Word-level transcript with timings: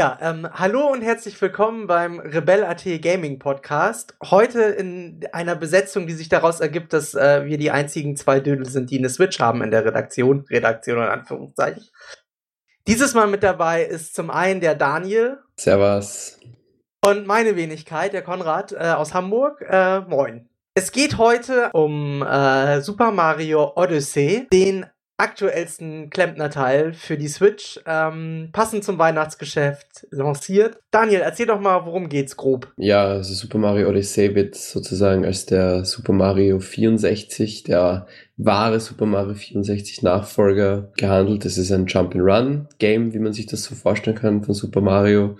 Ja, 0.00 0.16
ähm, 0.22 0.48
hallo 0.50 0.90
und 0.90 1.02
herzlich 1.02 1.38
willkommen 1.42 1.86
beim 1.86 2.20
Rebel.at 2.20 2.84
Gaming 3.02 3.38
Podcast. 3.38 4.16
Heute 4.24 4.62
in 4.62 5.20
einer 5.32 5.56
Besetzung, 5.56 6.06
die 6.06 6.14
sich 6.14 6.30
daraus 6.30 6.60
ergibt, 6.60 6.94
dass 6.94 7.14
äh, 7.14 7.44
wir 7.44 7.58
die 7.58 7.70
einzigen 7.70 8.16
zwei 8.16 8.40
Dödel 8.40 8.64
sind, 8.64 8.90
die 8.90 8.96
eine 8.96 9.10
Switch 9.10 9.38
haben 9.40 9.62
in 9.62 9.70
der 9.70 9.84
Redaktion. 9.84 10.46
Redaktion 10.48 10.96
in 10.96 11.04
Anführungszeichen. 11.04 11.84
Dieses 12.86 13.12
Mal 13.12 13.26
mit 13.26 13.42
dabei 13.42 13.84
ist 13.84 14.14
zum 14.14 14.30
einen 14.30 14.62
der 14.62 14.74
Daniel. 14.74 15.36
Servus. 15.56 16.40
Und 17.04 17.26
meine 17.26 17.56
Wenigkeit, 17.56 18.14
der 18.14 18.22
Konrad 18.22 18.72
äh, 18.72 18.76
aus 18.76 19.12
Hamburg. 19.12 19.60
Äh, 19.68 20.00
moin. 20.00 20.48
Es 20.74 20.92
geht 20.92 21.18
heute 21.18 21.68
um 21.74 22.22
äh, 22.22 22.80
Super 22.80 23.10
Mario 23.10 23.74
Odyssey, 23.76 24.48
den 24.50 24.86
aktuellsten 25.20 26.10
Klempner-Teil 26.10 26.94
für 26.94 27.18
die 27.18 27.28
Switch, 27.28 27.78
ähm, 27.86 28.48
passend 28.52 28.84
zum 28.84 28.98
Weihnachtsgeschäft 28.98 30.06
lanciert. 30.10 30.78
Daniel, 30.90 31.20
erzähl 31.20 31.46
doch 31.46 31.60
mal, 31.60 31.84
worum 31.84 32.08
geht's 32.08 32.36
grob? 32.36 32.72
Ja, 32.76 33.04
also 33.04 33.34
Super 33.34 33.58
Mario 33.58 33.88
Odyssey 33.88 34.34
wird 34.34 34.54
sozusagen 34.54 35.24
als 35.24 35.46
der 35.46 35.84
Super 35.84 36.14
Mario 36.14 36.58
64, 36.58 37.64
der 37.64 38.06
wahre 38.38 38.80
Super 38.80 39.06
Mario 39.06 39.34
64 39.34 40.02
Nachfolger 40.02 40.90
gehandelt. 40.96 41.44
Das 41.44 41.58
ist 41.58 41.70
ein 41.70 41.86
Jump-and-Run-Game, 41.86 43.12
wie 43.12 43.18
man 43.18 43.34
sich 43.34 43.46
das 43.46 43.64
so 43.64 43.74
vorstellen 43.74 44.16
kann 44.16 44.42
von 44.42 44.54
Super 44.54 44.80
Mario. 44.80 45.36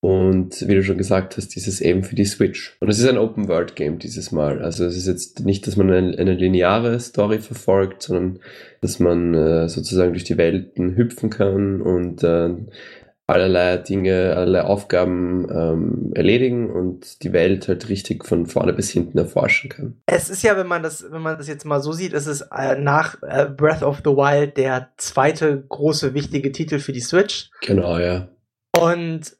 Und 0.00 0.68
wie 0.68 0.74
du 0.74 0.84
schon 0.84 0.98
gesagt 0.98 1.36
hast, 1.36 1.56
dieses 1.56 1.80
eben 1.80 2.04
für 2.04 2.14
die 2.14 2.26
Switch. 2.26 2.76
Und 2.80 2.88
es 2.88 2.98
ist 2.98 3.08
ein 3.08 3.18
Open-World-Game 3.18 3.98
dieses 3.98 4.30
Mal. 4.30 4.62
Also 4.62 4.84
es 4.84 4.96
ist 4.96 5.06
jetzt 5.06 5.40
nicht, 5.40 5.66
dass 5.66 5.76
man 5.76 5.90
eine, 5.90 6.16
eine 6.18 6.34
lineare 6.34 7.00
Story 7.00 7.38
verfolgt, 7.38 8.02
sondern 8.02 8.38
dass 8.82 9.00
man 9.00 9.34
äh, 9.34 9.68
sozusagen 9.68 10.12
durch 10.12 10.24
die 10.24 10.36
Welten 10.36 10.96
hüpfen 10.96 11.30
kann 11.30 11.80
und 11.80 12.22
äh, 12.22 12.50
allerlei 13.26 13.78
Dinge, 13.78 14.34
allerlei 14.36 14.62
Aufgaben 14.62 15.48
ähm, 15.50 16.12
erledigen 16.14 16.70
und 16.70 17.22
die 17.22 17.32
Welt 17.32 17.66
halt 17.66 17.88
richtig 17.88 18.24
von 18.24 18.46
vorne 18.46 18.72
bis 18.72 18.90
hinten 18.90 19.18
erforschen 19.18 19.70
kann. 19.70 20.00
Es 20.06 20.30
ist 20.30 20.42
ja, 20.42 20.56
wenn 20.56 20.68
man 20.68 20.82
das, 20.82 21.10
wenn 21.10 21.22
man 21.22 21.36
das 21.36 21.48
jetzt 21.48 21.64
mal 21.64 21.82
so 21.82 21.92
sieht, 21.92 22.12
es 22.12 22.26
ist 22.26 22.42
äh, 22.56 22.78
nach 22.78 23.20
äh, 23.22 23.46
Breath 23.46 23.82
of 23.82 24.02
the 24.04 24.10
Wild 24.10 24.56
der 24.56 24.92
zweite 24.96 25.64
große 25.68 26.14
wichtige 26.14 26.52
Titel 26.52 26.78
für 26.78 26.92
die 26.92 27.00
Switch. 27.00 27.50
Genau, 27.62 27.98
ja. 27.98 28.28
Und 28.78 29.36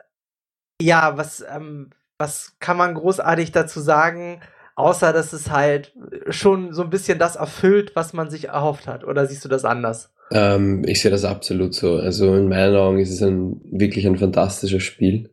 ja, 0.81 1.17
was, 1.17 1.45
ähm, 1.49 1.91
was 2.19 2.57
kann 2.61 2.77
man 2.77 2.95
großartig 2.95 3.53
dazu 3.53 3.81
sagen, 3.81 4.41
außer 4.75 5.13
dass 5.13 5.33
es 5.33 5.51
halt 5.51 5.95
schon 6.29 6.73
so 6.73 6.83
ein 6.83 6.91
bisschen 6.91 7.19
das 7.19 7.37
erfüllt, 7.37 7.97
was 7.97 8.13
man 8.13 8.31
sich 8.31 8.49
erhofft 8.49 8.87
hat? 8.87 9.05
Oder 9.05 9.27
siehst 9.27 9.45
du 9.45 9.49
das 9.49 9.65
anders? 9.65 10.13
Ähm, 10.31 10.85
ich 10.87 11.01
sehe 11.01 11.11
das 11.11 11.25
absolut 11.25 11.75
so. 11.75 11.97
Also 11.97 12.35
in 12.35 12.49
meinen 12.49 12.77
Augen 12.77 12.99
ist 12.99 13.11
es 13.11 13.23
ein, 13.23 13.61
wirklich 13.65 14.07
ein 14.07 14.19
fantastisches 14.19 14.83
Spiel. 14.83 15.31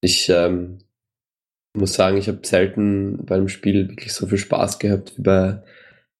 Ich 0.00 0.28
ähm, 0.30 0.78
muss 1.74 1.94
sagen, 1.94 2.16
ich 2.16 2.28
habe 2.28 2.40
selten 2.42 3.24
beim 3.24 3.48
Spiel 3.48 3.88
wirklich 3.88 4.12
so 4.12 4.26
viel 4.26 4.38
Spaß 4.38 4.78
gehabt 4.78 5.18
wie 5.18 5.22
bei 5.22 5.62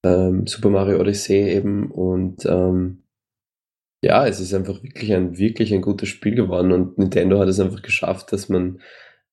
ähm, 0.05 0.47
Super 0.47 0.71
Mario 0.71 1.01
Odyssey 1.01 1.51
eben 1.51 1.91
und 1.91 2.45
ähm, 2.47 3.03
ja, 4.03 4.27
es 4.27 4.41
ist 4.41 4.55
einfach 4.55 4.83
wirklich 4.83 5.13
ein, 5.13 5.39
wirklich 5.39 5.75
ein 5.75 5.83
gutes 5.83 6.09
Spiel 6.09 6.35
geworden 6.35 6.73
und 6.73 6.99
Nintendo 6.99 7.39
hat 7.39 7.49
es 7.49 7.61
einfach 7.61 7.83
geschafft, 7.83 8.33
dass 8.33 8.49
man 8.49 8.81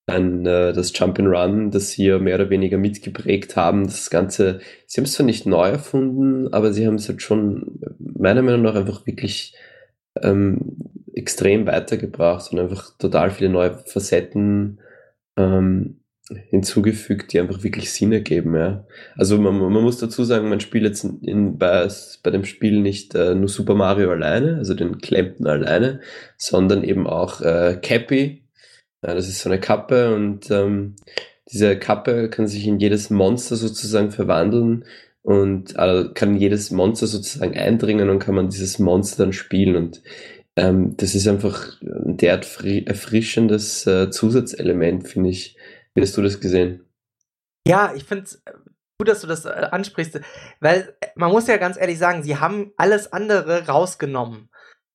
ein, 0.07 0.45
äh, 0.45 0.73
das 0.73 0.93
Jump'n'Run, 0.93 1.69
das 1.71 1.91
sie 1.91 2.05
ja 2.07 2.19
mehr 2.19 2.35
oder 2.35 2.49
weniger 2.49 2.77
mitgeprägt 2.77 3.55
haben, 3.55 3.85
das 3.85 4.09
Ganze, 4.09 4.59
sie 4.85 4.99
haben 4.99 5.05
es 5.05 5.13
zwar 5.13 5.25
nicht 5.25 5.45
neu 5.45 5.69
erfunden, 5.69 6.53
aber 6.53 6.73
sie 6.73 6.87
haben 6.87 6.95
es 6.95 7.07
halt 7.09 7.21
schon 7.21 7.79
meiner 7.99 8.41
Meinung 8.41 8.63
nach 8.63 8.75
einfach 8.75 9.05
wirklich 9.05 9.55
ähm, 10.21 10.77
extrem 11.13 11.65
weitergebracht 11.67 12.51
und 12.51 12.59
einfach 12.59 12.97
total 12.97 13.31
viele 13.31 13.49
neue 13.49 13.77
Facetten 13.85 14.79
ähm, 15.37 15.99
hinzugefügt, 16.49 17.31
die 17.31 17.39
einfach 17.39 17.63
wirklich 17.63 17.91
Sinn 17.91 18.11
ergeben. 18.11 18.55
Ja. 18.55 18.85
Also 19.15 19.37
man, 19.37 19.57
man 19.57 19.83
muss 19.83 19.97
dazu 19.97 20.23
sagen, 20.23 20.49
man 20.49 20.59
spielt 20.59 20.83
jetzt 20.83 21.03
in, 21.03 21.57
bei, 21.57 21.87
bei 22.23 22.31
dem 22.31 22.43
Spiel 22.43 22.81
nicht 22.81 23.15
äh, 23.15 23.35
nur 23.35 23.49
Super 23.49 23.75
Mario 23.75 24.11
alleine, 24.11 24.57
also 24.57 24.73
den 24.73 24.99
Klempner 24.99 25.51
alleine, 25.51 26.01
sondern 26.37 26.83
eben 26.83 27.07
auch 27.07 27.41
äh, 27.41 27.77
Cappy. 27.81 28.43
Ja, 29.05 29.13
das 29.13 29.27
ist 29.29 29.39
so 29.39 29.49
eine 29.49 29.59
Kappe 29.59 30.13
und 30.15 30.49
ähm, 30.51 30.95
diese 31.51 31.77
Kappe 31.77 32.29
kann 32.29 32.47
sich 32.47 32.67
in 32.67 32.79
jedes 32.79 33.09
Monster 33.09 33.55
sozusagen 33.55 34.11
verwandeln 34.11 34.85
und 35.21 35.75
äh, 35.77 36.05
kann 36.13 36.37
jedes 36.37 36.71
Monster 36.71 37.07
sozusagen 37.07 37.55
eindringen 37.55 38.09
und 38.09 38.19
kann 38.19 38.35
man 38.35 38.49
dieses 38.49 38.79
Monster 38.79 39.23
dann 39.23 39.33
spielen 39.33 39.75
und 39.75 40.01
ähm, 40.57 40.95
das 40.97 41.13
ist 41.13 41.27
einfach 41.27 41.79
ein 41.81 42.17
derart 42.17 42.47
erfrischendes 42.63 43.85
äh, 43.85 44.09
Zusatzelement, 44.09 45.07
finde 45.07 45.29
ich, 45.29 45.56
wie 45.97 46.01
hast 46.03 46.15
du 46.15 46.21
das 46.21 46.39
gesehen? 46.39 46.85
Ja, 47.67 47.91
ich 47.95 48.03
finde 48.03 48.25
es 48.25 48.35
äh, 48.45 48.53
gut, 48.99 49.09
dass 49.09 49.21
du 49.21 49.27
das 49.27 49.45
äh, 49.45 49.67
ansprichst, 49.71 50.19
weil 50.59 50.95
äh, 51.01 51.07
man 51.15 51.31
muss 51.31 51.47
ja 51.47 51.57
ganz 51.57 51.75
ehrlich 51.75 51.97
sagen, 51.97 52.21
sie 52.21 52.37
haben 52.37 52.71
alles 52.77 53.11
andere 53.11 53.65
rausgenommen. 53.65 54.49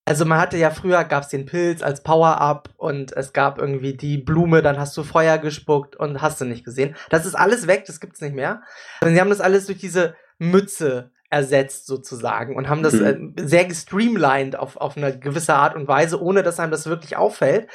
Also 0.04 0.24
man 0.24 0.38
hatte 0.38 0.56
ja 0.58 0.70
früher 0.70 1.02
gab 1.04 1.24
es 1.24 1.28
den 1.28 1.46
Pilz 1.46 1.82
als 1.82 2.02
Power-Up 2.02 2.70
und 2.76 3.16
es 3.16 3.32
gab 3.32 3.58
irgendwie 3.58 3.96
die 3.96 4.18
Blume, 4.18 4.62
dann 4.62 4.78
hast 4.78 4.96
du 4.96 5.02
Feuer 5.02 5.38
gespuckt 5.38 5.96
und 5.96 6.22
hast 6.22 6.40
du 6.40 6.44
nicht 6.44 6.64
gesehen. 6.64 6.96
Das 7.10 7.26
ist 7.26 7.34
alles 7.34 7.66
weg, 7.66 7.84
das 7.86 8.00
gibt's 8.00 8.20
nicht 8.20 8.34
mehr. 8.34 8.62
Und 9.00 9.12
sie 9.12 9.20
haben 9.20 9.30
das 9.30 9.40
alles 9.40 9.66
durch 9.66 9.78
diese 9.78 10.16
Mütze 10.38 11.10
ersetzt 11.30 11.86
sozusagen 11.86 12.56
und 12.56 12.68
haben 12.68 12.82
das 12.82 12.94
mhm. 12.94 13.34
äh, 13.36 13.46
sehr 13.46 13.64
gestreamlined 13.64 14.54
auf, 14.56 14.76
auf 14.76 14.96
eine 14.96 15.18
gewisse 15.18 15.54
Art 15.54 15.74
und 15.74 15.88
Weise, 15.88 16.20
ohne 16.20 16.42
dass 16.42 16.60
einem 16.60 16.70
das 16.70 16.86
wirklich 16.86 17.16
auffällt. 17.16 17.68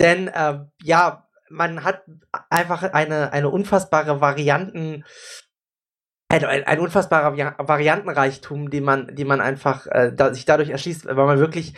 Denn 0.00 0.28
äh, 0.28 0.60
ja, 0.82 1.27
man 1.50 1.84
hat 1.84 2.02
einfach 2.50 2.82
eine, 2.82 3.32
eine 3.32 3.48
unfassbare 3.48 4.20
Varianten, 4.20 5.04
ein, 6.28 6.44
ein 6.44 6.78
unfassbarer 6.80 7.36
Variantenreichtum, 7.58 8.70
die 8.70 8.80
man, 8.80 9.14
die 9.14 9.24
man 9.24 9.40
einfach 9.40 9.86
äh, 9.86 10.12
da, 10.14 10.34
sich 10.34 10.44
dadurch 10.44 10.70
erschließt, 10.70 11.06
weil 11.06 11.14
man 11.14 11.38
wirklich 11.38 11.74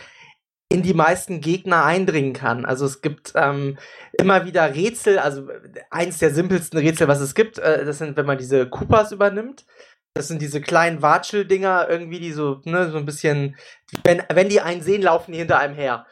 in 0.71 0.83
die 0.83 0.93
meisten 0.93 1.41
Gegner 1.41 1.83
eindringen 1.83 2.33
kann. 2.33 2.65
Also 2.65 2.85
es 2.85 3.01
gibt 3.01 3.33
ähm, 3.35 3.77
immer 4.13 4.45
wieder 4.45 4.73
Rätsel, 4.73 5.19
also 5.19 5.47
eins 5.89 6.19
der 6.19 6.33
simpelsten 6.33 6.79
Rätsel, 6.79 7.07
was 7.09 7.19
es 7.19 7.35
gibt, 7.35 7.59
äh, 7.59 7.85
das 7.85 7.97
sind, 7.97 8.15
wenn 8.15 8.25
man 8.25 8.37
diese 8.37 8.69
Koopas 8.69 9.11
übernimmt. 9.11 9.65
Das 10.13 10.27
sind 10.27 10.41
diese 10.41 10.59
kleinen 10.59 11.01
Watschel-Dinger 11.01 11.87
irgendwie, 11.89 12.19
die 12.19 12.33
so, 12.33 12.61
ne, 12.65 12.89
so 12.89 12.97
ein 12.97 13.05
bisschen, 13.05 13.55
wenn, 14.03 14.21
wenn 14.33 14.49
die 14.49 14.59
einen 14.59 14.81
sehen, 14.81 15.01
laufen 15.01 15.31
die 15.31 15.37
hinter 15.39 15.59
einem 15.59 15.75
her. 15.75 16.05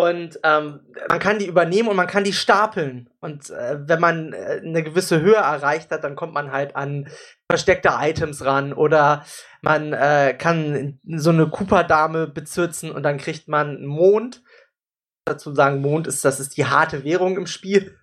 Und 0.00 0.38
ähm, 0.42 0.80
man 1.08 1.18
kann 1.18 1.38
die 1.38 1.46
übernehmen 1.46 1.88
und 1.88 1.96
man 1.96 2.06
kann 2.06 2.24
die 2.24 2.32
stapeln. 2.32 3.10
Und 3.20 3.50
äh, 3.50 3.78
wenn 3.86 4.00
man 4.00 4.32
äh, 4.32 4.60
eine 4.64 4.82
gewisse 4.82 5.20
Höhe 5.20 5.36
erreicht 5.36 5.90
hat, 5.90 6.04
dann 6.04 6.16
kommt 6.16 6.34
man 6.34 6.52
halt 6.52 6.76
an 6.76 7.08
versteckte 7.50 7.90
Items 8.00 8.44
ran. 8.44 8.72
Oder 8.72 9.24
man 9.62 9.92
äh, 9.92 10.34
kann 10.38 11.00
so 11.06 11.30
eine 11.30 11.48
Cooper-Dame 11.48 12.26
bezürzen 12.26 12.90
und 12.90 13.02
dann 13.02 13.18
kriegt 13.18 13.48
man 13.48 13.76
einen 13.76 13.86
Mond. 13.86 14.42
Dazu 15.24 15.54
sagen, 15.54 15.80
Mond 15.80 16.06
ist, 16.06 16.24
das 16.24 16.40
ist 16.40 16.56
die 16.56 16.66
harte 16.66 17.04
Währung 17.04 17.36
im 17.36 17.46
Spiel. 17.46 17.96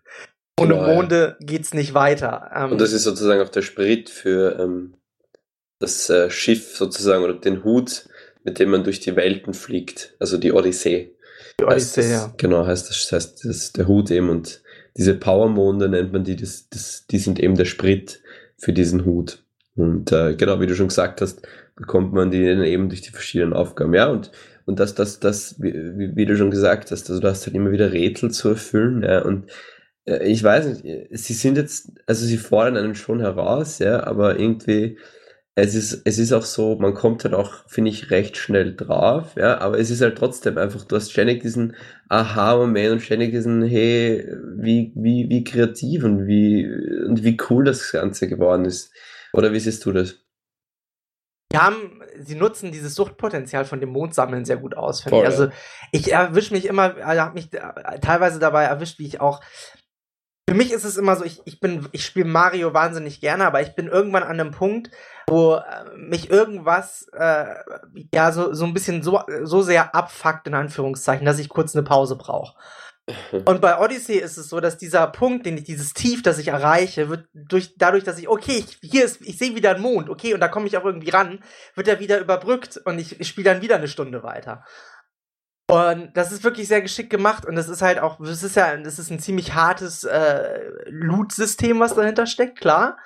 Ohne 0.60 0.74
genau, 0.74 0.88
Monde 0.88 1.38
ja. 1.40 1.46
geht's 1.46 1.74
nicht 1.74 1.94
weiter. 1.94 2.52
Ähm, 2.56 2.72
und 2.72 2.82
das 2.82 2.94
ist 2.94 3.04
sozusagen 3.04 3.42
auch 3.42 3.50
der 3.50 3.62
Sprit 3.62 4.10
für 4.10 4.60
ähm, 4.60 4.96
das 5.80 6.10
äh, 6.10 6.30
Schiff 6.30 6.76
sozusagen 6.76 7.24
oder 7.24 7.36
den 7.36 7.64
Hut, 7.64 8.08
mit 8.44 8.60
dem 8.60 8.72
man 8.72 8.84
durch 8.84 9.00
die 9.00 9.16
Welten 9.16 9.54
fliegt. 9.54 10.16
Also 10.20 10.38
die 10.38 10.52
Odyssee. 10.52 11.17
Die 11.60 11.66
Odyssee, 11.66 12.02
das, 12.02 12.12
ja. 12.12 12.34
Genau, 12.38 12.66
heißt 12.66 12.90
das, 12.90 13.12
heißt 13.12 13.46
das 13.46 13.74
der 13.74 13.88
Hut 13.88 14.12
eben 14.12 14.30
und 14.30 14.62
diese 14.96 15.14
Powermonde 15.16 15.90
nennt 15.90 16.14
man 16.14 16.24
die, 16.24 16.36
das, 16.36 16.70
das, 16.70 17.06
die 17.08 17.20
sind 17.20 17.40
eben 17.40 17.56
der 17.56 17.66
Sprit 17.66 18.22
für 18.58 18.74
diesen 18.74 19.06
Hut. 19.06 19.44
Und 19.76 20.12
äh, 20.12 20.36
genau, 20.36 20.60
wie 20.60 20.68
du 20.68 20.76
schon 20.76 20.88
gesagt 20.88 21.22
hast, 21.22 21.48
bekommt 21.76 22.14
man 22.14 22.32
die 22.32 22.46
dann 22.46 22.64
eben 22.64 22.90
durch 22.90 23.02
die 23.02 23.12
verschiedenen 23.12 23.54
Aufgaben. 23.54 23.94
Ja, 23.94 24.08
und, 24.08 24.32
und 24.66 24.80
das, 24.80 24.96
das, 24.96 25.20
das, 25.20 25.62
wie, 25.62 26.16
wie 26.16 26.26
du 26.26 26.36
schon 26.36 26.52
gesagt 26.52 26.92
hast, 26.92 27.10
also 27.10 27.22
du 27.22 27.28
hast 27.28 27.46
halt 27.46 27.56
immer 27.56 27.72
wieder 27.72 27.94
Rätsel 27.94 28.32
zu 28.32 28.50
erfüllen, 28.50 29.04
ja, 29.04 29.22
und 29.22 29.50
äh, 30.06 30.28
ich 30.28 30.44
weiß 30.44 30.66
nicht, 30.66 31.08
sie 31.12 31.34
sind 31.34 31.58
jetzt, 31.58 31.92
also 32.08 32.26
sie 32.26 32.38
fordern 32.38 32.78
einen 32.78 32.96
schon 32.96 33.20
heraus, 33.20 33.80
ja, 33.80 34.04
aber 34.04 34.40
irgendwie 34.40 34.98
es 35.60 35.74
ist, 35.74 36.02
es 36.06 36.20
ist 36.20 36.34
auch 36.34 36.44
so, 36.44 36.76
man 36.76 36.94
kommt 36.94 37.24
halt 37.24 37.34
auch, 37.34 37.68
finde 37.68 37.90
ich, 37.90 38.12
recht 38.12 38.38
schnell 38.38 38.76
drauf, 38.76 39.36
ja, 39.36 39.58
aber 39.58 39.80
es 39.80 39.90
ist 39.90 40.02
halt 40.02 40.16
trotzdem 40.16 40.56
einfach, 40.56 40.86
du 40.86 40.96
hast 40.96 41.12
ständig 41.12 41.42
diesen 41.42 41.76
Aha-Moment 42.10 42.92
und 42.92 43.00
ständig 43.02 43.32
diesen, 43.32 43.64
hey, 43.64 44.32
wie, 44.56 44.92
wie, 44.94 45.28
wie 45.30 45.44
kreativ 45.44 46.04
und 46.04 46.28
wie, 46.28 46.68
und 47.08 47.24
wie 47.24 47.38
cool 47.50 47.66
das 47.66 47.92
Ganze 47.92 48.28
geworden 48.28 48.66
ist. 48.66 48.94
Oder 49.34 49.52
wie 49.52 49.60
siehst 49.60 49.84
du 49.84 49.94
das? 49.94 50.20
Die 51.52 51.58
haben, 51.58 52.04
sie 52.20 52.36
nutzen 52.36 52.72
dieses 52.72 52.94
Suchtpotenzial 52.94 53.66
von 53.66 53.80
dem 53.80 53.90
Mondsammeln 53.90 54.46
sehr 54.46 54.58
gut 54.58 54.78
aus, 54.78 55.02
finde 55.02 55.22
ich. 55.22 55.26
Also 55.26 55.48
ich 55.92 56.12
erwische 56.12 56.54
mich 56.54 56.66
immer, 56.66 56.98
also 57.04 57.22
habe 57.22 57.34
mich 57.34 57.50
teilweise 58.02 58.38
dabei 58.38 58.66
erwischt, 58.66 59.00
wie 59.00 59.08
ich 59.08 59.22
auch 59.22 59.42
für 60.50 60.56
mich 60.56 60.72
ist 60.72 60.86
es 60.86 60.96
immer 60.96 61.16
so, 61.18 61.26
ich, 61.26 61.42
ich 61.46 61.60
bin, 61.60 61.88
ich 61.92 62.06
spiele 62.06 62.26
Mario 62.26 62.74
wahnsinnig 62.74 63.20
gerne, 63.20 63.46
aber 63.46 63.62
ich 63.62 63.76
bin 63.76 63.88
irgendwann 63.88 64.24
an 64.24 64.40
einem 64.40 64.52
Punkt, 64.52 64.90
wo 65.28 65.56
äh, 65.56 65.62
mich 65.98 66.30
irgendwas 66.30 67.08
äh, 67.12 67.56
ja 68.14 68.32
so, 68.32 68.54
so 68.54 68.66
ein 68.66 68.74
bisschen 68.74 69.04
so, 69.04 69.22
so 69.44 69.62
sehr 69.62 69.94
abfuckt, 69.94 70.48
in 70.48 70.54
Anführungszeichen, 70.54 71.26
dass 71.26 71.40
ich 71.40 71.50
kurz 71.50 71.76
eine 71.76 71.84
Pause 71.84 72.16
brauche. 72.16 72.56
Und 73.46 73.60
bei 73.60 73.78
Odyssey 73.78 74.18
ist 74.18 74.38
es 74.38 74.48
so, 74.48 74.62
dass 74.62 74.78
dieser 74.78 75.08
Punkt, 75.08 75.46
den 75.46 75.58
ich, 75.58 75.66
dieses 75.66 75.94
Tief, 75.94 76.24
das 76.24 76.38
ich 76.38 76.50
erreiche, 76.50 77.10
wird 77.10 77.28
durch, 77.34 77.76
dadurch, 77.78 78.06
dass 78.06 78.18
ich, 78.18 78.30
okay, 78.30 78.64
ich, 78.66 78.80
hier 78.82 79.04
ist, 79.04 79.22
ich 79.22 79.38
sehe 79.38 79.56
wieder 79.56 79.72
einen 79.72 79.82
Mond, 79.82 80.10
okay, 80.10 80.34
und 80.34 80.40
da 80.40 80.48
komme 80.48 80.68
ich 80.68 80.78
auch 80.78 80.86
irgendwie 80.86 81.10
ran, 81.10 81.40
wird 81.76 81.90
er 81.90 82.00
wieder 82.00 82.20
überbrückt 82.20 82.80
und 82.86 83.00
ich, 83.00 83.20
ich 83.20 83.28
spiele 83.28 83.52
dann 83.52 83.62
wieder 83.62 83.76
eine 83.76 83.88
Stunde 83.88 84.24
weiter. 84.24 84.64
Und 85.70 86.12
das 86.16 86.32
ist 86.32 86.46
wirklich 86.46 86.68
sehr 86.70 86.82
geschickt 86.82 87.10
gemacht 87.10 87.46
und 87.46 87.56
das 87.56 87.68
ist 87.68 87.82
halt 87.82 88.00
auch, 88.00 88.20
das 88.20 88.42
ist 88.42 88.56
ja, 88.56 88.78
das 88.78 89.00
ist 89.00 89.12
ein 89.12 89.20
ziemlich 89.20 89.54
hartes 89.54 90.06
äh, 90.06 90.62
Loot-System, 90.86 91.80
was 91.82 91.94
dahinter 91.94 92.26
steckt, 92.26 92.60
klar. 92.60 92.98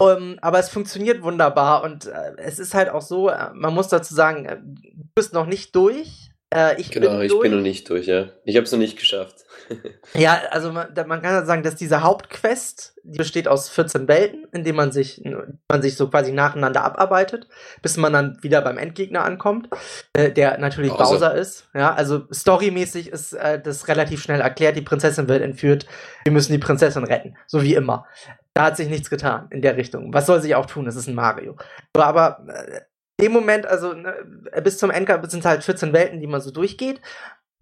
Um, 0.00 0.36
aber 0.42 0.58
es 0.58 0.70
funktioniert 0.70 1.22
wunderbar 1.22 1.84
und 1.84 2.06
äh, 2.06 2.32
es 2.38 2.58
ist 2.58 2.74
halt 2.74 2.88
auch 2.88 3.02
so, 3.02 3.28
äh, 3.28 3.50
man 3.54 3.72
muss 3.72 3.86
dazu 3.86 4.12
sagen, 4.12 4.44
äh, 4.44 4.56
du 4.60 5.04
bist 5.14 5.32
noch 5.32 5.46
nicht 5.46 5.76
durch. 5.76 6.30
Äh, 6.52 6.80
ich 6.80 6.90
genau, 6.90 7.10
bin 7.10 7.22
ich 7.22 7.30
durch. 7.30 7.42
bin 7.42 7.52
noch 7.52 7.62
nicht 7.62 7.88
durch, 7.88 8.06
ja. 8.06 8.30
Ich 8.44 8.56
habe 8.56 8.64
es 8.64 8.72
noch 8.72 8.80
nicht 8.80 8.98
geschafft. 8.98 9.44
Ja, 10.14 10.40
also 10.50 10.72
man, 10.72 10.88
man 11.06 11.22
kann 11.22 11.32
ja 11.32 11.44
sagen, 11.44 11.62
dass 11.62 11.74
diese 11.74 12.02
Hauptquest, 12.02 12.94
die 13.02 13.18
besteht 13.18 13.48
aus 13.48 13.68
14 13.68 14.06
Welten, 14.06 14.46
in 14.52 14.64
denen 14.64 14.76
man 14.76 14.92
sich, 14.92 15.22
man 15.68 15.82
sich 15.82 15.96
so 15.96 16.08
quasi 16.08 16.32
nacheinander 16.32 16.84
abarbeitet, 16.84 17.48
bis 17.82 17.96
man 17.96 18.12
dann 18.12 18.42
wieder 18.42 18.60
beim 18.62 18.78
Endgegner 18.78 19.24
ankommt, 19.24 19.68
äh, 20.12 20.30
der 20.30 20.58
natürlich 20.58 20.92
Bowser. 20.92 21.12
Bowser 21.12 21.34
ist. 21.34 21.68
Ja, 21.74 21.94
also 21.94 22.26
storymäßig 22.32 23.08
ist 23.08 23.32
äh, 23.32 23.60
das 23.60 23.88
relativ 23.88 24.22
schnell 24.22 24.40
erklärt, 24.40 24.76
die 24.76 24.82
Prinzessin 24.82 25.28
wird 25.28 25.42
entführt, 25.42 25.86
wir 26.24 26.32
müssen 26.32 26.52
die 26.52 26.58
Prinzessin 26.58 27.04
retten, 27.04 27.36
so 27.46 27.62
wie 27.62 27.74
immer. 27.74 28.06
Da 28.54 28.66
hat 28.66 28.76
sich 28.76 28.88
nichts 28.88 29.10
getan 29.10 29.48
in 29.50 29.62
der 29.62 29.76
Richtung. 29.76 30.14
Was 30.14 30.26
soll 30.26 30.40
sich 30.40 30.54
auch 30.54 30.66
tun? 30.66 30.84
Das 30.84 30.94
ist 30.94 31.08
ein 31.08 31.14
Mario. 31.14 31.56
So, 31.96 32.02
aber 32.02 32.46
äh, 32.48 32.80
dem 33.20 33.32
Moment, 33.32 33.66
also 33.66 33.92
ne, 33.92 34.14
bis 34.62 34.78
zum 34.78 34.90
Endkampf 34.90 35.28
sind 35.30 35.44
halt 35.44 35.64
14 35.64 35.92
Welten, 35.92 36.20
die 36.20 36.26
man 36.26 36.40
so 36.40 36.50
durchgeht. 36.50 37.00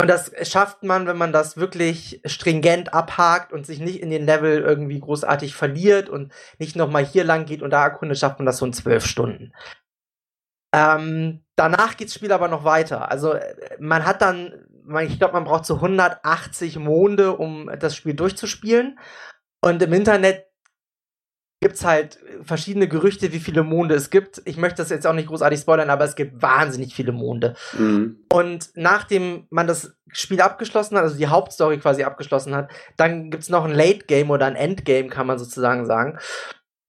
Und 0.03 0.09
das 0.09 0.33
schafft 0.51 0.83
man, 0.83 1.07
wenn 1.07 1.17
man 1.17 1.33
das 1.33 1.57
wirklich 1.57 2.21
stringent 2.25 2.93
abhakt 2.93 3.53
und 3.53 3.65
sich 3.65 3.79
nicht 3.79 4.01
in 4.01 4.11
den 4.11 4.27
Level 4.27 4.59
irgendwie 4.59 4.99
großartig 4.99 5.55
verliert 5.55 6.09
und 6.09 6.33
nicht 6.59 6.75
nochmal 6.75 7.05
hier 7.05 7.23
lang 7.23 7.45
geht 7.45 7.63
und 7.63 7.71
da 7.71 7.85
erkundet, 7.85 8.19
schafft 8.19 8.41
man 8.41 8.47
das 8.47 8.59
so 8.59 8.67
in 8.67 8.73
zwölf 8.73 9.07
Stunden. 9.07 9.53
Ähm, 10.75 11.45
danach 11.55 11.97
geht 11.97 12.09
das 12.09 12.17
Spiel 12.17 12.33
aber 12.33 12.49
noch 12.49 12.65
weiter. 12.65 13.13
Also 13.13 13.35
äh, 13.35 13.55
man 13.79 14.05
hat 14.05 14.23
dann, 14.23 14.67
ich 15.03 15.21
glaube, 15.21 15.35
man 15.35 15.45
braucht 15.45 15.67
so 15.67 15.77
180 15.77 16.81
Monde, 16.81 17.37
um 17.37 17.71
das 17.79 17.95
Spiel 17.95 18.15
durchzuspielen. 18.15 18.99
Und 19.61 19.85
im 19.85 19.93
Internet 19.93 20.47
gibt's 21.63 21.85
halt 21.85 22.19
verschiedene 22.43 22.89
Gerüchte, 22.89 23.33
wie 23.33 23.39
viele 23.39 23.63
Monde 23.63 23.95
es 23.95 24.11
gibt. 24.11 24.43
Ich 24.45 24.59
möchte 24.59 24.83
das 24.83 24.91
jetzt 24.91 25.07
auch 25.07 25.15
nicht 25.15 25.29
großartig 25.29 25.61
spoilern, 25.61 25.89
aber 25.89 26.05
es 26.05 26.17
gibt 26.17 26.43
wahnsinnig 26.43 26.95
viele 26.95 27.13
Monde. 27.13 27.55
Mhm. 27.79 28.19
Und 28.31 28.71
nachdem 28.75 29.47
man 29.49 29.67
das 29.67 29.95
Spiel 30.11 30.43
abgeschlossen 30.43 30.97
hat, 30.97 31.05
also 31.05 31.17
die 31.17 31.29
Hauptstory 31.29 31.79
quasi 31.79 32.03
abgeschlossen 32.03 32.55
hat, 32.55 32.71
dann 32.97 33.31
gibt's 33.31 33.49
noch 33.49 33.65
ein 33.65 33.73
Late 33.73 34.05
Game 34.07 34.31
oder 34.31 34.47
ein 34.47 34.57
Endgame, 34.57 35.09
kann 35.09 35.27
man 35.27 35.39
sozusagen 35.39 35.87
sagen, 35.87 36.19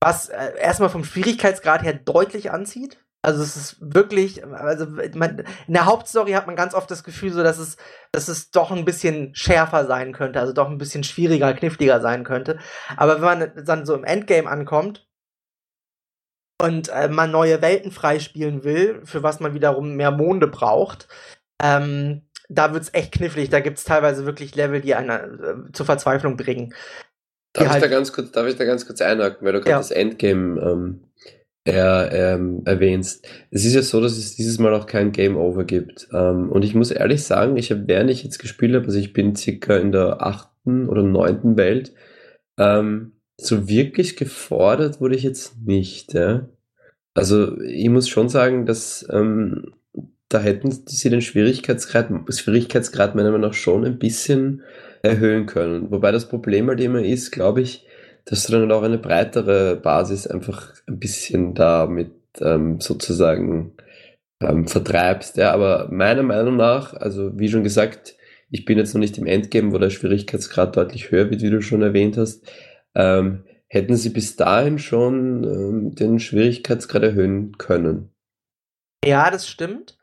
was 0.01 0.27
äh, 0.27 0.51
erstmal 0.59 0.89
vom 0.89 1.05
Schwierigkeitsgrad 1.05 1.83
her 1.83 1.93
deutlich 1.93 2.51
anzieht. 2.51 2.97
Also 3.25 3.41
es 3.41 3.55
ist 3.55 3.77
wirklich, 3.79 4.45
also 4.45 4.85
man, 5.15 5.39
in 5.67 5.73
der 5.73 5.85
Hauptstory 5.85 6.33
hat 6.33 6.45
man 6.45 6.57
ganz 6.57 6.73
oft 6.73 6.91
das 6.91 7.05
Gefühl, 7.05 7.31
so 7.31 7.41
dass 7.41 7.57
es, 7.57 7.77
dass 8.11 8.27
es 8.27 8.51
doch 8.51 8.69
ein 8.69 8.83
bisschen 8.83 9.33
schärfer 9.33 9.85
sein 9.87 10.11
könnte, 10.11 10.41
also 10.41 10.51
doch 10.51 10.69
ein 10.69 10.77
bisschen 10.77 11.05
schwieriger, 11.05 11.53
kniffliger 11.53 12.01
sein 12.01 12.25
könnte. 12.25 12.59
Aber 12.97 13.15
wenn 13.15 13.39
man 13.39 13.65
dann 13.65 13.85
so 13.85 13.95
im 13.95 14.03
Endgame 14.03 14.49
ankommt 14.49 15.07
und 16.61 16.89
äh, 16.89 17.07
man 17.07 17.31
neue 17.31 17.61
Welten 17.61 17.91
freispielen 17.91 18.65
will, 18.65 19.01
für 19.05 19.23
was 19.23 19.39
man 19.39 19.53
wiederum 19.53 19.95
mehr 19.95 20.11
Monde 20.11 20.47
braucht, 20.47 21.07
ähm, 21.61 22.23
da 22.49 22.73
wird's 22.73 22.89
echt 22.93 23.13
knifflig. 23.13 23.49
Da 23.49 23.61
gibt's 23.61 23.85
teilweise 23.85 24.25
wirklich 24.25 24.53
Level, 24.55 24.81
die 24.81 24.95
einen 24.95 25.69
äh, 25.69 25.71
zur 25.71 25.85
Verzweiflung 25.85 26.35
bringen. 26.35 26.73
Darf, 27.53 27.67
ich 27.67 27.71
halt- 27.71 27.83
da 27.83 27.87
ganz 27.87 28.11
kurz, 28.11 28.31
darf 28.31 28.47
ich 28.47 28.55
da 28.57 28.65
ganz 28.65 28.85
kurz 28.85 28.99
einhaken, 29.01 29.45
weil 29.45 29.53
du 29.53 29.59
gerade 29.59 29.71
Ja. 29.71 29.77
das 29.77 29.91
Endgame 29.91 30.59
ähm, 30.61 31.03
er, 31.65 32.11
ähm, 32.11 32.61
erwähnst. 32.65 33.27
Es 33.51 33.65
ist 33.65 33.73
ja 33.75 33.81
so, 33.81 34.01
dass 34.01 34.17
es 34.17 34.35
dieses 34.35 34.59
Mal 34.59 34.73
auch 34.73 34.85
kein 34.85 35.11
Game 35.11 35.37
Over 35.37 35.63
gibt. 35.63 36.07
Ähm, 36.13 36.51
und 36.51 36.63
ich 36.63 36.75
muss 36.75 36.91
ehrlich 36.91 37.23
sagen, 37.23 37.57
ich 37.57 37.71
habe, 37.71 37.87
während 37.87 38.09
ich 38.09 38.23
jetzt 38.23 38.39
gespielt 38.39 38.75
habe, 38.75 38.85
also 38.85 38.99
ich 38.99 39.13
bin 39.13 39.35
circa 39.35 39.77
in 39.77 39.91
der 39.91 40.21
achten 40.21 40.89
oder 40.89 41.03
neunten 41.03 41.57
Welt, 41.57 41.93
ähm, 42.57 43.13
so 43.37 43.67
wirklich 43.67 44.15
gefordert 44.17 45.01
wurde 45.01 45.15
ich 45.15 45.23
jetzt 45.23 45.57
nicht. 45.65 46.13
Ja? 46.13 46.49
Also 47.13 47.59
ich 47.61 47.89
muss 47.89 48.09
schon 48.09 48.29
sagen, 48.29 48.65
dass 48.65 49.07
ähm, 49.09 49.73
da 50.29 50.39
hätten 50.39 50.71
sie 50.71 51.09
den 51.09 51.21
Schwierigkeitsgrad, 51.21 52.09
Schwierigkeitsgrad 52.29 53.15
meiner 53.15 53.31
Meinung 53.31 53.49
nach 53.49 53.53
schon 53.53 53.85
ein 53.85 53.99
bisschen 53.99 54.63
erhöhen 55.03 55.45
können. 55.45 55.91
Wobei 55.91 56.11
das 56.11 56.27
Problem 56.27 56.67
halt 56.67 56.81
immer 56.81 57.03
ist, 57.03 57.31
glaube 57.31 57.61
ich, 57.61 57.85
dass 58.25 58.47
du 58.47 58.53
dann 58.53 58.71
auch 58.71 58.83
eine 58.83 58.97
breitere 58.97 59.75
Basis 59.75 60.27
einfach 60.27 60.73
ein 60.87 60.99
bisschen 60.99 61.53
damit 61.53 62.11
ähm, 62.39 62.79
sozusagen 62.79 63.73
ähm, 64.41 64.67
vertreibst. 64.67 65.37
Ja, 65.37 65.51
aber 65.51 65.89
meiner 65.91 66.23
Meinung 66.23 66.55
nach, 66.55 66.93
also 66.93 67.37
wie 67.37 67.49
schon 67.49 67.63
gesagt, 67.63 68.15
ich 68.49 68.65
bin 68.65 68.77
jetzt 68.77 68.93
noch 68.93 68.99
nicht 68.99 69.17
im 69.17 69.25
Endgame, 69.25 69.73
wo 69.73 69.77
der 69.77 69.89
Schwierigkeitsgrad 69.89 70.77
deutlich 70.77 71.11
höher 71.11 71.29
wird, 71.29 71.41
wie 71.41 71.49
du 71.49 71.61
schon 71.61 71.81
erwähnt 71.81 72.17
hast. 72.17 72.45
Ähm, 72.95 73.43
hätten 73.67 73.95
sie 73.95 74.09
bis 74.09 74.35
dahin 74.35 74.77
schon 74.77 75.43
ähm, 75.43 75.95
den 75.95 76.19
Schwierigkeitsgrad 76.19 77.01
erhöhen 77.01 77.57
können. 77.57 78.13
Ja, 79.03 79.31
das 79.31 79.47
stimmt. 79.47 79.97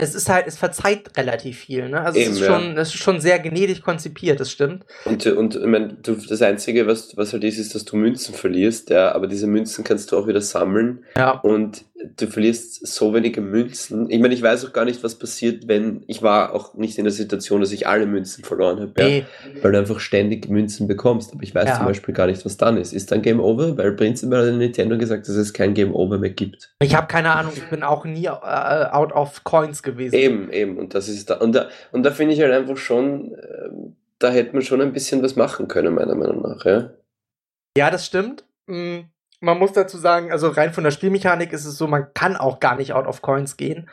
Es 0.00 0.14
ist 0.14 0.28
halt, 0.28 0.46
es 0.46 0.56
verzeiht 0.56 1.16
relativ 1.16 1.58
viel, 1.58 1.88
ne? 1.88 2.00
Also 2.00 2.18
Eben, 2.18 2.30
es 2.30 2.36
ist 2.36 2.46
ja. 2.46 2.58
schon, 2.58 2.78
es 2.78 2.88
ist 2.88 3.02
schon 3.02 3.20
sehr 3.20 3.38
gnädig 3.38 3.82
konzipiert, 3.82 4.40
das 4.40 4.50
stimmt. 4.50 4.84
Und, 5.04 5.26
und 5.26 5.56
ich 5.56 5.66
mein, 5.66 5.98
du, 6.02 6.14
das 6.14 6.40
Einzige, 6.40 6.86
was, 6.86 7.16
was 7.16 7.32
halt 7.32 7.44
ist, 7.44 7.58
ist, 7.58 7.74
dass 7.74 7.84
du 7.84 7.96
Münzen 7.96 8.34
verlierst, 8.34 8.90
ja, 8.90 9.14
aber 9.14 9.26
diese 9.26 9.46
Münzen 9.46 9.84
kannst 9.84 10.10
du 10.10 10.18
auch 10.18 10.26
wieder 10.26 10.40
sammeln. 10.40 11.04
Ja. 11.16 11.32
Und 11.32 11.84
du 12.16 12.26
verlierst 12.26 12.86
so 12.86 13.12
wenige 13.14 13.40
Münzen. 13.40 14.08
Ich 14.10 14.18
meine, 14.20 14.32
ich 14.34 14.42
weiß 14.42 14.64
auch 14.64 14.72
gar 14.72 14.84
nicht, 14.84 15.02
was 15.04 15.18
passiert, 15.18 15.68
wenn 15.68 16.02
ich 16.06 16.22
war 16.22 16.54
auch 16.54 16.74
nicht 16.74 16.98
in 16.98 17.04
der 17.04 17.12
Situation, 17.12 17.60
dass 17.60 17.72
ich 17.72 17.86
alle 17.86 18.06
Münzen 18.06 18.44
verloren 18.44 18.80
habe, 18.80 18.92
ja, 19.02 19.22
weil 19.62 19.72
du 19.72 19.78
einfach 19.78 20.00
ständig 20.00 20.48
Münzen 20.48 20.88
bekommst. 20.88 21.32
Aber 21.32 21.42
ich 21.42 21.54
weiß 21.54 21.68
Ja. 21.68 21.76
zum 21.76 21.86
Beispiel 21.86 22.14
gar 22.14 22.26
nicht, 22.26 22.44
was 22.44 22.56
dann 22.56 22.76
ist. 22.76 22.92
Ist 22.92 23.12
dann 23.12 23.22
Game 23.22 23.40
Over? 23.40 23.76
Weil 23.76 23.92
prinzipiell 23.92 24.46
hat 24.50 24.58
Nintendo 24.58 24.96
gesagt, 24.96 25.28
dass 25.28 25.36
es 25.36 25.52
kein 25.52 25.74
Game 25.74 25.94
Over 25.94 26.18
mehr 26.18 26.30
gibt. 26.30 26.72
Ich 26.80 26.94
habe 26.94 27.06
keine 27.06 27.34
Ahnung, 27.34 27.52
ich 27.54 27.68
bin 27.68 27.82
auch 27.82 28.04
nie 28.04 28.26
äh, 28.26 28.28
out 28.30 29.12
of 29.12 29.44
coins 29.44 29.82
gewesen. 29.82 30.14
Eben, 30.14 30.50
eben. 30.52 30.78
Und 30.78 30.94
das 30.94 31.08
ist 31.08 31.28
da. 31.30 31.34
Und 31.36 31.54
da, 31.54 31.68
und 31.92 32.02
da 32.04 32.10
finde 32.10 32.34
ich 32.34 32.40
halt 32.40 32.52
einfach 32.52 32.76
schon, 32.76 33.32
ähm, 33.34 33.96
da 34.18 34.30
hätte 34.30 34.52
man 34.52 34.62
schon 34.62 34.80
ein 34.80 34.92
bisschen 34.92 35.22
was 35.22 35.36
machen 35.36 35.68
können, 35.68 35.94
meiner 35.94 36.14
Meinung 36.14 36.42
nach, 36.42 36.64
ja. 36.64 36.90
Ja, 37.76 37.90
das 37.90 38.06
stimmt. 38.06 38.44
Mm, 38.66 39.00
Man 39.40 39.58
muss 39.58 39.72
dazu 39.72 39.98
sagen, 39.98 40.32
also 40.32 40.48
rein 40.48 40.72
von 40.72 40.84
der 40.84 40.90
Spielmechanik 40.90 41.52
ist 41.52 41.64
es 41.64 41.76
so, 41.76 41.86
man 41.86 42.12
kann 42.14 42.36
auch 42.36 42.60
gar 42.60 42.76
nicht 42.76 42.92
out 42.92 43.06
of 43.06 43.22
coins 43.22 43.56
gehen, 43.56 43.88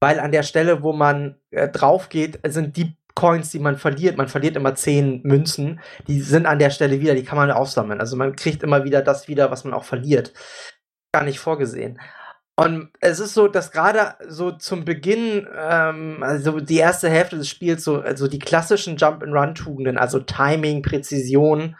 weil 0.00 0.18
an 0.18 0.32
der 0.32 0.42
Stelle, 0.42 0.82
wo 0.82 0.92
man 0.92 1.36
äh, 1.50 1.68
drauf 1.68 2.08
geht, 2.08 2.40
sind 2.44 2.76
die 2.76 2.96
Coins, 3.14 3.50
die 3.50 3.58
man 3.58 3.76
verliert. 3.76 4.16
Man 4.16 4.28
verliert 4.28 4.56
immer 4.56 4.74
zehn 4.74 5.20
Münzen. 5.24 5.80
Die 6.06 6.20
sind 6.22 6.46
an 6.46 6.58
der 6.58 6.70
Stelle 6.70 7.00
wieder, 7.00 7.14
die 7.14 7.24
kann 7.24 7.36
man 7.36 7.50
aufsammeln. 7.50 8.00
Also 8.00 8.16
man 8.16 8.36
kriegt 8.36 8.62
immer 8.62 8.84
wieder 8.84 9.02
das 9.02 9.28
wieder, 9.28 9.50
was 9.50 9.64
man 9.64 9.74
auch 9.74 9.84
verliert. 9.84 10.32
Gar 11.12 11.24
nicht 11.24 11.40
vorgesehen. 11.40 12.00
Und 12.56 12.90
es 13.00 13.20
ist 13.20 13.34
so, 13.34 13.48
dass 13.48 13.72
gerade 13.72 14.14
so 14.28 14.52
zum 14.52 14.84
Beginn, 14.84 15.46
ähm, 15.58 16.22
also 16.22 16.60
die 16.60 16.76
erste 16.76 17.08
Hälfte 17.08 17.36
des 17.36 17.48
Spiels, 17.48 17.84
so 17.84 18.00
also 18.00 18.28
die 18.28 18.38
klassischen 18.38 18.96
Jump-and-Run-Tugenden, 18.96 19.96
also 19.96 20.20
Timing, 20.20 20.82
Präzision, 20.82 21.76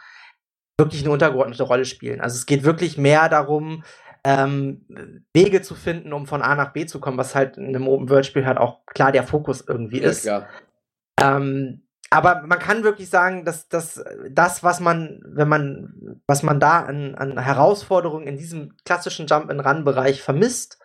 wirklich 0.80 1.02
eine 1.02 1.12
untergeordnete 1.12 1.62
Rolle 1.62 1.84
spielen. 1.84 2.20
Also 2.20 2.36
es 2.36 2.46
geht 2.46 2.64
wirklich 2.64 2.98
mehr 2.98 3.28
darum, 3.28 3.84
ähm, 4.24 4.86
Wege 5.32 5.62
zu 5.62 5.74
finden, 5.74 6.12
um 6.12 6.26
von 6.26 6.42
A 6.42 6.54
nach 6.54 6.72
B 6.72 6.86
zu 6.86 7.00
kommen, 7.00 7.18
was 7.18 7.34
halt 7.34 7.56
in 7.56 7.68
einem 7.68 7.86
Open-World-Spiel 7.86 8.46
halt 8.46 8.58
auch 8.58 8.84
klar 8.86 9.12
der 9.12 9.24
Fokus 9.24 9.64
irgendwie 9.66 10.00
ist. 10.00 10.22
klar. 10.22 10.48
Ähm, 11.20 11.82
aber 12.10 12.42
man 12.44 12.58
kann 12.58 12.82
wirklich 12.82 13.08
sagen, 13.08 13.44
dass, 13.44 13.68
dass 13.68 14.02
das, 14.28 14.64
was 14.64 14.80
man, 14.80 15.22
wenn 15.24 15.48
man, 15.48 16.18
was 16.26 16.42
man 16.42 16.58
da 16.58 16.80
an, 16.80 17.14
an 17.14 17.38
Herausforderungen 17.38 18.26
in 18.26 18.36
diesem 18.36 18.74
klassischen 18.84 19.26
Jump-and-Run-Bereich 19.26 20.20
vermisst, 20.20 20.78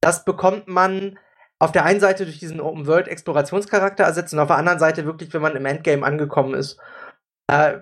das 0.00 0.24
bekommt 0.24 0.68
man 0.68 1.18
auf 1.58 1.72
der 1.72 1.84
einen 1.84 2.00
Seite 2.00 2.24
durch 2.24 2.38
diesen 2.38 2.60
Open-World-Explorationscharakter 2.60 4.04
ersetzt 4.04 4.32
und 4.32 4.38
auf 4.38 4.48
der 4.48 4.56
anderen 4.56 4.78
Seite 4.78 5.04
wirklich, 5.04 5.34
wenn 5.34 5.42
man 5.42 5.54
im 5.54 5.66
Endgame 5.66 6.04
angekommen 6.06 6.54
ist. 6.54 6.78
Äh, 7.50 7.80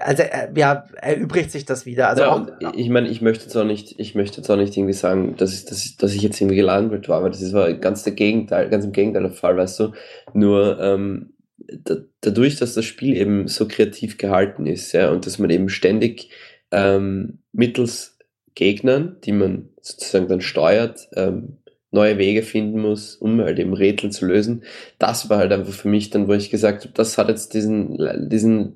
also, 0.00 0.22
äh, 0.22 0.48
ja, 0.54 0.84
erübrigt 1.02 1.50
sich 1.50 1.64
das 1.64 1.84
wieder. 1.84 2.08
Also 2.08 2.22
ja, 2.22 2.30
auch, 2.30 2.36
und 2.36 2.52
ich 2.76 2.88
meine, 2.88 3.08
ich 3.08 3.20
möchte 3.20 3.44
jetzt 3.44 3.56
auch 3.56 3.64
nicht, 3.64 3.98
ich 3.98 4.14
möchte 4.14 4.40
auch 4.52 4.56
nicht 4.56 4.76
irgendwie 4.76 4.92
sagen, 4.92 5.34
dass 5.36 5.52
ich, 5.52 5.64
dass 5.64 5.84
ich, 5.84 5.96
dass 5.96 6.14
ich 6.14 6.22
jetzt 6.22 6.40
irgendwie 6.40 6.56
gelangweilt 6.56 7.08
war, 7.08 7.22
weil 7.22 7.30
das 7.30 7.42
ist 7.42 7.52
war 7.52 7.72
ganz 7.74 8.04
der 8.04 8.12
Gegenteil, 8.12 8.68
ganz 8.70 8.84
im 8.84 8.92
Gegenteil 8.92 9.22
der 9.22 9.32
Fall, 9.32 9.56
weißt 9.56 9.80
du. 9.80 9.92
Nur, 10.32 10.78
ähm, 10.80 11.34
da, 11.58 11.96
dadurch, 12.20 12.56
dass 12.56 12.74
das 12.74 12.84
Spiel 12.84 13.16
eben 13.16 13.48
so 13.48 13.66
kreativ 13.66 14.16
gehalten 14.16 14.66
ist, 14.66 14.92
ja, 14.92 15.10
und 15.10 15.26
dass 15.26 15.38
man 15.38 15.50
eben 15.50 15.68
ständig 15.68 16.30
ähm, 16.70 17.38
mittels 17.52 18.18
Gegnern, 18.54 19.16
die 19.24 19.32
man 19.32 19.70
sozusagen 19.80 20.28
dann 20.28 20.40
steuert, 20.40 21.08
ähm, 21.16 21.58
neue 21.94 22.18
Wege 22.18 22.42
finden 22.42 22.80
muss, 22.80 23.14
um 23.14 23.40
halt 23.40 23.58
eben 23.58 23.72
Rätsel 23.72 24.10
zu 24.10 24.26
lösen. 24.26 24.64
Das 24.98 25.30
war 25.30 25.38
halt 25.38 25.52
einfach 25.52 25.72
für 25.72 25.88
mich 25.88 26.10
dann, 26.10 26.28
wo 26.28 26.34
ich 26.34 26.50
gesagt 26.50 26.84
habe, 26.84 26.94
das 26.94 27.16
hat 27.16 27.28
jetzt 27.28 27.54
diesen, 27.54 27.96
diesen 28.28 28.74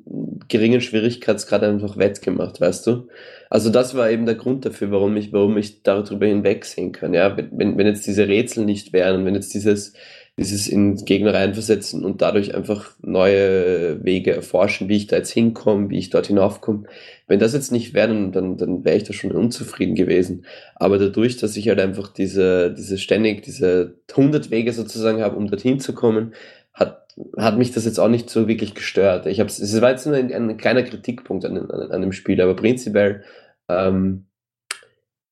geringen 0.48 0.80
Schwierigkeitsgrad 0.80 1.62
einfach 1.64 1.98
wettgemacht, 1.98 2.60
weißt 2.60 2.87
du? 2.87 3.08
Also 3.50 3.70
das 3.70 3.94
war 3.94 4.10
eben 4.10 4.25
der 4.25 4.37
Grund 4.37 4.64
dafür, 4.64 4.90
warum 4.90 5.16
ich, 5.16 5.32
warum 5.32 5.56
ich 5.56 5.82
darüber 5.82 6.26
hinwegsehen 6.26 6.92
kann. 6.92 7.12
Ja, 7.12 7.37
wenn, 7.37 7.76
wenn 7.76 7.87
jetzt 7.87 8.06
diese 8.06 8.28
Rätsel 8.28 8.64
nicht 8.64 8.92
wären, 8.92 9.25
wenn 9.25 9.34
jetzt 9.34 9.52
dieses, 9.52 9.94
dieses 10.38 10.68
in 10.68 10.95
Gegner 11.04 11.35
reinversetzen 11.35 12.04
und 12.04 12.23
dadurch 12.23 12.54
einfach 12.54 12.92
neue 13.02 14.04
Wege 14.04 14.33
erforschen, 14.33 14.88
wie 14.88 14.97
ich 14.97 15.09
da 15.09 15.16
jetzt 15.16 15.33
hinkomme, 15.33 15.90
wie 15.90 15.99
ich 15.99 16.11
dort 16.11 16.28
hinaufkomme. 16.28 16.85
Wenn 17.26 17.40
das 17.40 17.54
jetzt 17.54 17.73
nicht 17.73 17.92
wäre, 17.92 18.09
dann, 18.30 18.57
dann, 18.57 18.85
wäre 18.85 18.97
ich 18.97 19.02
da 19.02 19.12
schon 19.12 19.33
unzufrieden 19.33 19.97
gewesen. 19.97 20.47
Aber 20.76 20.99
dadurch, 20.99 21.38
dass 21.38 21.57
ich 21.57 21.68
halt 21.68 21.80
einfach 21.80 22.09
diese, 22.09 22.73
diese 22.73 22.99
ständig, 22.99 23.42
diese 23.42 23.99
100 24.11 24.52
Wege 24.52 24.73
sozusagen 24.73 25.23
habe, 25.23 25.37
um 25.37 25.49
dorthin 25.49 25.80
zu 25.80 25.92
kommen, 25.92 26.35
hat, 26.73 27.09
hat 27.37 27.59
mich 27.59 27.73
das 27.73 27.85
jetzt 27.85 27.99
auch 27.99 28.09
nicht 28.09 28.30
so 28.30 28.47
wirklich 28.47 28.76
gestört. 28.76 29.26
Ich 29.26 29.40
habe 29.40 29.50
es 29.50 29.80
war 29.80 29.90
jetzt 29.90 30.07
nur 30.07 30.14
ein, 30.14 30.33
ein 30.33 30.57
kleiner 30.57 30.85
Kritikpunkt 30.85 31.45
an, 31.45 31.59
an, 31.59 31.90
an 31.90 32.00
dem 32.00 32.12
Spiel, 32.12 32.40
aber 32.40 32.54
prinzipiell, 32.54 33.25
ähm, 33.68 34.26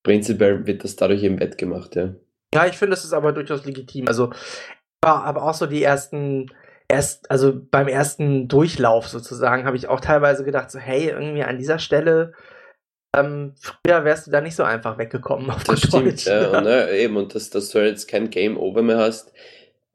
prinzipiell 0.02 0.66
wird 0.66 0.82
das 0.82 0.96
dadurch 0.96 1.22
eben 1.22 1.38
wettgemacht, 1.38 1.94
ja. 1.94 2.12
Ja, 2.54 2.66
ich 2.66 2.76
finde, 2.76 2.90
das 2.90 3.04
ist 3.04 3.12
aber 3.12 3.32
durchaus 3.32 3.66
legitim. 3.66 4.08
Also 4.08 4.30
aber 5.02 5.42
auch 5.42 5.54
so 5.54 5.66
die 5.66 5.82
ersten, 5.82 6.50
erst, 6.88 7.30
also 7.30 7.52
beim 7.70 7.88
ersten 7.88 8.48
Durchlauf 8.48 9.08
sozusagen, 9.08 9.64
habe 9.64 9.76
ich 9.76 9.88
auch 9.88 10.00
teilweise 10.00 10.44
gedacht, 10.44 10.70
so, 10.70 10.78
hey, 10.78 11.08
irgendwie 11.08 11.42
an 11.42 11.58
dieser 11.58 11.78
Stelle, 11.78 12.32
ähm, 13.16 13.54
früher 13.60 14.04
wärst 14.04 14.26
du 14.26 14.30
da 14.30 14.40
nicht 14.40 14.56
so 14.56 14.62
einfach 14.62 14.98
weggekommen 14.98 15.50
auf 15.50 15.64
Das 15.64 15.80
stimmt, 15.80 16.24
ja, 16.24 16.42
ja. 16.42 16.58
Und, 16.58 16.64
ne, 16.64 16.90
eben, 16.90 17.16
und 17.16 17.34
dass, 17.34 17.50
dass 17.50 17.70
du 17.70 17.78
jetzt 17.84 18.08
kein 18.08 18.30
Game 18.30 18.56
Over 18.56 18.82
mehr 18.82 18.98
hast, 18.98 19.32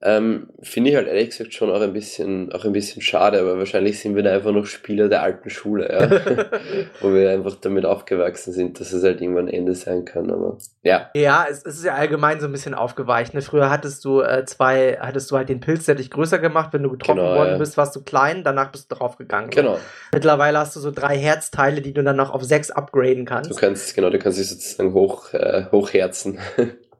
ähm, 0.04 0.48
Finde 0.64 0.90
ich 0.90 0.96
halt 0.96 1.08
ehrlich 1.08 1.30
gesagt 1.30 1.54
schon 1.54 1.70
auch 1.70 1.80
ein 1.80 1.94
bisschen, 1.94 2.52
auch 2.54 2.66
ein 2.66 2.72
bisschen 2.72 3.04
schade, 3.04 3.40
aber 3.40 3.60
wahrscheinlich 3.60 4.00
sind 4.00 4.16
wir 4.16 4.24
da 4.24 4.34
einfach 4.34 4.52
noch 4.52 4.66
Spieler 4.66 5.10
der 5.10 5.22
alten 5.22 5.52
Schule, 5.52 5.92
ja? 5.92 6.10
wo 7.02 7.14
wir 7.14 7.30
einfach 7.30 7.56
damit 7.62 7.86
aufgewachsen 7.86 8.52
sind, 8.52 8.80
dass 8.80 8.94
es 8.94 9.04
halt 9.04 9.22
irgendwann 9.22 9.48
Ende 9.48 9.76
sein 9.76 10.04
kann. 10.04 10.32
Aber 10.32 10.58
ja. 10.82 11.12
Ja, 11.14 11.46
es, 11.48 11.64
es 11.64 11.78
ist 11.78 11.86
ja 11.86 11.94
allgemein 11.94 12.40
so 12.40 12.48
ein 12.48 12.52
bisschen 12.52 12.74
aufgeweicht. 12.74 13.36
Ne? 13.36 13.44
Früher 13.44 13.70
hattest 13.70 14.04
du 14.04 14.22
äh, 14.22 14.44
zwei, 14.46 14.98
hattest 15.00 15.30
du 15.30 15.38
halt 15.38 15.50
den 15.50 15.60
Pilz, 15.60 15.86
der 15.86 15.94
dich 15.94 16.10
größer 16.10 16.40
gemacht, 16.40 16.74
wenn 16.74 16.82
du 16.82 16.90
getroffen 16.90 17.20
genau, 17.20 17.36
worden 17.36 17.52
ja. 17.52 17.58
bist, 17.60 17.78
warst 17.78 17.96
du 17.96 18.02
klein, 18.02 18.44
danach 18.44 18.72
bist 18.72 18.92
du 18.92 18.96
draufgegangen. 18.96 19.52
Genau. 19.52 19.78
Mittlerweile 20.12 20.58
hast 20.58 20.76
du 20.76 20.80
so 20.80 20.90
drei 20.90 21.16
Herzteile, 21.16 21.82
die 21.82 21.94
du 21.94 22.04
dann 22.04 22.16
noch 22.16 22.32
auf 22.32 22.44
sechs 22.44 22.72
upgraden 22.72 23.26
kannst. 23.26 23.52
Du 23.52 23.56
kannst, 23.56 23.96
genau, 23.96 24.10
du 24.10 24.18
kannst 24.18 24.40
dich 24.40 24.50
sozusagen 24.50 24.94
hoch, 24.94 25.32
äh, 25.34 25.66
hochherzen. 25.72 26.40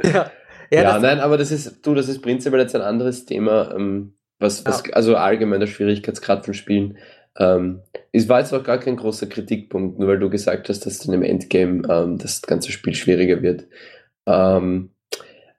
ja. 0.04 0.30
Ja, 0.72 0.84
ja 0.84 1.00
nein, 1.00 1.20
aber 1.20 1.38
das 1.38 1.52
ist, 1.52 1.86
du, 1.86 1.94
das 1.94 2.08
ist 2.08 2.22
prinzipiell 2.22 2.62
jetzt 2.62 2.76
ein 2.76 2.82
anderes 2.82 3.26
Thema, 3.26 3.74
ähm, 3.76 4.14
was, 4.40 4.66
was 4.66 4.84
ja. 4.88 4.94
also 4.94 5.16
allgemein 5.16 5.60
der 5.60 5.68
Schwierigkeitsgrad 5.68 6.46
von 6.46 6.54
Spielen. 6.54 6.98
Ähm, 7.38 7.82
es 8.12 8.28
war 8.30 8.40
jetzt 8.40 8.54
auch 8.54 8.64
gar 8.64 8.80
kein 8.80 8.98
großer 8.98 9.28
Kritikpunkt, 9.28 10.00
nur 10.00 10.08
weil 10.08 10.20
du 10.20 10.30
gesagt 10.30 10.70
hast, 10.70 10.86
dass 10.86 11.00
dann 11.00 11.14
im 11.14 11.24
Endgame 11.24 11.84
ähm, 11.90 12.18
das 12.18 12.42
ganze 12.42 12.72
Spiel 12.72 12.96
schwieriger 12.96 13.42
wird. 13.42 13.68
Ähm, 14.26 14.92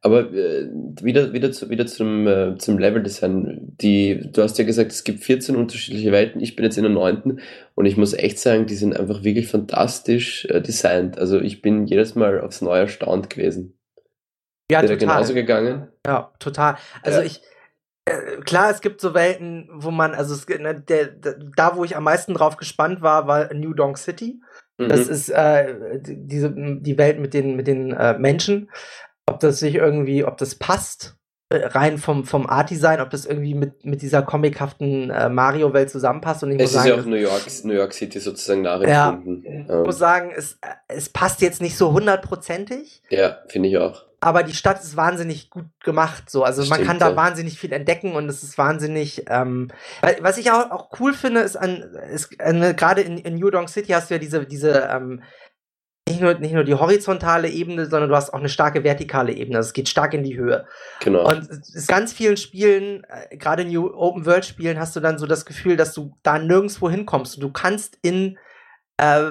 aber 0.04 0.32
äh, 0.32 0.68
wieder, 1.00 1.32
wieder, 1.32 1.52
zu, 1.52 1.70
wieder 1.70 1.86
zum, 1.86 2.26
äh, 2.26 2.56
zum 2.58 2.78
Leveldesign. 2.78 3.76
Die, 3.80 4.28
du 4.32 4.42
hast 4.42 4.58
ja 4.58 4.64
gesagt, 4.64 4.90
es 4.90 5.04
gibt 5.04 5.22
14 5.22 5.54
unterschiedliche 5.54 6.10
Welten. 6.10 6.40
Ich 6.40 6.56
bin 6.56 6.64
jetzt 6.64 6.76
in 6.76 6.82
der 6.82 6.92
neunten 6.92 7.38
und 7.76 7.86
ich 7.86 7.96
muss 7.96 8.12
echt 8.12 8.40
sagen, 8.40 8.66
die 8.66 8.74
sind 8.74 8.96
einfach 8.98 9.22
wirklich 9.22 9.46
fantastisch 9.46 10.44
äh, 10.46 10.60
designt. 10.60 11.18
Also 11.18 11.40
ich 11.40 11.62
bin 11.62 11.86
jedes 11.86 12.16
Mal 12.16 12.40
aufs 12.40 12.62
Neue 12.62 12.80
erstaunt 12.80 13.30
gewesen. 13.30 13.78
Ja, 14.72 14.80
Wäre 14.80 14.96
total. 14.96 15.16
genauso 15.16 15.34
gegangen? 15.34 15.88
Ja, 16.06 16.32
total. 16.38 16.76
Also 17.02 17.20
ja. 17.20 17.26
ich, 17.26 17.42
äh, 18.06 18.40
klar, 18.40 18.70
es 18.70 18.80
gibt 18.80 19.02
so 19.02 19.12
Welten, 19.12 19.68
wo 19.70 19.90
man, 19.90 20.14
also 20.14 20.34
es, 20.34 20.48
ne, 20.48 20.80
der, 20.80 21.08
der, 21.08 21.36
da, 21.54 21.76
wo 21.76 21.84
ich 21.84 21.94
am 21.94 22.04
meisten 22.04 22.32
drauf 22.32 22.56
gespannt 22.56 23.02
war, 23.02 23.26
war 23.26 23.52
New 23.52 23.74
Donk 23.74 23.98
City. 23.98 24.40
Mhm. 24.78 24.88
Das 24.88 25.08
ist 25.08 25.28
äh, 25.28 26.00
diese, 26.00 26.54
die 26.56 26.96
Welt 26.96 27.20
mit 27.20 27.34
den, 27.34 27.54
mit 27.54 27.66
den 27.66 27.92
äh, 27.92 28.18
Menschen. 28.18 28.70
Ob 29.26 29.40
das 29.40 29.58
sich 29.58 29.74
irgendwie, 29.74 30.24
ob 30.24 30.38
das 30.38 30.54
passt, 30.54 31.18
rein 31.52 31.98
vom, 31.98 32.24
vom 32.24 32.48
Art-Design, 32.48 33.00
ob 33.00 33.10
das 33.10 33.26
irgendwie 33.26 33.54
mit, 33.54 33.84
mit 33.84 34.02
dieser 34.02 34.22
comichaften 34.22 35.10
äh, 35.10 35.28
Mario-Welt 35.28 35.90
zusammenpasst. 35.90 36.42
Und 36.42 36.52
ich 36.52 36.56
es 36.56 36.62
muss 36.62 36.70
ist 36.70 36.76
sagen, 36.76 36.88
ja 36.88 37.02
auch 37.02 37.06
New 37.06 37.16
York, 37.16 37.42
New 37.64 37.74
York 37.74 37.92
City 37.92 38.18
sozusagen 38.18 38.62
nachempfunden. 38.62 39.66
Ja, 39.68 39.80
ich 39.80 39.86
muss 39.86 39.98
sagen, 39.98 40.32
es, 40.36 40.58
es 40.88 41.08
passt 41.08 41.42
jetzt 41.42 41.60
nicht 41.60 41.76
so 41.76 41.92
hundertprozentig. 41.92 43.02
Ja, 43.10 43.38
finde 43.48 43.68
ich 43.68 43.78
auch 43.78 44.04
aber 44.22 44.44
die 44.44 44.54
Stadt 44.54 44.80
ist 44.80 44.96
wahnsinnig 44.96 45.50
gut 45.50 45.66
gemacht. 45.80 46.30
So, 46.30 46.44
also 46.44 46.62
Stimmt, 46.62 46.78
man 46.78 46.86
kann 46.86 46.98
da 47.00 47.10
ja. 47.10 47.16
wahnsinnig 47.16 47.58
viel 47.58 47.72
entdecken 47.72 48.14
und 48.14 48.28
es 48.28 48.44
ist 48.44 48.56
wahnsinnig. 48.56 49.24
Ähm, 49.28 49.68
was 50.20 50.38
ich 50.38 50.52
auch, 50.52 50.70
auch 50.70 50.90
cool 51.00 51.12
finde, 51.12 51.40
ist 51.40 51.56
an, 51.56 51.82
ist, 52.12 52.30
äh, 52.38 52.72
gerade 52.74 53.00
in, 53.00 53.18
in 53.18 53.34
New 53.34 53.50
Donk 53.50 53.68
City 53.68 53.90
hast 53.92 54.10
du 54.10 54.14
ja 54.14 54.18
diese 54.20 54.46
diese 54.46 54.88
ähm, 54.92 55.22
nicht 56.08 56.20
nur, 56.20 56.34
nicht 56.34 56.52
nur 56.52 56.64
die 56.64 56.74
horizontale 56.74 57.48
Ebene, 57.48 57.86
sondern 57.86 58.10
du 58.10 58.16
hast 58.16 58.32
auch 58.32 58.38
eine 58.38 58.48
starke 58.48 58.82
vertikale 58.82 59.32
Ebene. 59.32 59.58
Also 59.58 59.68
es 59.68 59.72
geht 59.72 59.88
stark 59.88 60.14
in 60.14 60.24
die 60.24 60.36
Höhe. 60.36 60.66
Genau. 61.00 61.28
Und 61.28 61.48
in 61.48 61.86
ganz 61.86 62.12
vielen 62.12 62.36
Spielen, 62.36 63.04
äh, 63.04 63.36
gerade 63.36 63.62
in 63.62 63.70
New 63.70 63.86
Open 63.94 64.26
World 64.26 64.44
Spielen, 64.44 64.78
hast 64.78 64.96
du 64.96 65.00
dann 65.00 65.18
so 65.18 65.26
das 65.26 65.44
Gefühl, 65.44 65.76
dass 65.76 65.94
du 65.94 66.16
da 66.22 66.38
nirgendwo 66.38 66.90
hinkommst. 66.90 67.40
Du 67.40 67.52
kannst 67.52 67.98
in 68.02 68.38
äh, 68.96 69.30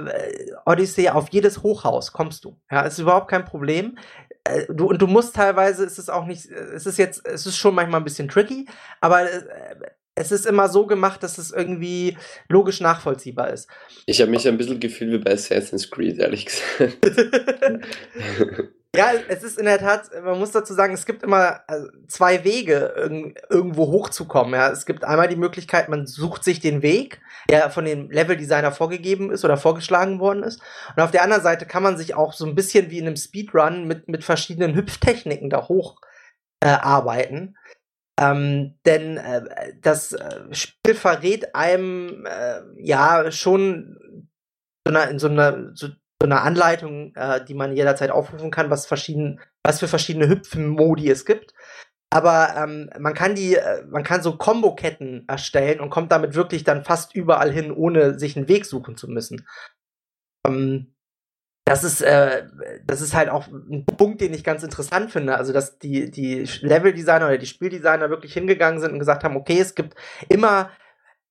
Odyssey 0.65 1.09
auf 1.09 1.29
jedes 1.29 1.61
Hochhaus 1.61 2.11
kommst 2.13 2.45
du. 2.45 2.57
Ja, 2.71 2.81
ist 2.81 2.99
überhaupt 2.99 3.29
kein 3.29 3.45
Problem. 3.45 3.97
Äh, 4.43 4.65
du, 4.69 4.87
und 4.87 5.01
du 5.01 5.07
musst 5.07 5.35
teilweise, 5.35 5.83
ist 5.83 5.99
es 5.99 6.09
auch 6.09 6.25
nicht, 6.25 6.45
es 6.45 6.85
ist 6.85 6.97
jetzt, 6.97 7.25
es 7.27 7.45
ist 7.45 7.57
schon 7.57 7.75
manchmal 7.75 8.01
ein 8.01 8.05
bisschen 8.05 8.27
tricky, 8.27 8.67
aber 9.01 9.23
äh, 9.23 9.43
es 10.15 10.31
ist 10.31 10.45
immer 10.45 10.69
so 10.69 10.85
gemacht, 10.85 11.23
dass 11.23 11.37
es 11.37 11.51
irgendwie 11.51 12.17
logisch 12.49 12.81
nachvollziehbar 12.81 13.49
ist. 13.49 13.69
Ich 14.05 14.21
habe 14.21 14.31
mich 14.31 14.47
ein 14.47 14.57
bisschen 14.57 14.79
gefühlt 14.79 15.11
wie 15.11 15.17
bei 15.17 15.33
Assassin's 15.33 15.89
Creed, 15.89 16.19
ehrlich 16.19 16.45
gesagt. 16.45 16.97
Ja, 18.93 19.13
es 19.29 19.41
ist 19.41 19.57
in 19.57 19.65
der 19.65 19.79
Tat, 19.79 20.09
man 20.21 20.37
muss 20.37 20.51
dazu 20.51 20.73
sagen, 20.73 20.93
es 20.93 21.05
gibt 21.05 21.23
immer 21.23 21.61
äh, 21.69 21.79
zwei 22.09 22.43
Wege, 22.43 22.93
irgendwo 23.49 23.87
hochzukommen. 23.87 24.53
Ja. 24.53 24.69
Es 24.69 24.85
gibt 24.85 25.05
einmal 25.05 25.29
die 25.29 25.37
Möglichkeit, 25.37 25.87
man 25.87 26.07
sucht 26.07 26.43
sich 26.43 26.59
den 26.59 26.81
Weg, 26.81 27.21
der 27.49 27.69
von 27.69 27.85
dem 27.85 28.11
Level-Designer 28.11 28.73
vorgegeben 28.73 29.31
ist 29.31 29.45
oder 29.45 29.55
vorgeschlagen 29.55 30.19
worden 30.19 30.43
ist. 30.43 30.61
Und 30.93 31.01
auf 31.01 31.11
der 31.11 31.23
anderen 31.23 31.41
Seite 31.41 31.65
kann 31.65 31.83
man 31.83 31.95
sich 31.95 32.15
auch 32.15 32.33
so 32.33 32.45
ein 32.45 32.53
bisschen 32.53 32.91
wie 32.91 32.97
in 32.97 33.07
einem 33.07 33.15
Speedrun 33.15 33.87
mit, 33.87 34.09
mit 34.09 34.25
verschiedenen 34.25 34.75
Hüpftechniken 34.75 35.49
da 35.49 35.69
hoch 35.69 36.01
äh, 36.59 36.67
arbeiten. 36.67 37.55
Ähm, 38.21 38.75
denn 38.85 39.17
äh, 39.17 39.73
das 39.81 40.13
äh, 40.13 40.53
Spiel 40.53 40.93
verrät 40.95 41.55
einem 41.55 42.25
äh, 42.25 42.61
ja 42.77 43.31
schon 43.31 44.27
in 44.87 45.19
so 45.19 45.27
einer, 45.27 45.71
so 45.73 45.87
so 46.21 46.27
eine 46.27 46.41
Anleitung, 46.41 47.15
äh, 47.15 47.43
die 47.43 47.55
man 47.55 47.75
jederzeit 47.75 48.11
aufrufen 48.11 48.51
kann, 48.51 48.69
was 48.69 48.85
verschieden, 48.85 49.39
was 49.63 49.79
für 49.79 49.87
verschiedene 49.87 50.29
Hüpfmodi 50.29 51.09
es 51.09 51.25
gibt. 51.25 51.53
Aber 52.11 52.53
ähm, 52.55 52.91
man 52.99 53.15
kann 53.15 53.33
die, 53.33 53.55
äh, 53.55 53.83
man 53.89 54.03
kann 54.03 54.21
so 54.21 54.37
Komboketten 54.37 55.25
erstellen 55.27 55.79
und 55.79 55.89
kommt 55.89 56.11
damit 56.11 56.35
wirklich 56.35 56.63
dann 56.63 56.83
fast 56.83 57.15
überall 57.15 57.51
hin, 57.51 57.71
ohne 57.71 58.19
sich 58.19 58.37
einen 58.37 58.47
Weg 58.47 58.65
suchen 58.65 58.97
zu 58.97 59.07
müssen. 59.07 59.47
Ähm, 60.45 60.93
das 61.71 61.85
ist, 61.85 62.01
äh, 62.01 62.43
das 62.85 62.99
ist 62.99 63.15
halt 63.15 63.29
auch 63.29 63.47
ein 63.47 63.85
Punkt, 63.85 64.19
den 64.19 64.33
ich 64.33 64.43
ganz 64.43 64.61
interessant 64.61 65.09
finde. 65.09 65.37
Also, 65.37 65.53
dass 65.53 65.79
die, 65.79 66.11
die 66.11 66.45
Leveldesigner 66.59 67.27
oder 67.27 67.37
die 67.37 67.45
Spieldesigner 67.45 68.09
wirklich 68.09 68.33
hingegangen 68.33 68.81
sind 68.81 68.91
und 68.91 68.99
gesagt 68.99 69.23
haben, 69.23 69.37
okay, 69.37 69.57
es 69.57 69.73
gibt 69.73 69.95
immer 70.27 70.69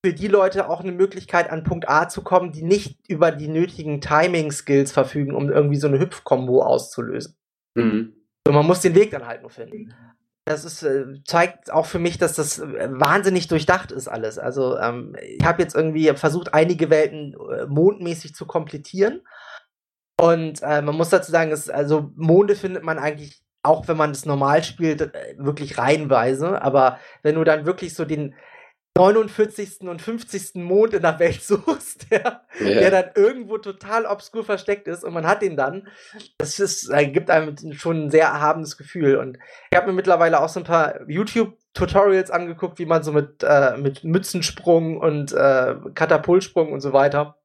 für 0.03 0.13
die 0.13 0.27
Leute 0.27 0.67
auch 0.67 0.79
eine 0.79 0.93
Möglichkeit, 0.93 1.51
an 1.51 1.63
Punkt 1.63 1.87
A 1.87 2.09
zu 2.09 2.23
kommen, 2.23 2.51
die 2.51 2.63
nicht 2.63 3.07
über 3.07 3.29
die 3.31 3.49
nötigen 3.49 4.01
Timing-Skills 4.01 4.91
verfügen, 4.91 5.35
um 5.35 5.51
irgendwie 5.51 5.75
so 5.75 5.87
eine 5.87 5.99
Hüpfkombo 5.99 6.63
auszulösen. 6.63 7.35
Mhm. 7.75 8.15
So, 8.47 8.51
man 8.51 8.65
muss 8.65 8.81
den 8.81 8.95
Weg 8.95 9.11
dann 9.11 9.27
halt 9.27 9.41
nur 9.41 9.51
finden. 9.51 9.93
Das 10.45 10.65
ist, 10.65 10.81
äh, 10.81 11.05
zeigt 11.23 11.71
auch 11.71 11.85
für 11.85 11.99
mich, 11.99 12.17
dass 12.17 12.33
das 12.33 12.57
äh, 12.57 12.89
wahnsinnig 12.89 13.47
durchdacht 13.47 13.91
ist 13.91 14.07
alles. 14.07 14.39
Also 14.39 14.75
ähm, 14.79 15.15
ich 15.21 15.45
habe 15.45 15.61
jetzt 15.61 15.75
irgendwie 15.75 16.07
versucht, 16.15 16.55
einige 16.55 16.89
Welten 16.89 17.35
äh, 17.35 17.67
mondmäßig 17.67 18.33
zu 18.33 18.47
komplettieren. 18.47 19.21
Und 20.21 20.61
äh, 20.61 20.83
man 20.83 20.95
muss 20.95 21.09
dazu 21.09 21.31
sagen, 21.31 21.49
dass, 21.49 21.67
also 21.67 22.11
Monde 22.15 22.55
findet 22.55 22.83
man 22.83 22.99
eigentlich, 22.99 23.41
auch 23.63 23.87
wenn 23.87 23.97
man 23.97 24.11
das 24.11 24.25
normal 24.25 24.63
spielt, 24.63 25.01
äh, 25.01 25.35
wirklich 25.37 25.79
reihenweise. 25.79 26.61
Aber 26.61 26.99
wenn 27.23 27.35
du 27.35 27.43
dann 27.43 27.65
wirklich 27.65 27.95
so 27.95 28.05
den, 28.05 28.35
49. 28.97 29.81
und 29.87 30.01
50. 30.01 30.55
Mond 30.55 30.93
in 30.93 31.01
der 31.01 31.17
Welt 31.17 31.41
suchst, 31.41 32.11
der, 32.11 32.43
ja. 32.59 32.65
der 32.65 32.91
dann 32.91 33.05
irgendwo 33.15 33.57
total 33.57 34.05
obskur 34.05 34.43
versteckt 34.43 34.87
ist 34.87 35.03
und 35.03 35.13
man 35.13 35.25
hat 35.25 35.41
ihn 35.41 35.57
dann. 35.57 35.87
Das 36.37 36.59
ist, 36.59 36.89
äh, 36.91 37.07
gibt 37.07 37.31
einem 37.31 37.55
schon 37.73 38.05
ein 38.05 38.11
sehr 38.11 38.25
erhabenes 38.25 38.77
Gefühl. 38.77 39.15
Und 39.15 39.39
ich 39.71 39.77
habe 39.77 39.87
mir 39.87 39.93
mittlerweile 39.93 40.39
auch 40.39 40.49
so 40.49 40.59
ein 40.59 40.65
paar 40.65 41.09
YouTube-Tutorials 41.09 42.29
angeguckt, 42.29 42.77
wie 42.77 42.85
man 42.85 43.01
so 43.01 43.11
mit, 43.11 43.41
äh, 43.41 43.75
mit 43.77 44.03
Mützensprung 44.03 44.97
und 44.97 45.31
äh, 45.33 45.75
Katapultsprung 45.95 46.71
und 46.71 46.81
so 46.81 46.93
weiter 46.93 47.40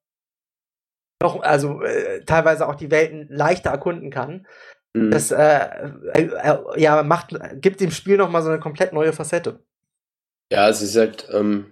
noch, 1.22 1.42
also 1.42 1.82
äh, 1.82 2.24
teilweise 2.24 2.68
auch 2.68 2.74
die 2.74 2.90
Welten 2.90 3.26
leichter 3.30 3.70
erkunden 3.70 4.10
kann. 4.10 4.46
Mhm. 4.94 5.10
Das 5.10 5.30
äh, 5.30 5.90
äh, 6.14 6.22
äh 6.22 6.58
ja 6.76 7.02
macht, 7.02 7.34
gibt 7.60 7.80
dem 7.80 7.90
Spiel 7.90 8.16
nochmal 8.16 8.42
so 8.42 8.50
eine 8.50 8.60
komplett 8.60 8.92
neue 8.92 9.12
Facette. 9.12 9.60
Ja, 10.52 10.68
es 10.68 10.82
ist 10.82 10.96
halt, 10.96 11.28
ähm, 11.32 11.66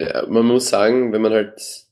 ja, 0.00 0.26
man 0.26 0.46
muss 0.46 0.68
sagen, 0.68 1.12
wenn 1.12 1.22
man 1.22 1.32
halt 1.32 1.86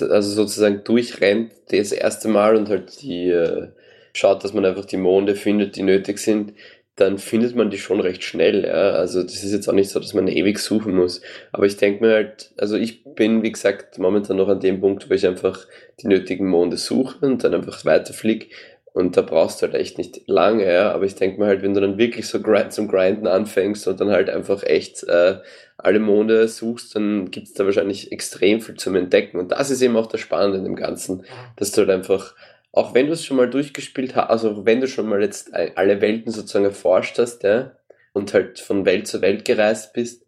also 0.00 0.30
sozusagen 0.30 0.82
durchrennt 0.82 1.52
das 1.70 1.92
erste 1.92 2.28
Mal 2.28 2.56
und 2.56 2.68
halt 2.68 3.00
die 3.02 3.30
äh, 3.30 3.68
schaut, 4.12 4.42
dass 4.42 4.52
man 4.52 4.64
einfach 4.64 4.84
die 4.84 4.96
Monde 4.96 5.36
findet, 5.36 5.76
die 5.76 5.82
nötig 5.82 6.18
sind, 6.18 6.54
dann 7.00 7.18
findet 7.18 7.56
man 7.56 7.70
die 7.70 7.78
schon 7.78 8.00
recht 8.00 8.22
schnell. 8.22 8.64
Ja? 8.64 8.92
Also 8.92 9.22
das 9.22 9.42
ist 9.42 9.52
jetzt 9.52 9.68
auch 9.68 9.72
nicht 9.72 9.90
so, 9.90 9.98
dass 9.98 10.14
man 10.14 10.28
ewig 10.28 10.58
suchen 10.58 10.94
muss. 10.94 11.22
Aber 11.52 11.64
ich 11.64 11.76
denke 11.76 12.04
mir 12.04 12.12
halt, 12.12 12.52
also 12.58 12.76
ich 12.76 13.04
bin, 13.04 13.42
wie 13.42 13.52
gesagt, 13.52 13.98
momentan 13.98 14.36
noch 14.36 14.48
an 14.48 14.60
dem 14.60 14.80
Punkt, 14.80 15.08
wo 15.08 15.14
ich 15.14 15.26
einfach 15.26 15.66
die 16.00 16.08
nötigen 16.08 16.46
Monde 16.46 16.76
suche 16.76 17.24
und 17.26 17.42
dann 17.42 17.54
einfach 17.54 17.84
weiterfliege. 17.84 18.46
Und 18.92 19.16
da 19.16 19.22
brauchst 19.22 19.62
du 19.62 19.66
halt 19.66 19.76
echt 19.76 19.98
nicht 19.98 20.22
lange, 20.26 20.70
ja. 20.70 20.92
Aber 20.92 21.04
ich 21.04 21.14
denke 21.14 21.40
mir 21.40 21.46
halt, 21.46 21.62
wenn 21.62 21.74
du 21.74 21.80
dann 21.80 21.96
wirklich 21.96 22.26
so 22.26 22.40
grind, 22.40 22.72
zum 22.72 22.88
Grinden 22.88 23.26
anfängst 23.26 23.86
und 23.88 24.00
dann 24.00 24.10
halt 24.10 24.28
einfach 24.28 24.62
echt 24.64 25.04
äh, 25.04 25.36
alle 25.78 26.00
Monde 26.00 26.48
suchst, 26.48 26.96
dann 26.96 27.30
gibt 27.30 27.46
es 27.46 27.54
da 27.54 27.64
wahrscheinlich 27.64 28.12
extrem 28.12 28.60
viel 28.60 28.74
zum 28.74 28.96
Entdecken. 28.96 29.38
Und 29.38 29.52
das 29.52 29.70
ist 29.70 29.80
eben 29.80 29.96
auch 29.96 30.06
das 30.06 30.20
Spannende 30.20 30.58
in 30.58 30.64
dem 30.64 30.76
Ganzen, 30.76 31.24
dass 31.56 31.70
du 31.72 31.82
halt 31.82 31.90
einfach 31.90 32.34
auch 32.72 32.94
wenn 32.94 33.06
du 33.06 33.12
es 33.12 33.24
schon 33.24 33.36
mal 33.36 33.50
durchgespielt 33.50 34.14
hast, 34.14 34.30
also 34.30 34.64
wenn 34.64 34.80
du 34.80 34.88
schon 34.88 35.08
mal 35.08 35.20
jetzt 35.20 35.52
alle 35.54 36.00
Welten 36.00 36.32
sozusagen 36.32 36.64
erforscht 36.64 37.18
hast, 37.18 37.42
ja, 37.42 37.72
und 38.12 38.32
halt 38.34 38.60
von 38.60 38.84
Welt 38.84 39.06
zu 39.06 39.22
Welt 39.22 39.44
gereist 39.44 39.92
bist, 39.92 40.26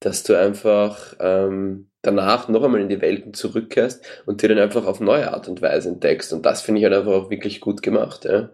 dass 0.00 0.22
du 0.22 0.38
einfach 0.38 1.14
ähm, 1.20 1.90
danach 2.02 2.48
noch 2.48 2.62
einmal 2.62 2.80
in 2.80 2.88
die 2.88 3.00
Welten 3.00 3.34
zurückkehrst 3.34 4.04
und 4.26 4.42
dir 4.42 4.48
dann 4.48 4.58
einfach 4.58 4.86
auf 4.86 5.00
neue 5.00 5.32
Art 5.32 5.48
und 5.48 5.62
Weise 5.62 5.88
entdeckst. 5.88 6.32
Und 6.32 6.44
das 6.44 6.62
finde 6.62 6.80
ich 6.80 6.84
halt 6.84 6.94
einfach 6.94 7.12
auch 7.12 7.30
wirklich 7.30 7.60
gut 7.60 7.82
gemacht, 7.82 8.24
ja. 8.24 8.50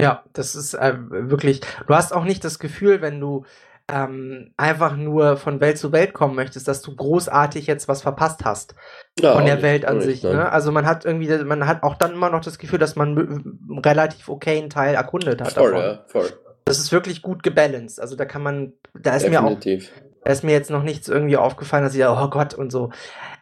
Ja, 0.00 0.24
das 0.34 0.54
ist 0.54 0.74
äh, 0.74 0.94
wirklich. 1.08 1.60
Du 1.86 1.94
hast 1.94 2.12
auch 2.12 2.24
nicht 2.24 2.44
das 2.44 2.58
Gefühl, 2.58 3.00
wenn 3.00 3.18
du 3.18 3.46
ähm, 3.88 4.52
einfach 4.56 4.96
nur 4.96 5.36
von 5.36 5.60
Welt 5.60 5.78
zu 5.78 5.92
Welt 5.92 6.12
kommen 6.12 6.34
möchtest, 6.34 6.66
dass 6.66 6.82
du 6.82 6.94
großartig 6.94 7.66
jetzt 7.66 7.86
was 7.86 8.02
verpasst 8.02 8.44
hast 8.44 8.74
ja, 9.18 9.34
von 9.34 9.46
der 9.46 9.62
Welt 9.62 9.84
an 9.84 10.00
sich. 10.00 10.24
Ne? 10.24 10.50
Also 10.50 10.72
man 10.72 10.86
hat 10.86 11.04
irgendwie, 11.04 11.28
man 11.44 11.66
hat 11.66 11.82
auch 11.84 11.94
dann 11.94 12.12
immer 12.12 12.30
noch 12.30 12.40
das 12.40 12.58
Gefühl, 12.58 12.80
dass 12.80 12.96
man 12.96 13.60
relativ 13.84 14.28
okayen 14.28 14.70
Teil 14.70 14.94
erkundet 14.94 15.40
hat. 15.40 15.52
Voll, 15.52 15.72
davon. 15.72 15.86
ja, 15.86 16.04
voll. 16.08 16.28
Das 16.64 16.78
ist 16.78 16.90
wirklich 16.90 17.22
gut 17.22 17.44
gebalanced. 17.44 18.00
Also 18.00 18.16
da 18.16 18.24
kann 18.24 18.42
man, 18.42 18.72
da 18.98 19.14
ist 19.14 19.24
Definitiv. 19.24 19.92
mir 19.92 19.96
auch, 19.96 20.24
da 20.24 20.32
ist 20.32 20.42
mir 20.42 20.52
jetzt 20.52 20.70
noch 20.70 20.82
nichts 20.82 21.08
irgendwie 21.08 21.36
aufgefallen, 21.36 21.84
dass 21.84 21.94
ich, 21.94 22.04
oh 22.04 22.28
Gott 22.28 22.54
und 22.54 22.72
so. 22.72 22.90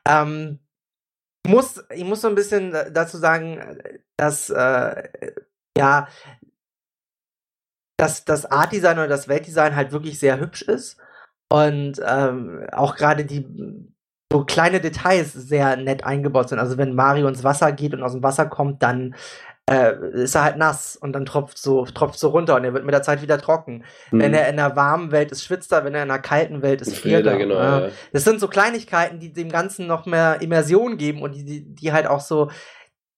Ähm, 0.06 0.58
muss, 1.46 1.82
ich 1.94 2.04
muss 2.04 2.20
so 2.20 2.28
ein 2.28 2.34
bisschen 2.34 2.74
dazu 2.92 3.16
sagen, 3.16 3.78
dass 4.18 4.50
äh, 4.50 5.02
ja, 5.76 6.08
dass 7.96 8.24
das 8.24 8.46
Art-Design 8.46 8.98
oder 8.98 9.08
das 9.08 9.28
Weltdesign 9.28 9.76
halt 9.76 9.92
wirklich 9.92 10.18
sehr 10.18 10.40
hübsch 10.40 10.62
ist. 10.62 10.96
Und 11.48 12.00
ähm, 12.04 12.66
auch 12.72 12.96
gerade 12.96 13.24
die 13.24 13.46
so 14.32 14.44
kleine 14.44 14.80
Details 14.80 15.32
sehr 15.32 15.76
nett 15.76 16.04
eingebaut 16.04 16.48
sind. 16.48 16.58
Also 16.58 16.76
wenn 16.76 16.94
Mario 16.94 17.28
ins 17.28 17.44
Wasser 17.44 17.70
geht 17.70 17.94
und 17.94 18.02
aus 18.02 18.12
dem 18.12 18.22
Wasser 18.22 18.46
kommt, 18.46 18.82
dann 18.82 19.14
äh, 19.70 19.94
ist 20.12 20.34
er 20.34 20.44
halt 20.44 20.56
nass 20.56 20.96
und 20.96 21.12
dann 21.12 21.24
tropft 21.24 21.56
so, 21.56 21.84
tropft 21.86 22.18
so 22.18 22.28
runter 22.28 22.56
und 22.56 22.64
er 22.64 22.74
wird 22.74 22.84
mit 22.84 22.92
der 22.92 23.02
Zeit 23.02 23.22
wieder 23.22 23.38
trocken. 23.38 23.84
Mhm. 24.10 24.20
Wenn 24.20 24.34
er 24.34 24.48
in 24.48 24.58
einer 24.58 24.76
warmen 24.76 25.12
Welt 25.12 25.30
ist, 25.30 25.44
schwitzt 25.44 25.72
er, 25.72 25.84
wenn 25.84 25.94
er 25.94 26.02
in 26.02 26.10
einer 26.10 26.20
kalten 26.20 26.62
Welt 26.62 26.80
ist, 26.80 26.98
friert 26.98 27.26
er. 27.26 27.38
Genau, 27.38 27.54
ja. 27.54 27.88
Das 28.12 28.24
sind 28.24 28.40
so 28.40 28.48
Kleinigkeiten, 28.48 29.20
die 29.20 29.32
dem 29.32 29.50
Ganzen 29.50 29.86
noch 29.86 30.04
mehr 30.04 30.42
Immersion 30.42 30.96
geben 30.98 31.22
und 31.22 31.34
die, 31.34 31.44
die, 31.44 31.74
die 31.74 31.92
halt 31.92 32.06
auch 32.06 32.20
so, 32.20 32.50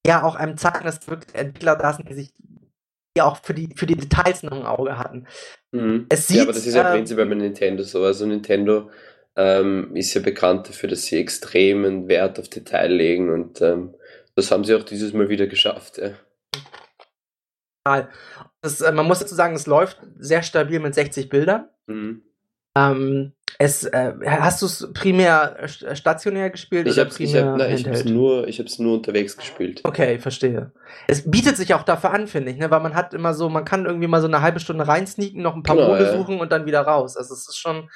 ja, 0.07 0.23
auch 0.23 0.37
einem 0.37 0.57
zeigen, 0.57 0.85
dass 0.85 1.09
wirklich 1.09 1.35
Entwickler 1.35 1.77
da 1.77 1.93
sind, 1.95 2.09
die 2.09 2.15
sich 2.15 2.33
die 3.17 3.23
auch 3.23 3.43
für 3.43 3.55
die, 3.55 3.71
für 3.75 3.87
die 3.87 3.97
Details 3.97 4.43
noch 4.43 4.53
ein 4.53 4.67
Auge 4.67 4.99
hatten. 4.99 5.27
Mhm. 5.73 6.07
Es 6.09 6.29
sieht, 6.29 6.37
ja, 6.37 6.43
aber 6.45 6.53
das 6.53 6.67
ist 6.67 6.75
ja 6.75 6.89
äh, 6.89 6.95
prinzipiell 6.95 7.27
bei 7.27 7.35
Nintendo 7.35 7.83
so. 7.83 8.05
Also 8.05 8.27
Nintendo 8.27 8.91
ähm, 9.35 9.95
ist 9.95 10.15
ja 10.15 10.21
bekannt 10.21 10.69
dafür, 10.69 10.89
dass 10.89 11.05
sie 11.05 11.19
extremen 11.19 12.09
Wert 12.09 12.39
auf 12.39 12.49
Detail 12.49 12.93
legen 12.93 13.31
und 13.31 13.61
ähm, 13.63 13.95
das 14.35 14.51
haben 14.51 14.65
sie 14.65 14.75
auch 14.75 14.83
dieses 14.83 15.13
Mal 15.13 15.29
wieder 15.29 15.47
geschafft. 15.47 15.99
Ja. 15.99 16.13
Das, 18.61 18.81
äh, 18.81 18.93
man 18.93 19.07
muss 19.07 19.21
dazu 19.21 19.35
sagen, 19.35 19.55
es 19.55 19.67
läuft 19.67 19.99
sehr 20.19 20.43
stabil 20.43 20.81
mit 20.81 20.95
60 20.95 21.29
Bildern. 21.29 21.69
Mhm. 21.87 22.23
Ähm, 22.77 23.33
es, 23.59 23.85
äh, 23.85 24.13
hast 24.27 24.61
du 24.61 24.67
es 24.67 24.89
primär 24.93 25.57
stationär 25.95 26.51
gespielt 26.51 26.87
ich 26.87 26.99
hab's 26.99 27.19
nur, 27.19 28.43
habe 28.43 28.49
es 28.51 28.79
nur 28.79 28.95
unterwegs 28.95 29.37
gespielt. 29.37 29.81
Okay, 29.85 30.19
verstehe. 30.19 30.73
Es 31.09 31.31
bietet 31.31 31.57
sich 31.57 31.73
auch 31.73 31.83
dafür 31.83 32.11
an, 32.11 32.27
finde 32.27 32.51
ich, 32.51 32.59
ne, 32.59 32.71
weil 32.71 32.81
man 32.81 32.95
hat 32.95 33.15
immer 33.15 33.33
so, 33.33 33.49
man 33.49 33.65
kann 33.65 33.87
irgendwie 33.87 34.09
mal 34.09 34.21
so 34.21 34.27
eine 34.27 34.43
halbe 34.43 34.61
Stunde 34.61 34.87
reinsneaken, 34.87 35.43
noch 35.43 35.55
ein 35.55 35.63
paar 35.63 35.77
genau, 35.77 35.89
Mode 35.89 36.05
ja. 36.05 36.17
suchen 36.17 36.41
und 36.41 36.53
dann 36.53 36.67
wieder 36.67 36.83
raus. 36.83 37.17
Also 37.17 37.35
es 37.35 37.49
ist 37.49 37.57
schon. 37.57 37.89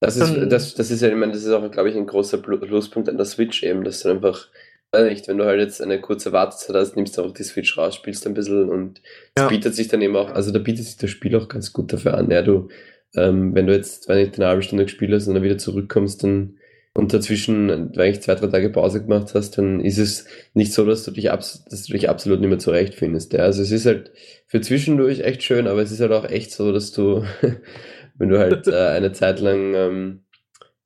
Das 0.00 0.16
ist, 0.16 0.52
das, 0.52 0.74
das 0.74 0.90
ist 0.90 1.00
ja, 1.00 1.08
ich 1.08 1.16
meine, 1.16 1.32
das 1.32 1.42
ist 1.42 1.50
auch, 1.50 1.68
glaube 1.70 1.88
ich, 1.88 1.96
ein 1.96 2.06
großer 2.06 2.38
Pluspunkt 2.38 3.08
an 3.08 3.16
der 3.16 3.26
Switch 3.26 3.64
eben, 3.64 3.82
dass 3.82 4.02
du 4.02 4.10
einfach, 4.10 4.46
weiß 4.92 5.08
nicht, 5.08 5.26
wenn 5.26 5.38
du 5.38 5.44
halt 5.44 5.58
jetzt 5.58 5.82
eine 5.82 6.00
kurze 6.00 6.30
Wartezeit 6.32 6.76
hast, 6.76 6.94
nimmst 6.94 7.16
du 7.16 7.22
einfach 7.22 7.34
die 7.34 7.42
Switch 7.42 7.76
raus, 7.76 7.96
spielst 7.96 8.24
ein 8.26 8.34
bisschen 8.34 8.68
und 8.68 9.00
es 9.34 9.42
ja. 9.42 9.48
bietet 9.48 9.74
sich 9.74 9.88
dann 9.88 10.00
eben 10.00 10.14
auch, 10.14 10.30
also 10.30 10.52
da 10.52 10.60
bietet 10.60 10.84
sich 10.84 10.98
das 10.98 11.10
Spiel 11.10 11.34
auch 11.34 11.48
ganz 11.48 11.72
gut 11.72 11.92
dafür 11.92 12.16
an. 12.16 12.30
Ja, 12.30 12.42
du 12.42 12.68
ähm, 13.14 13.54
wenn 13.54 13.66
du 13.66 13.74
jetzt, 13.74 14.08
wenn 14.08 14.18
ich 14.18 14.34
eine 14.34 14.46
halbe 14.46 14.62
Stunde 14.62 14.84
gespielt 14.84 15.12
hast 15.12 15.26
und 15.26 15.34
dann 15.34 15.42
wieder 15.42 15.58
zurückkommst 15.58 16.22
dann, 16.22 16.58
und 16.94 17.14
dazwischen, 17.14 17.94
wenn 17.94 18.10
ich 18.10 18.22
zwei, 18.22 18.34
drei 18.34 18.48
Tage 18.48 18.70
Pause 18.70 19.00
gemacht 19.00 19.32
hast, 19.34 19.56
dann 19.56 19.78
ist 19.78 19.98
es 19.98 20.26
nicht 20.54 20.72
so, 20.72 20.84
dass 20.84 21.04
du 21.04 21.12
dich, 21.12 21.30
abs 21.30 21.64
dass 21.70 21.84
du 21.84 21.92
dich 21.92 22.08
absolut 22.08 22.40
nicht 22.40 22.48
mehr 22.48 22.58
zurechtfindest. 22.58 23.34
Ja? 23.34 23.44
Also 23.44 23.62
es 23.62 23.70
ist 23.70 23.86
halt 23.86 24.10
für 24.46 24.60
zwischendurch 24.60 25.20
echt 25.20 25.44
schön, 25.44 25.68
aber 25.68 25.80
es 25.80 25.92
ist 25.92 26.00
halt 26.00 26.10
auch 26.10 26.28
echt 26.28 26.50
so, 26.50 26.72
dass 26.72 26.90
du, 26.90 27.24
wenn 28.18 28.28
du 28.28 28.38
halt 28.40 28.66
äh, 28.66 28.74
eine 28.74 29.12
Zeit 29.12 29.38
lang 29.38 29.74
ähm, 29.74 30.20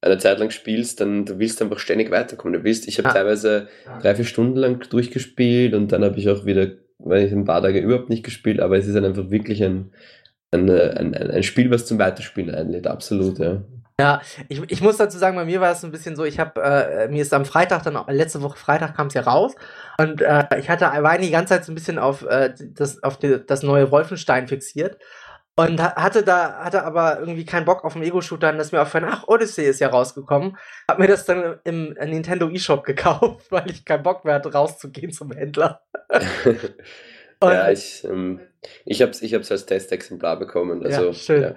eine 0.02 0.18
Zeit 0.18 0.38
lang 0.38 0.50
spielst, 0.50 1.00
dann 1.00 1.24
du 1.24 1.38
willst 1.38 1.62
einfach 1.62 1.78
ständig 1.78 2.10
weiterkommen. 2.10 2.58
Du 2.58 2.64
willst, 2.64 2.88
ich 2.88 2.98
habe 2.98 3.08
ah. 3.08 3.12
teilweise 3.12 3.68
drei, 4.02 4.14
vier 4.14 4.24
Stunden 4.24 4.56
lang 4.56 4.84
durchgespielt 4.90 5.74
und 5.74 5.92
dann 5.92 6.04
habe 6.04 6.18
ich 6.18 6.28
auch 6.28 6.44
wieder, 6.44 6.72
weil 6.98 7.24
ich 7.24 7.32
ein 7.32 7.44
paar 7.44 7.62
Tage 7.62 7.78
überhaupt 7.78 8.10
nicht 8.10 8.24
gespielt, 8.24 8.60
aber 8.60 8.76
es 8.76 8.86
ist 8.86 8.96
halt 8.96 9.04
einfach 9.04 9.30
wirklich 9.30 9.62
ein, 9.62 9.92
ein, 10.52 10.70
ein, 10.70 11.14
ein 11.14 11.42
Spiel, 11.42 11.70
was 11.70 11.86
zum 11.86 11.98
Weiterspielen 11.98 12.54
einlädt, 12.54 12.86
absolut, 12.86 13.38
ja. 13.38 13.62
Ja, 14.00 14.20
ich, 14.48 14.60
ich 14.68 14.80
muss 14.80 14.96
dazu 14.96 15.18
sagen, 15.18 15.36
bei 15.36 15.44
mir 15.44 15.60
war 15.60 15.70
es 15.70 15.84
ein 15.84 15.92
bisschen 15.92 16.16
so, 16.16 16.24
ich 16.24 16.40
habe, 16.40 16.60
äh, 16.62 17.08
mir 17.08 17.22
ist 17.22 17.32
am 17.34 17.44
Freitag 17.44 17.82
dann, 17.84 17.98
letzte 18.08 18.42
Woche 18.42 18.56
Freitag 18.56 18.96
kam 18.96 19.08
es 19.08 19.14
ja 19.14 19.22
raus 19.22 19.54
und 19.98 20.22
äh, 20.22 20.44
ich 20.58 20.70
hatte, 20.70 20.86
war 20.86 21.18
die 21.18 21.30
ganze 21.30 21.54
Zeit 21.54 21.64
so 21.64 21.72
ein 21.72 21.74
bisschen 21.74 21.98
auf, 21.98 22.22
äh, 22.22 22.52
das, 22.74 23.02
auf 23.02 23.18
die, 23.18 23.44
das 23.46 23.62
neue 23.62 23.90
Wolfenstein 23.90 24.48
fixiert 24.48 24.98
und 25.54 25.82
hatte 25.82 26.22
da, 26.22 26.64
hatte 26.64 26.82
aber 26.84 27.20
irgendwie 27.20 27.44
keinen 27.44 27.66
Bock 27.66 27.84
auf 27.84 27.92
den 27.92 28.02
Ego-Shooter 28.02 28.50
und 28.50 28.58
ist 28.58 28.72
mir 28.72 28.80
aufgefallen, 28.80 29.10
ach, 29.12 29.28
Odyssey 29.28 29.66
ist 29.66 29.80
ja 29.80 29.88
rausgekommen. 29.88 30.56
Hab 30.88 30.98
mir 30.98 31.08
das 31.08 31.26
dann 31.26 31.58
im 31.64 31.90
Nintendo 31.92 32.48
eShop 32.48 32.84
gekauft, 32.84 33.46
weil 33.50 33.70
ich 33.70 33.84
keinen 33.84 34.02
Bock 34.02 34.24
mehr 34.24 34.34
hatte, 34.34 34.52
rauszugehen 34.52 35.12
zum 35.12 35.30
Händler. 35.32 35.82
ja, 37.50 37.70
ich, 37.70 38.04
ähm, 38.04 38.40
ich 38.84 39.02
habe 39.02 39.10
es 39.12 39.22
ich 39.22 39.34
hab's 39.34 39.50
als 39.50 39.66
Testexemplar 39.66 40.38
bekommen. 40.38 40.84
Also, 40.84 41.06
ja, 41.06 41.12
schön. 41.12 41.42
Ja. 41.42 41.54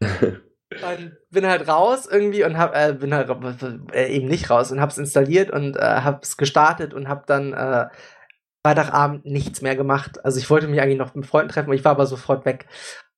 und 0.92 1.16
bin 1.30 1.46
halt 1.46 1.68
raus 1.68 2.08
irgendwie 2.10 2.44
und 2.44 2.56
hab, 2.56 2.74
äh, 2.74 2.92
bin 2.92 3.14
halt 3.14 3.30
äh, 3.92 4.08
eben 4.08 4.28
nicht 4.28 4.50
raus 4.50 4.72
und 4.72 4.80
hab's 4.80 4.98
installiert 4.98 5.50
und 5.50 5.76
äh, 5.76 5.80
hab's 5.80 6.36
gestartet 6.36 6.94
und 6.94 7.08
hab 7.08 7.26
dann 7.26 7.52
äh, 7.52 7.86
Freitagabend 8.64 9.26
nichts 9.26 9.60
mehr 9.60 9.76
gemacht. 9.76 10.24
Also 10.24 10.38
ich 10.38 10.48
wollte 10.48 10.68
mich 10.68 10.80
eigentlich 10.80 10.98
noch 10.98 11.14
mit 11.14 11.26
Freunden 11.26 11.50
treffen, 11.50 11.72
ich 11.72 11.84
war 11.84 11.92
aber 11.92 12.06
sofort 12.06 12.44
weg. 12.44 12.66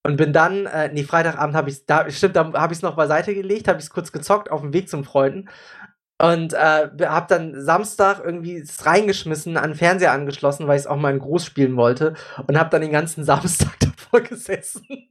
Und 0.07 0.17
bin 0.17 0.35
dann, 0.35 0.67
äh, 0.67 0.91
nee, 0.93 1.05
Freitagabend 1.05 1.57
habe 1.57 1.71
ich 1.71 1.87
da, 1.87 2.11
stimmt, 2.11 2.37
da 2.37 2.53
habe 2.53 2.73
ich 2.73 2.79
es 2.79 2.83
noch 2.83 2.97
beiseite 2.97 3.35
gelegt, 3.35 3.69
habe 3.69 3.79
ich 3.79 3.85
es 3.85 3.91
kurz 3.91 4.13
gezockt 4.13 4.51
auf 4.51 4.61
dem 4.61 4.75
Weg 4.75 4.89
zum 4.91 5.05
Freunden 5.05 5.49
und 6.33 6.53
äh, 6.53 6.89
hab 7.03 7.29
dann 7.29 7.61
Samstag 7.61 8.23
irgendwie 8.25 8.63
reingeschmissen, 8.81 9.57
an 9.57 9.71
den 9.71 9.77
Fernseher 9.77 10.13
angeschlossen, 10.13 10.67
weil 10.67 10.77
ich 10.77 10.83
es 10.83 10.87
auch 10.87 10.97
mal 10.97 11.13
in 11.13 11.19
groß 11.19 11.45
spielen 11.45 11.77
wollte. 11.77 12.15
Und 12.47 12.59
hab 12.59 12.71
dann 12.71 12.83
den 12.83 12.93
ganzen 12.93 13.25
Samstag 13.25 13.79
davor 13.81 14.21
gesessen. 14.21 15.09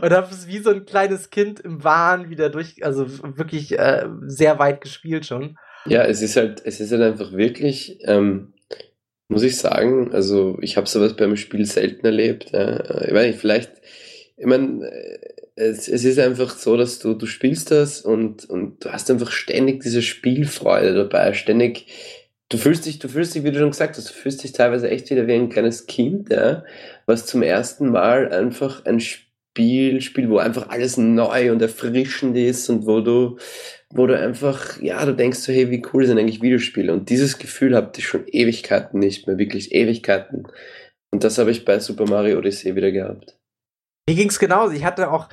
Und 0.00 0.10
hab 0.10 0.30
es 0.32 0.46
wie 0.46 0.58
so 0.58 0.70
ein 0.70 0.86
kleines 0.86 1.28
Kind 1.30 1.60
im 1.60 1.84
Wahn 1.84 2.30
wieder 2.30 2.48
durch, 2.48 2.82
also 2.82 3.06
wirklich 3.36 3.78
äh, 3.78 4.06
sehr 4.22 4.58
weit 4.58 4.80
gespielt 4.80 5.26
schon. 5.26 5.58
Ja, 5.86 6.04
es 6.04 6.22
ist 6.22 6.36
halt, 6.36 6.62
es 6.64 6.80
ist 6.80 6.92
halt 6.92 7.02
einfach 7.02 7.32
wirklich, 7.32 7.98
ähm, 8.04 8.54
muss 9.28 9.42
ich 9.42 9.58
sagen, 9.58 10.12
also 10.12 10.58
ich 10.62 10.76
habe 10.76 10.88
sowas 10.88 11.14
beim 11.14 11.36
Spiel 11.36 11.66
selten 11.66 12.06
erlebt. 12.06 12.52
Ja. 12.52 13.04
Ich 13.04 13.12
weiß 13.12 13.26
nicht, 13.26 13.38
vielleicht, 13.38 13.72
ich 14.38 14.46
meine, 14.46 14.90
es, 15.60 15.88
es 15.88 16.04
ist 16.04 16.18
einfach 16.18 16.56
so, 16.56 16.76
dass 16.76 16.98
du, 16.98 17.14
du 17.14 17.26
spielst 17.26 17.70
das 17.70 18.00
und, 18.00 18.48
und 18.48 18.84
du 18.84 18.92
hast 18.92 19.10
einfach 19.10 19.30
ständig 19.30 19.82
diese 19.82 20.02
Spielfreude 20.02 20.94
dabei, 20.94 21.34
ständig, 21.34 21.86
du 22.48 22.56
fühlst 22.56 22.86
dich, 22.86 22.98
du 22.98 23.08
fühlst 23.08 23.34
dich, 23.34 23.44
wie 23.44 23.50
du 23.50 23.58
schon 23.58 23.70
gesagt 23.70 23.96
hast, 23.96 24.08
du 24.08 24.12
fühlst 24.12 24.42
dich 24.42 24.52
teilweise 24.52 24.88
echt 24.88 25.10
wieder 25.10 25.26
wie 25.26 25.34
ein 25.34 25.50
kleines 25.50 25.86
Kind, 25.86 26.30
ja, 26.30 26.64
was 27.06 27.26
zum 27.26 27.42
ersten 27.42 27.90
Mal 27.90 28.32
einfach 28.32 28.86
ein 28.86 29.00
Spiel 29.00 30.00
spielt, 30.00 30.30
wo 30.30 30.38
einfach 30.38 30.70
alles 30.70 30.96
neu 30.96 31.52
und 31.52 31.60
erfrischend 31.60 32.36
ist 32.36 32.70
und 32.70 32.86
wo 32.86 33.00
du, 33.00 33.36
wo 33.90 34.06
du 34.06 34.18
einfach, 34.18 34.80
ja, 34.80 35.04
du 35.04 35.14
denkst 35.14 35.40
so, 35.40 35.52
hey, 35.52 35.70
wie 35.70 35.82
cool 35.92 36.06
sind 36.06 36.18
eigentlich 36.18 36.40
Videospiele? 36.40 36.92
Und 36.92 37.10
dieses 37.10 37.38
Gefühl 37.38 37.76
habe 37.76 37.92
ich 37.96 38.06
schon 38.06 38.26
Ewigkeiten 38.26 38.98
nicht 38.98 39.26
mehr, 39.26 39.36
wirklich 39.36 39.72
Ewigkeiten. 39.72 40.46
Und 41.12 41.24
das 41.24 41.38
habe 41.38 41.50
ich 41.50 41.64
bei 41.64 41.80
Super 41.80 42.06
Mario 42.06 42.38
Odyssey 42.38 42.76
wieder 42.76 42.92
gehabt. 42.92 43.36
Mir 44.08 44.16
ging's 44.16 44.38
genauso. 44.38 44.74
Ich 44.74 44.84
hatte 44.84 45.10
auch 45.12 45.28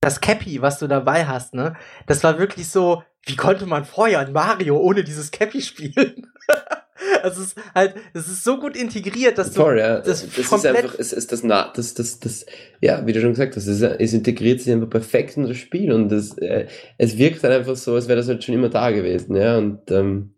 das 0.00 0.20
Cappy, 0.20 0.60
was 0.60 0.78
du 0.78 0.86
dabei 0.86 1.26
hast, 1.26 1.54
ne? 1.54 1.74
Das 2.06 2.22
war 2.22 2.38
wirklich 2.38 2.68
so, 2.68 3.02
wie 3.26 3.36
konnte 3.36 3.66
man 3.66 3.84
vorher 3.84 4.20
ein 4.20 4.32
Mario 4.32 4.78
ohne 4.78 5.02
dieses 5.02 5.30
Cappy 5.30 5.62
spielen? 5.62 6.26
es 7.22 7.38
ist 7.38 7.56
halt, 7.74 7.94
es 8.12 8.28
ist 8.28 8.44
so 8.44 8.58
gut 8.58 8.76
integriert, 8.76 9.38
dass 9.38 9.52
du 9.52 9.62
Voll, 9.62 9.78
ja. 9.78 10.00
das, 10.00 10.26
das 10.26 10.52
ist 10.52 10.66
einfach, 10.66 10.94
es 10.98 11.12
ist 11.12 11.32
das, 11.32 11.42
na, 11.42 11.72
das, 11.74 11.94
das, 11.94 12.20
das, 12.20 12.46
ja, 12.80 13.06
wie 13.06 13.12
du 13.12 13.20
schon 13.20 13.30
gesagt 13.30 13.56
hast, 13.56 13.66
es, 13.66 13.80
es 13.80 14.12
integriert 14.12 14.60
sich 14.60 14.72
einfach 14.72 14.90
perfekt 14.90 15.36
in 15.36 15.46
das 15.46 15.56
Spiel 15.56 15.92
und 15.92 16.10
das, 16.10 16.36
äh, 16.38 16.66
es 16.98 17.18
wirkt 17.18 17.42
dann 17.42 17.52
einfach 17.52 17.76
so, 17.76 17.94
als 17.94 18.08
wäre 18.08 18.18
das 18.18 18.28
halt 18.28 18.44
schon 18.44 18.54
immer 18.54 18.68
da 18.68 18.90
gewesen, 18.90 19.36
ja, 19.36 19.58
und 19.58 19.90
ähm, 19.90 20.34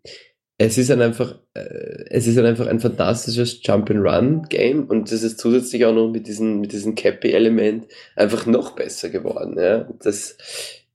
es 0.57 0.77
ist 0.77 0.89
dann 0.89 1.01
einfach, 1.01 1.35
äh, 1.53 2.05
es 2.09 2.25
ist 2.25 2.37
dann 2.37 2.45
einfach 2.45 2.67
ein 2.67 2.79
fantastisches 2.79 3.59
Jump-and-Run-Game 3.61 4.85
und 4.85 5.11
das 5.11 5.21
ist 5.21 5.39
zusätzlich 5.39 5.85
auch 5.85 5.93
noch 5.93 6.09
mit 6.09 6.27
diesem, 6.27 6.59
mit 6.59 6.71
diesem 6.71 6.95
Cappy-Element 6.95 7.85
einfach 8.15 8.45
noch 8.47 8.71
besser 8.71 9.09
geworden, 9.09 9.57
ja. 9.59 9.87
Das 9.99 10.37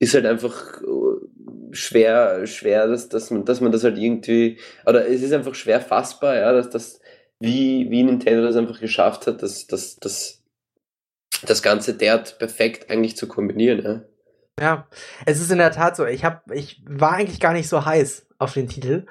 ist 0.00 0.14
halt 0.14 0.26
einfach 0.26 0.82
äh, 0.82 1.74
schwer, 1.74 2.46
schwer, 2.46 2.88
dass, 2.88 3.08
dass 3.08 3.30
man, 3.30 3.44
dass 3.44 3.60
man 3.60 3.70
das 3.70 3.84
halt 3.84 3.98
irgendwie, 3.98 4.58
oder 4.84 5.08
es 5.08 5.22
ist 5.22 5.32
einfach 5.32 5.54
schwer 5.54 5.80
fassbar, 5.80 6.36
ja, 6.36 6.52
dass 6.52 6.70
das, 6.70 7.00
wie, 7.38 7.88
wie 7.90 8.02
Nintendo 8.02 8.42
das 8.42 8.56
einfach 8.56 8.80
geschafft 8.80 9.28
hat, 9.28 9.42
dass, 9.42 9.68
dass, 9.68 9.96
dass 9.96 10.42
das 11.46 11.62
Ganze 11.62 11.94
derart 11.94 12.38
perfekt 12.38 12.90
eigentlich 12.90 13.16
zu 13.16 13.28
kombinieren, 13.28 13.82
ja. 13.84 14.02
Ja, 14.60 14.86
es 15.26 15.40
ist 15.40 15.50
in 15.50 15.58
der 15.58 15.72
Tat 15.72 15.96
so. 15.96 16.06
Ich 16.06 16.24
hab, 16.24 16.50
ich 16.50 16.82
war 16.86 17.12
eigentlich 17.12 17.40
gar 17.40 17.52
nicht 17.52 17.68
so 17.68 17.84
heiß 17.84 18.26
auf 18.38 18.52
den 18.52 18.68
Titel, 18.68 19.06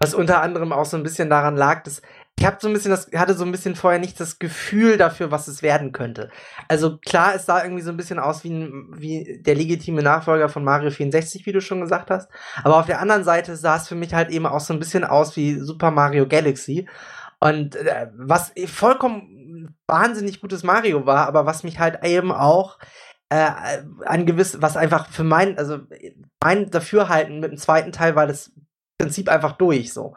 was 0.00 0.14
unter 0.14 0.40
anderem 0.40 0.72
auch 0.72 0.86
so 0.86 0.96
ein 0.96 1.02
bisschen 1.02 1.28
daran 1.28 1.56
lag, 1.56 1.82
dass 1.82 2.02
ich 2.38 2.44
habe 2.44 2.58
so 2.60 2.68
ein 2.68 2.74
bisschen 2.74 2.90
das 2.90 3.10
hatte 3.14 3.32
so 3.32 3.44
ein 3.44 3.52
bisschen 3.52 3.76
vorher 3.76 3.98
nicht 3.98 4.20
das 4.20 4.38
Gefühl 4.38 4.98
dafür, 4.98 5.30
was 5.30 5.48
es 5.48 5.62
werden 5.62 5.92
könnte. 5.92 6.30
Also 6.68 6.98
klar, 6.98 7.34
es 7.34 7.46
sah 7.46 7.62
irgendwie 7.62 7.82
so 7.82 7.90
ein 7.90 7.96
bisschen 7.96 8.18
aus 8.18 8.44
wie, 8.44 8.70
wie 8.92 9.40
der 9.40 9.54
legitime 9.54 10.02
Nachfolger 10.02 10.50
von 10.50 10.62
Mario 10.62 10.90
64, 10.90 11.46
wie 11.46 11.52
du 11.52 11.62
schon 11.62 11.80
gesagt 11.80 12.10
hast. 12.10 12.28
Aber 12.62 12.76
auf 12.76 12.86
der 12.86 13.00
anderen 13.00 13.24
Seite 13.24 13.56
sah 13.56 13.76
es 13.76 13.88
für 13.88 13.94
mich 13.94 14.12
halt 14.12 14.28
eben 14.28 14.44
auch 14.46 14.60
so 14.60 14.74
ein 14.74 14.78
bisschen 14.78 15.04
aus 15.04 15.34
wie 15.36 15.58
Super 15.58 15.90
Mario 15.90 16.28
Galaxy. 16.28 16.86
Und 17.40 17.74
äh, 17.76 18.08
was 18.14 18.52
vollkommen 18.66 19.74
wahnsinnig 19.86 20.40
gutes 20.42 20.62
Mario 20.62 21.06
war, 21.06 21.26
aber 21.26 21.46
was 21.46 21.64
mich 21.64 21.78
halt 21.78 22.04
eben 22.04 22.32
auch 22.32 22.78
äh, 23.28 23.50
an 24.04 24.26
gewiss, 24.26 24.60
was 24.60 24.76
einfach 24.76 25.08
für 25.08 25.24
mein, 25.24 25.58
also 25.58 25.80
mein 26.42 26.70
Dafürhalten 26.70 27.40
mit 27.40 27.50
dem 27.50 27.58
zweiten 27.58 27.92
Teil 27.92 28.14
war 28.14 28.26
das 28.26 28.52
Prinzip 28.98 29.28
einfach 29.28 29.52
durch 29.52 29.92
so 29.92 30.14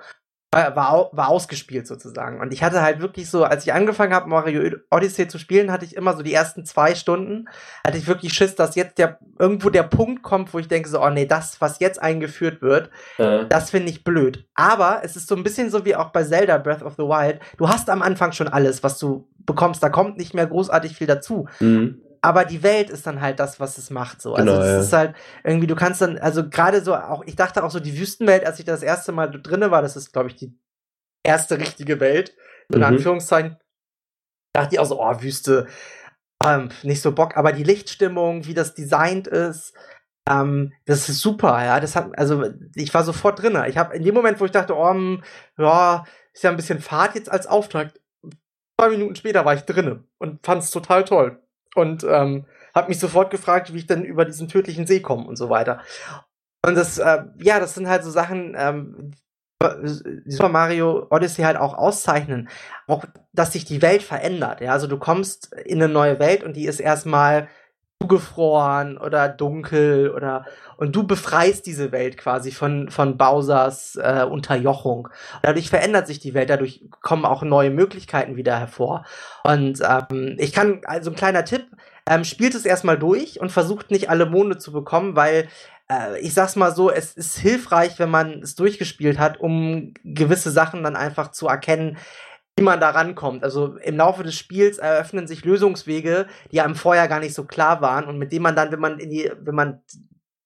war, 0.52 0.76
war, 0.76 1.10
war 1.12 1.30
ausgespielt 1.30 1.86
sozusagen. 1.86 2.40
Und 2.40 2.54
ich 2.54 2.64
hatte 2.64 2.82
halt 2.82 3.02
wirklich 3.02 3.30
so, 3.30 3.44
als 3.44 3.66
ich 3.66 3.74
angefangen 3.74 4.14
habe, 4.14 4.30
Mario 4.30 4.78
Odyssey 4.90 5.28
zu 5.28 5.38
spielen, 5.38 5.72
hatte 5.72 5.86
ich 5.86 5.96
immer 5.96 6.16
so 6.16 6.24
die 6.24 6.34
ersten 6.34 6.66
zwei 6.66 6.96
Stunden, 6.96 7.48
hatte 7.86 7.98
ich 7.98 8.08
wirklich 8.08 8.34
Schiss, 8.34 8.56
dass 8.56 8.76
jetzt 8.76 8.98
der 8.98 9.20
irgendwo 9.38 9.70
der 9.70 9.84
Punkt 9.84 10.24
kommt, 10.24 10.54
wo 10.54 10.60
ich 10.60 10.68
denke 10.68 10.90
so, 10.90 11.04
oh 11.04 11.10
nee, 11.10 11.26
das, 11.26 11.62
was 11.62 11.80
jetzt 11.80 12.02
eingeführt 12.02 12.62
wird, 12.62 12.90
ja. 13.18 13.44
das 13.44 13.70
finde 13.70 13.92
ich 13.92 14.04
blöd. 14.04 14.48
Aber 14.56 15.02
es 15.04 15.16
ist 15.16 15.28
so 15.28 15.36
ein 15.36 15.44
bisschen 15.44 15.70
so 15.70 15.86
wie 15.86 15.96
auch 15.96 16.10
bei 16.10 16.24
Zelda 16.24 16.58
Breath 16.58 16.82
of 16.82 16.96
the 16.98 17.04
Wild. 17.04 17.40
Du 17.58 17.70
hast 17.70 17.90
am 17.90 18.02
Anfang 18.02 18.32
schon 18.32 18.48
alles, 18.48 18.84
was 18.84 18.98
du 18.98 19.30
bekommst. 19.46 19.84
Da 19.84 19.90
kommt 19.90 20.18
nicht 20.18 20.34
mehr 20.34 20.48
großartig 20.48 20.96
viel 20.96 21.08
dazu. 21.08 21.48
Mhm 21.60 22.02
aber 22.22 22.46
die 22.46 22.64
Welt 22.64 22.90
ist 22.90 23.08
dann 23.08 23.22
halt 23.22 23.40
das, 23.40 23.60
was 23.60 23.78
es 23.78 23.90
macht. 23.90 24.22
So. 24.22 24.34
Also 24.34 24.52
genau, 24.52 24.62
es 24.62 24.68
ja. 24.68 24.80
ist 24.80 24.94
halt 24.94 25.16
irgendwie, 25.44 25.68
du 25.68 25.76
kannst 25.76 26.02
dann, 26.02 26.18
also 26.18 26.50
gerade 26.50 26.82
so 26.82 26.96
auch, 26.96 27.24
ich 27.26 27.36
dachte 27.36 27.64
auch 27.64 27.72
so, 27.72 27.80
die 27.80 27.98
Wüstenwelt, 27.98 28.46
als 28.46 28.60
ich 28.60 28.66
das 28.66 28.84
erste 28.84 29.12
Mal 29.12 29.28
drinne 29.28 29.72
war, 29.72 29.82
das 29.82 29.96
ist, 29.96 30.12
glaube 30.12 30.30
ich, 30.30 30.36
die 30.36 30.58
erste 31.24 31.60
richtige 31.60 32.00
Welt, 32.00 32.36
in 32.72 32.80
mhm. 32.80 32.86
Anführungszeichen, 32.86 33.58
dachte 34.54 34.76
ich 34.76 34.80
auch 34.80 34.86
so, 34.86 35.02
oh, 35.02 35.22
Wüste, 35.22 35.68
ähm, 36.46 36.70
nicht 36.84 37.02
so 37.02 37.14
Bock, 37.14 37.38
aber 37.38 37.52
die 37.52 37.64
Lichtstimmung, 37.64 38.46
wie 38.46 38.54
das 38.54 38.74
designt 38.74 39.28
ist, 39.28 39.74
ähm, 40.30 40.74
das 40.86 41.10
ist 41.10 41.22
super, 41.22 41.64
ja. 41.64 41.80
Das 41.80 41.96
hat, 41.96 42.18
also 42.18 42.46
ich 42.76 42.94
war 42.94 43.04
sofort 43.04 43.42
drinne. 43.42 43.68
Ich 43.68 43.78
habe 43.78 43.96
in 43.96 44.04
dem 44.04 44.14
Moment, 44.14 44.40
wo 44.40 44.46
ich 44.46 44.52
dachte, 44.52 44.76
oh, 44.76 44.90
hm, 44.90 45.24
ja, 45.58 46.06
ist 46.34 46.44
ja 46.44 46.50
ein 46.50 46.56
bisschen 46.56 46.80
Fahrt 46.80 47.16
jetzt 47.16 47.32
als 47.32 47.48
Auftrag. 47.48 47.94
Zwei 48.80 48.90
Minuten 48.90 49.16
später 49.16 49.44
war 49.44 49.56
ich 49.56 49.62
drinne 49.62 50.06
und 50.20 50.46
fand 50.46 50.64
es 50.64 50.72
total 50.72 51.04
toll 51.04 51.42
und 51.76 52.04
ähm, 52.04 52.46
habe 52.76 52.90
mich 52.90 53.00
sofort 53.00 53.32
gefragt, 53.32 53.74
wie 53.74 53.78
ich 53.78 53.88
denn 53.88 54.04
über 54.04 54.26
diesen 54.26 54.48
tödlichen 54.48 54.88
See 54.88 55.02
komme 55.02 55.26
und 55.26 55.36
so 55.36 55.50
weiter. 55.50 55.82
Und 56.66 56.76
das, 56.76 56.98
äh, 56.98 57.24
ja, 57.38 57.60
das 57.60 57.76
sind 57.76 57.88
halt 57.88 58.04
so 58.04 58.12
Sachen, 58.12 58.56
ähm, 58.58 59.14
Super 60.26 60.48
Mario 60.48 61.08
Odyssey 61.10 61.44
halt 61.44 61.58
auch 61.58 61.74
auszeichnen, 61.74 62.48
auch 62.88 63.04
dass 63.34 63.52
sich 63.52 63.66
die 63.66 63.82
Welt 63.82 64.02
verändert. 64.02 64.62
Ja, 64.62 64.72
also 64.72 64.88
du 64.88 64.98
kommst 64.98 65.54
in 65.54 65.84
eine 65.84 65.92
neue 65.92 66.18
Welt 66.20 66.44
und 66.44 66.56
die 66.56 66.66
ist 66.66 66.80
erstmal 66.80 67.50
zugefroren 68.02 68.98
oder 68.98 69.28
dunkel 69.28 70.10
oder 70.12 70.46
und 70.78 70.96
du 70.96 71.06
befreist 71.06 71.66
diese 71.66 71.92
Welt 71.92 72.18
quasi 72.18 72.52
von 72.52 72.90
von 72.90 73.18
Bowsers 73.18 73.98
äh, 73.98 74.24
Unterjochung. 74.24 75.10
dadurch 75.42 75.70
verändert 75.70 76.08
sich 76.08 76.20
die 76.20 76.34
Welt, 76.34 76.50
dadurch 76.50 76.82
kommen 77.02 77.26
auch 77.26 77.44
neue 77.44 77.72
Möglichkeiten 77.72 78.38
wieder 78.38 78.58
hervor. 78.58 79.06
Und 79.44 79.82
ähm, 79.82 80.36
ich 80.40 80.54
kann 80.54 80.80
also 80.86 81.12
ein 81.12 81.18
kleiner 81.18 81.44
Tipp: 81.44 81.66
ähm, 82.10 82.24
spielt 82.24 82.56
es 82.56 82.66
erstmal 82.66 82.98
durch 82.98 83.42
und 83.42 83.52
versucht 83.52 83.92
nicht 83.92 84.10
alle 84.10 84.26
Monde 84.26 84.58
zu 84.58 84.72
bekommen, 84.72 85.18
weil 85.18 85.50
äh, 85.92 86.20
ich 86.22 86.34
sag's 86.34 86.56
mal 86.56 86.74
so, 86.74 86.90
es 86.90 87.14
ist 87.14 87.38
hilfreich, 87.38 88.00
wenn 88.00 88.10
man 88.10 88.42
es 88.42 88.56
durchgespielt 88.56 89.20
hat, 89.20 89.42
um 89.42 89.94
gewisse 90.06 90.52
Sachen 90.52 90.84
dann 90.84 90.96
einfach 90.96 91.32
zu 91.32 91.48
erkennen 91.48 91.98
wie 92.60 92.64
man 92.64 92.82
da 92.82 92.90
rankommt. 92.90 93.44
Also 93.44 93.78
im 93.78 93.96
Laufe 93.96 94.24
des 94.24 94.36
Spiels 94.36 94.80
eröffnen 94.80 95.28
sich 95.28 95.46
Lösungswege, 95.46 96.28
die 96.52 96.60
einem 96.60 96.76
vorher 96.76 97.08
gar 97.08 97.22
nicht 97.22 97.34
so 97.34 97.46
klar 97.46 97.82
waren 97.82 98.06
und 98.06 98.18
mit 98.18 98.34
denen 98.34 98.44
man 98.44 98.56
dann, 98.56 98.72
wenn 98.72 98.82
man 98.82 99.00
in 99.00 99.10
die, 99.10 99.32
wenn 99.40 99.56
man 99.56 99.82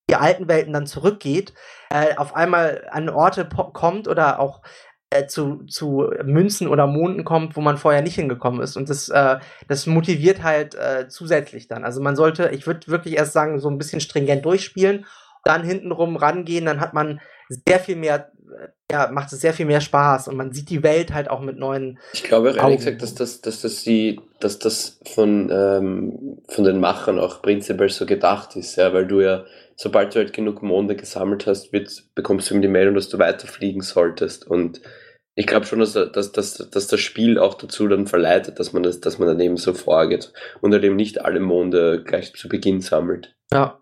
die 0.09 0.15
alten 0.15 0.47
Welten 0.47 0.73
dann 0.73 0.85
zurückgeht, 0.85 1.53
äh, 1.89 2.15
auf 2.17 2.35
einmal 2.35 2.87
an 2.91 3.09
Orte 3.09 3.47
kommt 3.47 4.07
oder 4.07 4.39
auch 4.39 4.61
äh, 5.09 5.25
zu, 5.25 5.63
zu 5.63 6.11
Münzen 6.23 6.67
oder 6.67 6.85
Monden 6.85 7.23
kommt, 7.23 7.55
wo 7.55 7.61
man 7.61 7.77
vorher 7.77 8.03
nicht 8.03 8.15
hingekommen 8.15 8.61
ist. 8.61 8.77
Und 8.77 8.89
das, 8.91 9.09
äh, 9.09 9.39
das 9.67 9.87
motiviert 9.87 10.43
halt 10.43 10.75
äh, 10.75 11.07
zusätzlich 11.07 11.67
dann. 11.67 11.83
Also 11.83 11.99
man 11.99 12.15
sollte, 12.15 12.49
ich 12.49 12.67
würde 12.67 12.87
wirklich 12.89 13.17
erst 13.17 13.33
sagen, 13.33 13.59
so 13.59 13.69
ein 13.69 13.79
bisschen 13.79 14.01
stringent 14.01 14.45
durchspielen, 14.45 15.05
dann 15.43 15.63
hintenrum 15.63 16.15
rangehen, 16.15 16.65
dann 16.65 16.79
hat 16.79 16.93
man 16.93 17.21
sehr 17.49 17.79
viel 17.79 17.95
mehr 17.95 18.31
ja, 18.91 19.09
macht 19.11 19.33
es 19.33 19.41
sehr 19.41 19.53
viel 19.53 19.65
mehr 19.65 19.81
Spaß 19.81 20.27
und 20.27 20.37
man 20.37 20.51
sieht 20.51 20.69
die 20.69 20.83
Welt 20.83 21.13
halt 21.13 21.29
auch 21.29 21.41
mit 21.41 21.57
neuen. 21.57 21.99
Ich 22.13 22.23
glaube 22.23 22.51
auch 22.51 22.55
ehrlich 22.57 22.77
gesagt, 22.77 23.01
dass 23.01 23.15
das, 23.15 23.41
dass 23.41 23.61
das 23.61 23.83
die, 23.83 24.21
dass 24.39 24.59
das 24.59 24.99
von, 25.13 25.49
ähm, 25.51 26.41
von 26.47 26.63
den 26.63 26.79
Machern 26.79 27.19
auch 27.19 27.41
prinzipiell 27.41 27.89
so 27.89 28.05
gedacht 28.05 28.55
ist, 28.55 28.75
ja, 28.75 28.93
weil 28.93 29.07
du 29.07 29.21
ja, 29.21 29.45
sobald 29.75 30.13
du 30.13 30.19
halt 30.19 30.33
genug 30.33 30.61
Monde 30.61 30.95
gesammelt 30.95 31.47
hast, 31.47 31.73
wird, 31.73 32.03
bekommst 32.15 32.49
du 32.49 32.53
eben 32.55 32.61
die 32.61 32.67
Meldung, 32.67 32.95
dass 32.95 33.09
du 33.09 33.19
weiterfliegen 33.19 33.81
solltest. 33.81 34.45
Und 34.45 34.81
ich 35.35 35.47
glaube 35.47 35.65
schon, 35.65 35.79
dass, 35.79 35.93
dass, 35.93 36.31
dass, 36.31 36.69
dass 36.69 36.87
das 36.87 36.99
Spiel 36.99 37.39
auch 37.39 37.55
dazu 37.55 37.87
dann 37.87 38.05
verleitet, 38.05 38.59
dass 38.59 38.73
man 38.73 38.83
das, 38.83 38.99
dass 39.01 39.17
man 39.17 39.27
dann 39.27 39.39
eben 39.39 39.57
so 39.57 39.73
vorgeht 39.73 40.31
und 40.61 40.73
halt 40.73 40.83
eben 40.83 40.95
nicht 40.95 41.21
alle 41.21 41.39
Monde 41.39 42.03
gleich 42.03 42.33
zu 42.35 42.47
Beginn 42.47 42.81
sammelt. 42.81 43.35
Ja, 43.51 43.81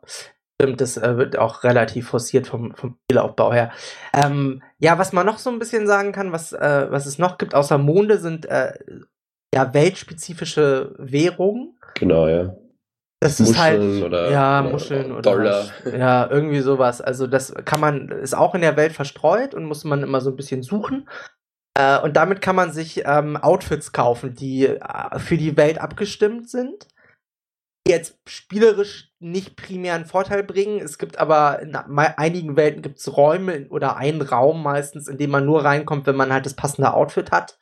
Stimmt, 0.61 0.79
das 0.79 0.95
äh, 0.97 1.17
wird 1.17 1.39
auch 1.39 1.63
relativ 1.63 2.09
forciert 2.09 2.45
vom, 2.45 2.75
vom 2.75 2.95
Spielaufbau 3.03 3.51
her. 3.51 3.71
Ähm, 4.13 4.61
ja, 4.77 4.99
was 4.99 5.11
man 5.11 5.25
noch 5.25 5.39
so 5.39 5.49
ein 5.49 5.57
bisschen 5.57 5.87
sagen 5.87 6.11
kann, 6.11 6.31
was, 6.31 6.53
äh, 6.53 6.85
was 6.89 7.07
es 7.07 7.17
noch 7.17 7.39
gibt 7.39 7.55
außer 7.55 7.79
Monde, 7.79 8.19
sind 8.19 8.45
äh, 8.45 8.73
ja 9.53 9.73
weltspezifische 9.73 10.93
Währungen. 10.99 11.79
Genau, 11.95 12.27
ja. 12.27 12.55
Das 13.19 13.39
Muscheln 13.39 13.55
ist 13.55 13.59
halt 13.59 14.03
oder, 14.03 14.31
ja 14.31 14.61
oder 14.61 14.69
Muscheln 14.69 15.11
oder 15.11 15.21
Dollar. 15.21 15.65
Ja, 15.85 16.29
irgendwie 16.29 16.59
sowas. 16.59 17.01
Also 17.01 17.25
das 17.25 17.53
kann 17.65 17.79
man 17.79 18.09
ist 18.09 18.35
auch 18.35 18.53
in 18.53 18.61
der 18.61 18.77
Welt 18.77 18.93
verstreut 18.93 19.55
und 19.55 19.65
muss 19.65 19.83
man 19.83 20.03
immer 20.03 20.21
so 20.21 20.29
ein 20.29 20.35
bisschen 20.35 20.61
suchen. 20.61 21.09
Äh, 21.75 21.99
und 22.01 22.17
damit 22.17 22.41
kann 22.41 22.55
man 22.55 22.71
sich 22.71 23.01
ähm, 23.05 23.35
Outfits 23.35 23.93
kaufen, 23.93 24.35
die 24.35 24.67
äh, 24.67 25.19
für 25.19 25.37
die 25.37 25.57
Welt 25.57 25.79
abgestimmt 25.79 26.51
sind 26.51 26.87
jetzt 27.87 28.17
spielerisch 28.27 29.11
nicht 29.19 29.55
primär 29.55 29.95
einen 29.95 30.05
Vorteil 30.05 30.43
bringen. 30.43 30.79
Es 30.79 30.97
gibt 30.97 31.17
aber 31.17 31.59
in 31.61 31.75
einigen 31.75 32.55
Welten 32.55 32.81
gibt 32.81 32.99
es 32.99 33.15
Räume 33.15 33.67
oder 33.69 33.97
einen 33.97 34.21
Raum 34.21 34.63
meistens, 34.63 35.07
in 35.07 35.17
dem 35.17 35.31
man 35.31 35.45
nur 35.45 35.63
reinkommt, 35.63 36.07
wenn 36.07 36.15
man 36.15 36.31
halt 36.31 36.45
das 36.45 36.55
passende 36.55 36.93
Outfit 36.93 37.31
hat. 37.31 37.59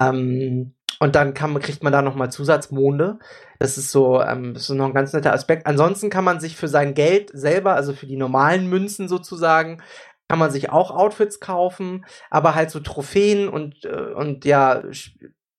Ähm, 0.00 0.74
und 0.98 1.14
dann 1.14 1.34
kann, 1.34 1.58
kriegt 1.60 1.82
man 1.82 1.92
da 1.92 2.02
nochmal 2.02 2.30
Zusatzmonde. 2.30 3.18
Das 3.58 3.76
ist 3.76 3.90
so, 3.90 4.22
ähm, 4.22 4.54
das 4.54 4.64
ist 4.64 4.70
noch 4.70 4.86
ein 4.86 4.94
ganz 4.94 5.12
netter 5.12 5.32
Aspekt. 5.32 5.66
Ansonsten 5.66 6.10
kann 6.10 6.24
man 6.24 6.40
sich 6.40 6.56
für 6.56 6.68
sein 6.68 6.94
Geld 6.94 7.30
selber, 7.32 7.74
also 7.74 7.92
für 7.92 8.06
die 8.06 8.16
normalen 8.16 8.68
Münzen 8.68 9.08
sozusagen, 9.08 9.82
kann 10.28 10.38
man 10.38 10.50
sich 10.50 10.70
auch 10.70 10.90
Outfits 10.90 11.38
kaufen, 11.40 12.04
aber 12.30 12.54
halt 12.54 12.70
so 12.70 12.80
Trophäen 12.80 13.48
und, 13.48 13.84
äh, 13.84 14.12
und 14.14 14.44
ja, 14.44 14.82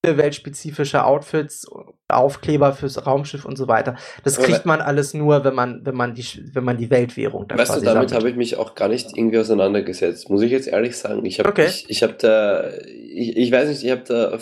weltspezifische 0.04 1.04
Outfits, 1.04 1.68
Aufkleber 2.08 2.72
fürs 2.74 3.06
Raumschiff 3.06 3.44
und 3.44 3.58
so 3.58 3.68
weiter. 3.68 3.96
Das 4.24 4.38
kriegt 4.38 4.66
man 4.66 4.80
alles 4.80 5.14
nur, 5.14 5.44
wenn 5.44 5.56
man, 5.56 5.86
wenn 5.86 5.96
man 5.96 6.14
die, 6.14 6.24
wenn 6.54 6.64
man 6.64 6.78
die 6.78 6.90
Weltwährung 6.90 7.48
dann 7.48 7.58
Weißt 7.58 7.76
du, 7.76 7.82
damit 7.82 8.14
habe 8.14 8.30
ich 8.30 8.36
mich 8.36 8.58
auch 8.58 8.76
gar 8.76 8.88
nicht 8.88 9.18
irgendwie 9.18 9.40
auseinandergesetzt. 9.40 10.30
Muss 10.30 10.42
ich 10.42 10.52
jetzt 10.52 10.68
ehrlich 10.68 10.96
sagen. 10.96 11.26
Ich 11.26 11.40
habe, 11.40 11.50
okay. 11.50 11.66
ich, 11.68 11.90
ich 11.90 12.04
habe 12.04 12.14
da, 12.14 12.70
ich, 12.86 13.36
ich 13.36 13.52
weiß 13.52 13.68
nicht, 13.68 13.84
ich 13.84 13.92
habe 13.92 14.04
da, 14.08 14.38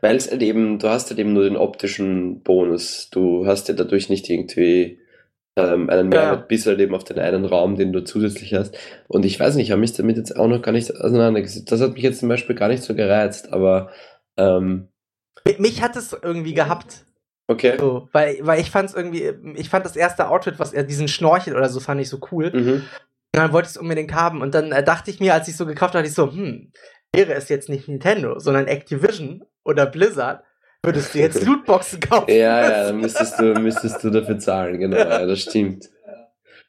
weil 0.00 0.16
es 0.16 0.30
halt 0.30 0.42
eben, 0.42 0.78
du 0.78 0.88
hast 0.88 1.10
halt 1.10 1.18
eben 1.18 1.32
nur 1.32 1.44
den 1.44 1.56
optischen 1.56 2.42
Bonus. 2.42 3.10
Du 3.10 3.46
hast 3.46 3.68
ja 3.68 3.74
dadurch 3.74 4.08
nicht 4.08 4.30
irgendwie 4.30 4.98
ähm, 5.56 5.90
einen 5.90 6.08
Mehrwert 6.08 6.40
ja. 6.40 6.46
bis 6.46 6.66
halt 6.66 6.80
eben 6.80 6.94
auf 6.94 7.04
den 7.04 7.18
einen 7.18 7.44
Raum, 7.44 7.76
den 7.76 7.92
du 7.92 8.02
zusätzlich 8.04 8.54
hast. 8.54 8.74
Und 9.08 9.26
ich 9.26 9.38
weiß 9.38 9.56
nicht, 9.56 9.66
ich 9.66 9.70
habe 9.70 9.80
mich 9.80 9.92
damit 9.92 10.16
jetzt 10.16 10.34
auch 10.34 10.48
noch 10.48 10.62
gar 10.62 10.72
nicht 10.72 10.90
auseinandergesetzt. 10.90 11.70
Das 11.70 11.80
hat 11.82 11.92
mich 11.92 12.02
jetzt 12.02 12.20
zum 12.20 12.30
Beispiel 12.30 12.56
gar 12.56 12.68
nicht 12.68 12.82
so 12.82 12.94
gereizt, 12.94 13.52
aber 13.52 13.90
ähm, 14.38 14.88
mich 15.58 15.82
hat 15.82 15.96
es 15.96 16.12
irgendwie 16.12 16.54
gehabt. 16.54 17.04
Okay. 17.48 17.76
So, 17.78 18.08
weil, 18.12 18.38
weil 18.42 18.60
ich 18.60 18.70
fand 18.70 18.90
es 18.90 18.94
irgendwie, 18.94 19.32
ich 19.56 19.68
fand 19.68 19.84
das 19.84 19.96
erste 19.96 20.28
Outfit, 20.28 20.58
was 20.58 20.72
er 20.72 20.84
diesen 20.84 21.08
Schnorchel 21.08 21.56
oder 21.56 21.68
so, 21.68 21.80
fand 21.80 22.00
ich 22.00 22.08
so 22.08 22.20
cool. 22.30 22.50
Mhm. 22.52 22.72
Und 23.34 23.40
dann 23.40 23.52
wollte 23.52 23.66
ich 23.66 23.76
es 23.76 23.80
unbedingt 23.80 24.14
haben. 24.14 24.42
Und 24.42 24.54
dann 24.54 24.72
äh, 24.72 24.82
dachte 24.82 25.10
ich 25.10 25.20
mir, 25.20 25.34
als 25.34 25.48
ich 25.48 25.56
so 25.56 25.66
gekauft 25.66 25.94
habe, 25.94 26.06
ich 26.06 26.14
so, 26.14 26.30
hm, 26.30 26.70
wäre 27.14 27.32
es 27.34 27.48
jetzt 27.48 27.68
nicht 27.68 27.88
Nintendo, 27.88 28.38
sondern 28.38 28.66
Activision 28.66 29.44
oder 29.64 29.86
Blizzard, 29.86 30.44
würdest 30.82 31.14
du 31.14 31.18
jetzt 31.18 31.42
Lootboxen 31.46 32.00
kaufen. 32.00 32.30
ja, 32.30 32.60
ja, 32.60 32.84
dann 32.84 33.00
müsstest 33.00 33.38
du, 33.38 33.54
müsstest 33.54 34.02
du 34.04 34.10
dafür 34.10 34.38
zahlen, 34.38 34.78
genau, 34.78 34.96
ja, 34.96 35.24
das 35.24 35.40
stimmt. 35.40 35.88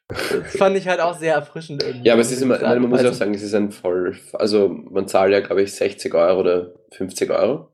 Das 0.08 0.56
fand 0.56 0.76
ich 0.76 0.86
halt 0.86 1.00
auch 1.00 1.18
sehr 1.18 1.34
erfrischend 1.34 1.82
irgendwie. 1.82 2.06
Ja, 2.06 2.12
aber 2.12 2.22
es 2.22 2.30
ist 2.30 2.42
immer, 2.42 2.58
man 2.58 2.82
muss 2.82 3.02
ja 3.02 3.08
auch 3.08 3.14
sagen, 3.14 3.34
es 3.34 3.42
ist 3.42 3.54
ein 3.54 3.72
voll, 3.72 4.16
also 4.34 4.68
man 4.68 5.08
zahlt 5.08 5.32
ja, 5.32 5.40
glaube 5.40 5.62
ich, 5.62 5.74
60 5.74 6.12
Euro 6.14 6.40
oder 6.40 6.74
50 6.92 7.30
Euro. 7.30 7.73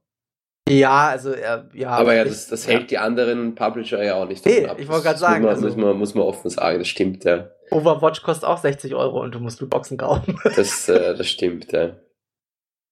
Ja, 0.68 1.09
also 1.09 1.33
äh, 1.33 1.62
ja. 1.75 1.90
Aber 1.90 2.14
ja, 2.14 2.25
das, 2.25 2.49
das 2.49 2.66
hält 2.68 2.83
ja. 2.83 2.87
die 2.87 2.99
anderen 2.99 3.55
Publisher 3.55 4.03
ja 4.05 4.14
auch 4.14 4.29
nicht 4.29 4.44
nee, 4.46 4.66
ab. 4.66 4.79
Ich 4.79 4.88
wollte 4.88 5.05
gerade 5.05 5.18
sagen. 5.18 5.42
Muss 5.42 5.57
man, 5.57 5.64
also, 5.64 5.66
muss, 5.66 5.77
man, 5.77 5.99
muss 5.99 6.14
man 6.14 6.25
offen 6.25 6.51
sagen, 6.51 6.79
das 6.79 6.88
stimmt, 6.88 7.25
ja. 7.25 7.51
Overwatch 7.70 8.23
kostet 8.23 8.49
auch 8.49 8.59
60 8.59 8.94
Euro 8.94 9.20
und 9.23 9.35
du 9.35 9.40
musst 9.40 9.61
Lootboxen 9.61 9.96
kaufen. 9.96 10.38
Das, 10.57 10.88
äh, 10.88 11.14
das 11.16 11.29
stimmt, 11.29 11.73
ja. 11.73 11.96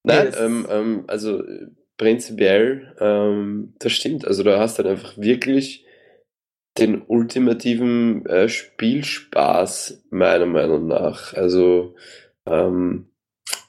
Nein, 0.04 0.28
nee, 0.30 0.44
ähm, 0.44 0.66
ähm, 0.70 1.04
also 1.06 1.42
prinzipiell, 1.98 2.94
ähm, 3.00 3.74
das 3.78 3.92
stimmt. 3.92 4.26
Also 4.26 4.42
du 4.42 4.58
hast 4.58 4.78
dann 4.78 4.86
einfach 4.86 5.18
wirklich 5.18 5.84
den 6.78 7.02
ultimativen 7.02 8.24
äh, 8.26 8.48
Spielspaß, 8.48 10.04
meiner 10.10 10.46
Meinung 10.46 10.86
nach. 10.86 11.34
Also 11.34 11.94
ähm, 12.46 13.10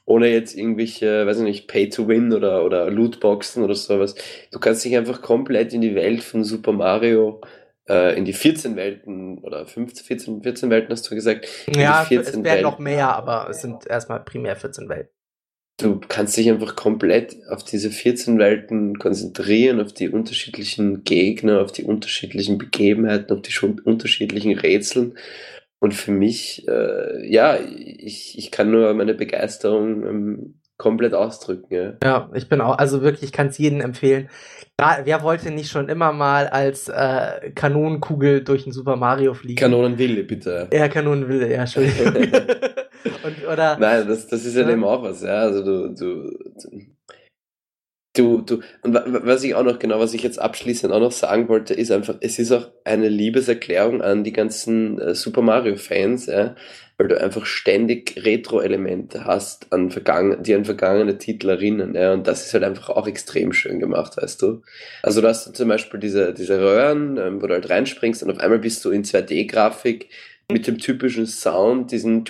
ohne 0.09 0.27
jetzt 0.27 0.57
irgendwelche, 0.57 1.27
weiß 1.27 1.37
ich 1.37 1.43
nicht, 1.43 1.67
Pay-to-Win 1.67 2.33
oder, 2.33 2.65
oder 2.65 2.89
Lootboxen 2.89 3.63
oder 3.63 3.75
sowas. 3.75 4.15
Du 4.51 4.59
kannst 4.59 4.83
dich 4.83 4.97
einfach 4.97 5.21
komplett 5.21 5.71
in 5.71 5.81
die 5.81 5.93
Welt 5.93 6.23
von 6.23 6.43
Super 6.43 6.73
Mario, 6.73 7.41
äh, 7.87 8.17
in 8.17 8.25
die 8.25 8.33
14 8.33 8.75
Welten 8.75 9.37
oder 9.37 9.67
15, 9.67 10.03
14, 10.03 10.41
14 10.41 10.69
Welten 10.71 10.89
hast 10.89 11.09
du 11.09 11.13
gesagt. 11.13 11.47
Ja, 11.75 12.07
es 12.09 12.43
werden 12.43 12.63
noch 12.63 12.79
mehr, 12.79 13.15
aber 13.15 13.49
es 13.51 13.61
sind 13.61 13.85
erstmal 13.85 14.21
primär 14.21 14.55
14 14.55 14.89
Welten. 14.89 15.13
Du 15.77 16.01
kannst 16.05 16.35
dich 16.35 16.49
einfach 16.49 16.75
komplett 16.75 17.37
auf 17.47 17.63
diese 17.63 17.91
14 17.91 18.39
Welten 18.39 18.97
konzentrieren, 18.97 19.79
auf 19.79 19.93
die 19.93 20.09
unterschiedlichen 20.09 21.03
Gegner, 21.03 21.61
auf 21.61 21.71
die 21.71 21.83
unterschiedlichen 21.83 22.57
Begebenheiten, 22.57 23.31
auf 23.31 23.43
die 23.43 23.51
schon 23.51 23.79
unterschiedlichen 23.79 24.57
Rätseln 24.57 25.13
und 25.79 25.93
für 25.93 26.11
mich, 26.11 26.67
äh, 26.67 27.31
ja, 27.31 27.57
ich, 27.57 28.37
ich 28.37 28.51
kann 28.51 28.69
nur 28.69 28.93
meine 28.93 29.13
Begeisterung 29.13 30.05
ähm, 30.05 30.59
komplett 30.77 31.13
ausdrücken. 31.13 31.73
Ja. 31.73 31.93
ja, 32.03 32.29
ich 32.33 32.49
bin 32.49 32.61
auch, 32.61 32.77
also 32.77 33.01
wirklich, 33.01 33.23
ich 33.23 33.31
kann 33.31 33.47
es 33.47 33.57
jedem 33.57 33.81
empfehlen. 33.81 34.29
Wer 34.77 35.23
wollte 35.23 35.51
nicht 35.51 35.69
schon 35.69 35.89
immer 35.89 36.13
mal 36.13 36.47
als 36.47 36.87
äh, 36.87 37.51
Kanonenkugel 37.53 38.43
durch 38.43 38.65
ein 38.65 38.71
Super 38.71 38.95
Mario 38.95 39.33
fliegen? 39.33 39.59
Kanonenwille, 39.59 40.23
bitte. 40.23 40.69
Ja, 40.71 40.87
Kanonenwille, 40.87 41.51
ja, 41.51 41.61
Entschuldigung. 41.61 42.13
Und, 43.23 43.47
oder, 43.47 43.77
Nein, 43.77 44.07
das, 44.07 44.27
das 44.27 44.45
ist 44.45 44.55
ja, 44.55 44.63
ja 44.63 44.69
eben 44.69 44.83
auch 44.83 45.03
was, 45.03 45.21
ja. 45.21 45.39
Also 45.39 45.63
du, 45.63 45.93
du, 45.93 46.31
du 46.61 46.69
Du, 48.19 48.41
du, 48.41 48.59
und 48.81 48.93
was 48.93 49.45
ich 49.45 49.55
auch 49.55 49.63
noch, 49.63 49.79
genau, 49.79 49.97
was 49.97 50.13
ich 50.13 50.23
jetzt 50.23 50.39
abschließend 50.39 50.91
auch 50.91 50.99
noch 50.99 51.13
sagen 51.13 51.47
wollte, 51.47 51.73
ist 51.73 51.89
einfach, 51.89 52.15
es 52.19 52.37
ist 52.37 52.51
auch 52.51 52.67
eine 52.83 53.07
Liebeserklärung 53.07 54.01
an 54.01 54.25
die 54.25 54.33
ganzen 54.33 54.99
äh, 54.99 55.15
Super 55.15 55.41
Mario-Fans, 55.41 56.25
ja, 56.25 56.53
weil 56.97 57.07
du 57.07 57.17
einfach 57.17 57.45
ständig 57.45 58.21
Retro-Elemente 58.25 59.23
hast, 59.23 59.71
an 59.71 59.87
die 60.43 60.53
an 60.53 60.65
vergangene 60.65 61.17
Titel 61.17 61.47
erinnern, 61.47 61.95
ja, 61.95 62.11
und 62.11 62.27
das 62.27 62.45
ist 62.45 62.53
halt 62.53 62.65
einfach 62.65 62.89
auch 62.89 63.07
extrem 63.07 63.53
schön 63.53 63.79
gemacht, 63.79 64.17
weißt 64.17 64.41
du. 64.41 64.63
Also 65.01 65.21
du 65.21 65.27
hast 65.29 65.55
zum 65.55 65.69
Beispiel 65.69 66.01
diese, 66.01 66.33
diese 66.33 66.59
Röhren, 66.59 67.15
ähm, 67.15 67.41
wo 67.41 67.47
du 67.47 67.53
halt 67.53 67.69
reinspringst 67.69 68.21
und 68.21 68.31
auf 68.31 68.39
einmal 68.39 68.59
bist 68.59 68.83
du 68.83 68.89
in 68.89 69.05
2D-Grafik 69.05 70.09
mit 70.51 70.67
dem 70.67 70.77
typischen 70.77 71.25
Sound, 71.25 71.93
diesen 71.93 72.25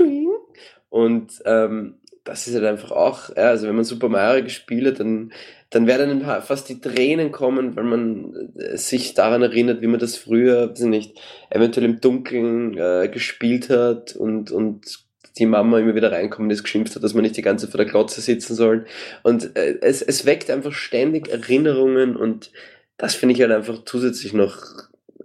und 0.89 1.33
ähm, 1.45 1.98
das 2.29 2.47
ist 2.47 2.55
halt 2.55 2.65
einfach 2.65 2.91
auch, 2.91 3.29
ja, 3.35 3.49
also 3.49 3.67
wenn 3.67 3.75
man 3.75 3.83
Super 3.83 4.09
Mario 4.09 4.43
gespielt 4.43 4.87
hat, 4.87 4.99
dann 4.99 5.31
dann 5.69 5.85
werden 5.85 6.21
fast 6.41 6.67
die 6.69 6.81
Tränen 6.81 7.31
kommen, 7.31 7.75
weil 7.75 7.83
man 7.83 8.51
äh, 8.57 8.75
sich 8.75 9.13
daran 9.13 9.43
erinnert, 9.43 9.81
wie 9.81 9.87
man 9.87 9.99
das 9.99 10.15
früher, 10.15 10.71
weiß 10.71 10.81
nicht, 10.81 11.19
eventuell 11.49 11.85
im 11.85 12.01
Dunkeln 12.01 12.75
äh, 12.77 13.07
gespielt 13.07 13.69
hat 13.69 14.15
und, 14.15 14.51
und 14.51 15.05
die 15.37 15.45
Mama 15.45 15.79
immer 15.79 15.93
wieder 15.93 16.11
reinkommen 16.11 16.49
ist, 16.49 16.63
geschimpft 16.63 16.95
hat, 16.95 17.03
dass 17.03 17.13
man 17.13 17.21
nicht 17.21 17.37
die 17.37 17.43
ganze 17.43 17.65
Zeit 17.65 17.71
vor 17.71 17.77
der 17.77 17.89
Glotze 17.89 18.19
sitzen 18.19 18.55
soll. 18.55 18.85
Und 19.21 19.55
äh, 19.55 19.77
es, 19.81 20.01
es 20.01 20.25
weckt 20.25 20.49
einfach 20.49 20.73
ständig 20.73 21.29
Erinnerungen 21.29 22.15
und 22.15 22.51
das 22.97 23.13
finde 23.13 23.35
ich 23.35 23.41
halt 23.41 23.51
einfach 23.51 23.83
zusätzlich 23.85 24.33
noch, 24.33 24.57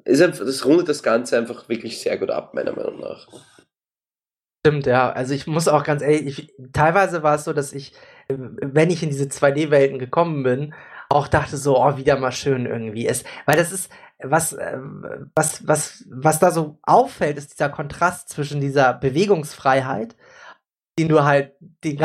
ist 0.04 0.20
einfach, 0.20 0.44
das 0.44 0.66
rundet 0.66 0.90
das 0.90 1.02
Ganze 1.02 1.38
einfach 1.38 1.70
wirklich 1.70 2.00
sehr 2.00 2.18
gut 2.18 2.30
ab, 2.30 2.52
meiner 2.52 2.76
Meinung 2.76 3.00
nach. 3.00 3.26
Stimmt, 4.66 4.86
ja. 4.86 5.12
Also 5.12 5.34
ich 5.34 5.46
muss 5.46 5.68
auch 5.68 5.84
ganz 5.84 6.00
ehrlich, 6.00 6.26
ich, 6.26 6.54
teilweise 6.72 7.22
war 7.22 7.34
es 7.34 7.44
so, 7.44 7.52
dass 7.52 7.74
ich, 7.74 7.92
wenn 8.28 8.88
ich 8.88 9.02
in 9.02 9.10
diese 9.10 9.24
2D-Welten 9.24 9.98
gekommen 9.98 10.42
bin, 10.42 10.74
auch 11.10 11.28
dachte 11.28 11.58
so, 11.58 11.78
oh, 11.78 11.98
wieder 11.98 12.18
mal 12.18 12.32
schön 12.32 12.64
irgendwie 12.64 13.06
ist. 13.06 13.26
Weil 13.44 13.58
das 13.58 13.72
ist, 13.72 13.92
was, 14.22 14.54
äh, 14.54 14.78
was, 15.34 15.66
was, 15.68 16.04
was 16.08 16.38
da 16.38 16.50
so 16.50 16.78
auffällt, 16.82 17.36
ist 17.36 17.52
dieser 17.52 17.68
Kontrast 17.68 18.30
zwischen 18.30 18.62
dieser 18.62 18.94
Bewegungsfreiheit 18.94 20.16
den 20.98 21.08
du 21.08 21.24
halt 21.24 21.54
den, 21.82 21.98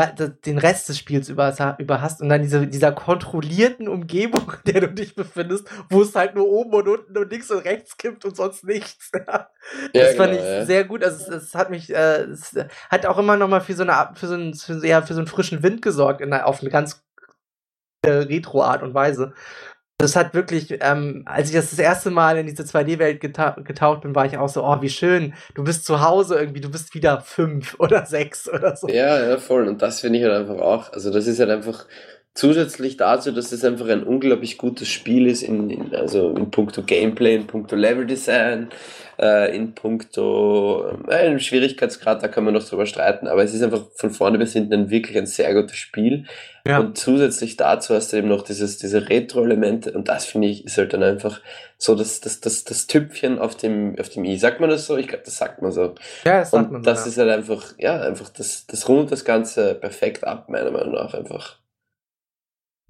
den 0.44 0.58
Rest 0.58 0.88
des 0.88 0.98
Spiels 0.98 1.28
über, 1.28 1.54
über 1.78 2.00
hast 2.00 2.20
und 2.20 2.28
dann 2.28 2.42
diese, 2.42 2.66
dieser 2.66 2.90
kontrollierten 2.90 3.86
Umgebung, 3.86 4.52
in 4.64 4.72
der 4.72 4.80
du 4.82 4.88
dich 4.92 5.14
befindest, 5.14 5.68
wo 5.88 6.02
es 6.02 6.14
halt 6.14 6.34
nur 6.34 6.48
oben 6.48 6.72
und 6.74 6.88
unten 6.88 7.16
und 7.16 7.30
links 7.30 7.50
und 7.50 7.64
rechts 7.64 7.96
gibt 7.96 8.24
und 8.24 8.36
sonst 8.36 8.64
nichts. 8.64 9.10
das 9.12 9.46
ja, 9.94 10.06
fand 10.16 10.32
genau, 10.32 10.42
ich 10.42 10.48
ja. 10.48 10.66
sehr 10.66 10.84
gut. 10.84 11.04
Also 11.04 11.32
es, 11.32 11.44
es 11.44 11.54
hat 11.54 11.70
mich, 11.70 11.90
äh, 11.94 12.22
es 12.24 12.56
hat 12.90 13.06
auch 13.06 13.18
immer 13.18 13.36
noch 13.36 13.48
mal 13.48 13.60
für 13.60 13.74
so 13.74 13.84
eine 13.84 14.10
für 14.14 14.26
so 14.26 14.34
einen, 14.34 14.54
für, 14.54 14.84
ja, 14.84 15.02
für 15.02 15.14
so 15.14 15.20
einen 15.20 15.28
frischen 15.28 15.62
Wind 15.62 15.82
gesorgt, 15.82 16.20
in, 16.20 16.32
auf 16.32 16.60
eine 16.60 16.70
ganz 16.70 17.04
äh, 18.02 18.10
Retro-Art 18.10 18.82
und 18.82 18.94
Weise. 18.94 19.34
Das 20.00 20.16
hat 20.16 20.34
wirklich, 20.34 20.78
ähm, 20.80 21.22
als 21.26 21.50
ich 21.50 21.54
das 21.54 21.70
das 21.70 21.78
erste 21.78 22.10
Mal 22.10 22.38
in 22.38 22.46
diese 22.46 22.62
2D-Welt 22.62 23.20
geta 23.20 23.56
getaucht 23.62 24.02
bin, 24.02 24.14
war 24.14 24.26
ich 24.26 24.38
auch 24.38 24.48
so, 24.48 24.64
oh, 24.64 24.80
wie 24.80 24.88
schön, 24.88 25.34
du 25.54 25.64
bist 25.64 25.84
zu 25.84 26.00
Hause 26.00 26.38
irgendwie, 26.38 26.60
du 26.60 26.70
bist 26.70 26.94
wieder 26.94 27.20
fünf 27.20 27.74
oder 27.78 28.06
sechs 28.06 28.48
oder 28.48 28.76
so. 28.76 28.88
Ja, 28.88 29.28
ja, 29.28 29.38
voll. 29.38 29.68
Und 29.68 29.82
das 29.82 30.00
finde 30.00 30.18
ich 30.18 30.24
halt 30.24 30.34
einfach 30.34 30.62
auch, 30.62 30.92
also 30.92 31.10
das 31.10 31.26
ist 31.26 31.38
halt 31.38 31.50
einfach 31.50 31.86
zusätzlich 32.34 32.96
dazu, 32.96 33.32
dass 33.32 33.52
es 33.52 33.64
einfach 33.64 33.88
ein 33.88 34.04
unglaublich 34.04 34.56
gutes 34.56 34.88
Spiel 34.88 35.26
ist, 35.26 35.42
in, 35.42 35.68
in 35.70 35.94
also 35.94 36.30
in 36.30 36.50
puncto 36.50 36.82
Gameplay, 36.82 37.34
in 37.34 37.46
puncto 37.46 37.74
Level-Design, 37.74 38.68
äh, 39.18 39.54
in 39.54 39.74
puncto 39.74 40.96
äh, 41.08 41.38
Schwierigkeitsgrad, 41.38 42.22
da 42.22 42.28
kann 42.28 42.44
man 42.44 42.54
noch 42.54 42.66
drüber 42.66 42.86
streiten, 42.86 43.26
aber 43.26 43.42
es 43.42 43.52
ist 43.52 43.62
einfach 43.62 43.86
von 43.96 44.10
vorne 44.10 44.38
bis 44.38 44.52
hinten 44.52 44.72
ein 44.72 44.90
wirklich 44.90 45.18
ein 45.18 45.26
sehr 45.26 45.52
gutes 45.54 45.76
Spiel. 45.76 46.24
Ja. 46.66 46.78
Und 46.78 46.96
zusätzlich 46.96 47.56
dazu 47.56 47.94
hast 47.94 48.12
du 48.12 48.18
eben 48.18 48.28
noch 48.28 48.42
dieses, 48.42 48.78
diese 48.78 49.08
Retro-Elemente 49.08 49.92
und 49.92 50.08
das 50.08 50.24
finde 50.24 50.48
ich 50.48 50.64
ist 50.64 50.78
halt 50.78 50.92
dann 50.92 51.02
einfach 51.02 51.40
so 51.78 51.94
das, 51.94 52.20
das, 52.20 52.40
das, 52.40 52.64
das 52.64 52.86
Tüpfchen 52.86 53.38
auf 53.38 53.56
dem, 53.56 53.98
auf 53.98 54.08
dem 54.08 54.24
i. 54.24 54.36
Sagt 54.36 54.60
man 54.60 54.70
das 54.70 54.86
so? 54.86 54.96
Ich 54.96 55.08
glaube, 55.08 55.24
das 55.24 55.36
sagt 55.36 55.62
man 55.62 55.72
so. 55.72 55.94
Ja, 56.24 56.40
das 56.40 56.50
sagt 56.50 56.66
und 56.66 56.72
man 56.72 56.82
das 56.82 57.04
so, 57.04 57.10
ist 57.10 57.18
halt 57.18 57.30
einfach, 57.30 57.74
ja, 57.78 58.00
einfach, 58.00 58.28
das, 58.28 58.66
das 58.66 58.88
rundet 58.88 59.10
das 59.10 59.24
Ganze 59.24 59.74
perfekt 59.74 60.24
ab, 60.24 60.48
meiner 60.48 60.70
Meinung 60.70 60.92
nach 60.92 61.14
einfach. 61.14 61.59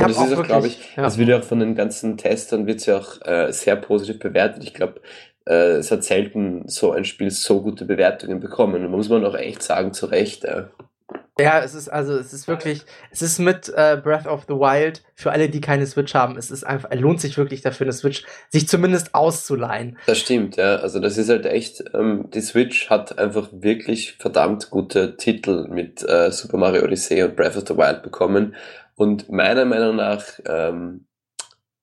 Und 0.01 0.17
das 0.17 0.31
ist 0.31 0.39
auch, 0.39 0.45
glaube 0.45 0.67
ich, 0.67 0.79
ja. 0.97 1.03
das 1.03 1.19
wird 1.19 1.29
ja 1.29 1.39
auch 1.39 1.45
von 1.45 1.61
den 1.61 1.75
ganzen 1.75 2.17
Testern 2.17 2.67
wird 2.67 2.85
ja 2.87 2.99
auch 2.99 3.21
äh, 3.23 3.53
sehr 3.53 3.77
positiv 3.77 4.19
bewertet. 4.19 4.65
Ich 4.65 4.75
glaube, 4.75 5.01
äh, 5.47 5.79
es 5.79 5.91
hat 5.91 6.05
selten 6.05 6.69
so 6.69 6.93
ein 6.93 7.05
Spiel 7.05 7.31
so 7.31 7.63
gute 7.63 7.85
Bewertungen 7.85 8.41
bekommen. 8.41 8.85
Und 8.85 8.91
muss 8.91 9.09
man 9.09 9.25
auch 9.25 9.35
echt 9.35 9.63
sagen, 9.63 9.93
zu 9.93 10.07
Recht. 10.07 10.45
Äh. 10.45 10.65
Ja, 11.41 11.61
es 11.61 11.75
ist 11.75 11.89
also, 11.89 12.17
es 12.17 12.33
ist 12.33 12.49
wirklich, 12.49 12.83
es 13.11 13.23
ist 13.23 13.39
mit 13.39 13.69
äh, 13.71 13.99
Breath 14.03 14.27
of 14.27 14.45
the 14.47 14.55
Wild 14.55 15.03
für 15.15 15.33
alle, 15.33 15.49
die 15.49 15.61
keine 15.61 15.87
Switch 15.87 16.15
haben. 16.15 16.37
Es 16.37 16.51
ist 16.51 16.65
einfach, 16.65 16.93
lohnt 16.93 17.21
sich 17.21 17.39
wirklich 17.39 17.63
dafür, 17.63 17.87
eine 17.87 17.95
Switch 17.95 18.25
sich 18.51 18.69
zumindest 18.69 19.15
auszuleihen. 19.15 19.99
Das 20.07 20.19
stimmt, 20.19 20.57
ja. 20.57 20.77
Also 20.77 21.01
das 21.01 21.17
ist 21.17 21.31
halt 21.31 21.47
echt, 21.47 21.83
ähm, 21.95 22.29
die 22.35 22.43
Switch 22.43 22.91
hat 22.91 23.19
einfach 23.19 23.49
wirklich 23.53 24.17
verdammt 24.19 24.71
gute 24.71 25.17
Titel 25.17 25.67
mit 25.69 26.07
äh, 26.07 26.31
Super 26.31 26.59
Mario 26.59 26.85
Odyssey 26.85 27.23
und 27.23 27.37
Breath 27.37 27.57
of 27.57 27.65
the 27.67 27.77
Wild 27.77 28.03
bekommen. 28.03 28.55
Und 29.01 29.31
meiner 29.31 29.65
Meinung 29.65 29.97
nach 29.97 30.25
ähm, 30.45 31.07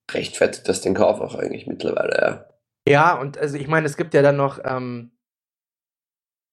rechtfertigt 0.08 0.68
das 0.68 0.82
den 0.82 0.94
Kauf 0.94 1.20
auch 1.20 1.34
eigentlich 1.34 1.66
mittlerweile, 1.66 2.16
ja. 2.16 2.44
Ja, 2.88 3.14
und 3.14 3.36
also 3.36 3.56
ich 3.56 3.66
meine, 3.66 3.86
es 3.86 3.96
gibt 3.96 4.14
ja 4.14 4.22
dann 4.22 4.36
noch 4.36 4.60
ähm, 4.64 5.10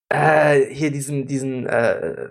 äh, 0.09 0.59
hier 0.73 0.89
diesen, 0.89 1.27
diesen 1.27 1.67
äh, 1.67 2.29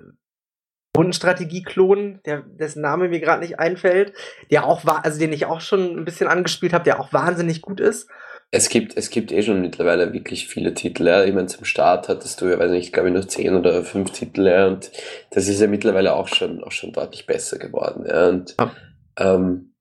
Rundenstrategie-Klon, 0.97 2.23
dessen 2.25 2.83
Name 2.83 3.09
mir 3.09 3.20
gerade 3.20 3.40
nicht 3.40 3.61
einfällt, 3.61 4.12
der 4.51 4.66
auch 4.66 4.85
war, 4.85 5.05
also 5.05 5.20
den 5.20 5.33
ich 5.33 5.47
auch 5.47 5.61
schon 5.61 5.97
ein 5.97 6.05
bisschen 6.05 6.27
angespielt 6.27 6.73
habe, 6.73 6.83
der 6.83 6.99
auch 6.99 7.12
wahnsinnig 7.12 7.62
gut 7.62 7.79
ist. 7.79 8.11
Es 8.50 8.68
gibt, 8.68 8.96
es 8.96 9.11
gibt 9.11 9.33
eh 9.33 9.42
schon 9.42 9.61
mittlerweile 9.61 10.12
wirklich 10.12 10.46
viele 10.46 10.74
Titel. 10.74 11.07
Ja. 11.07 11.24
Ich 11.24 11.35
meine, 11.35 11.48
zum 11.48 11.64
Start 11.64 12.09
hattest 12.09 12.40
du 12.40 12.46
ja, 12.46 12.59
weiß 12.59 12.70
nicht, 12.70 12.92
glaube 12.92 13.09
ich, 13.09 13.14
noch 13.14 13.24
zehn 13.24 13.54
oder 13.54 13.83
fünf 13.83 14.12
Titel, 14.12 14.46
ja, 14.46 14.66
und 14.68 14.90
das 15.30 15.48
ist 15.48 15.61
ja 15.61 15.66
mittlerweile 15.66 16.14
auch 16.14 16.28
schon, 16.28 16.62
auch 16.62 16.72
schon 16.72 16.92
deutlich 16.92 17.26
besser 17.26 17.59
geworden. 17.59 18.04
Ja. 18.07 18.28
Und 18.28 18.54
ja. 18.59 18.72
Ähm, 19.16 19.74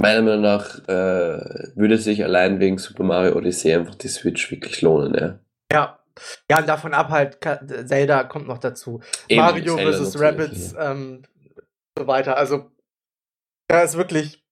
meiner 0.00 0.22
Meinung 0.22 0.42
nach 0.42 0.78
äh, 0.88 1.72
würde 1.74 1.98
sich 1.98 2.24
allein 2.24 2.60
wegen 2.60 2.78
Super 2.78 3.04
Mario 3.04 3.36
Odyssey 3.36 3.72
einfach 3.74 3.94
die 3.96 4.08
Switch 4.08 4.50
wirklich 4.50 4.80
lohnen, 4.82 5.14
ja. 5.14 5.38
Ja, 5.72 5.98
ja, 6.50 6.58
und 6.58 6.68
davon 6.68 6.94
ab 6.94 7.10
halt, 7.10 7.38
Zelda 7.86 8.24
kommt 8.24 8.46
noch 8.46 8.58
dazu. 8.58 9.00
Eben, 9.28 9.40
Mario 9.40 9.76
vs. 9.76 10.20
Rabbits, 10.20 10.74
ähm, 10.78 11.22
so 11.96 12.06
weiter. 12.06 12.36
Also, 12.36 12.70
da 13.68 13.82
ist 13.82 13.96
wirklich 13.96 14.44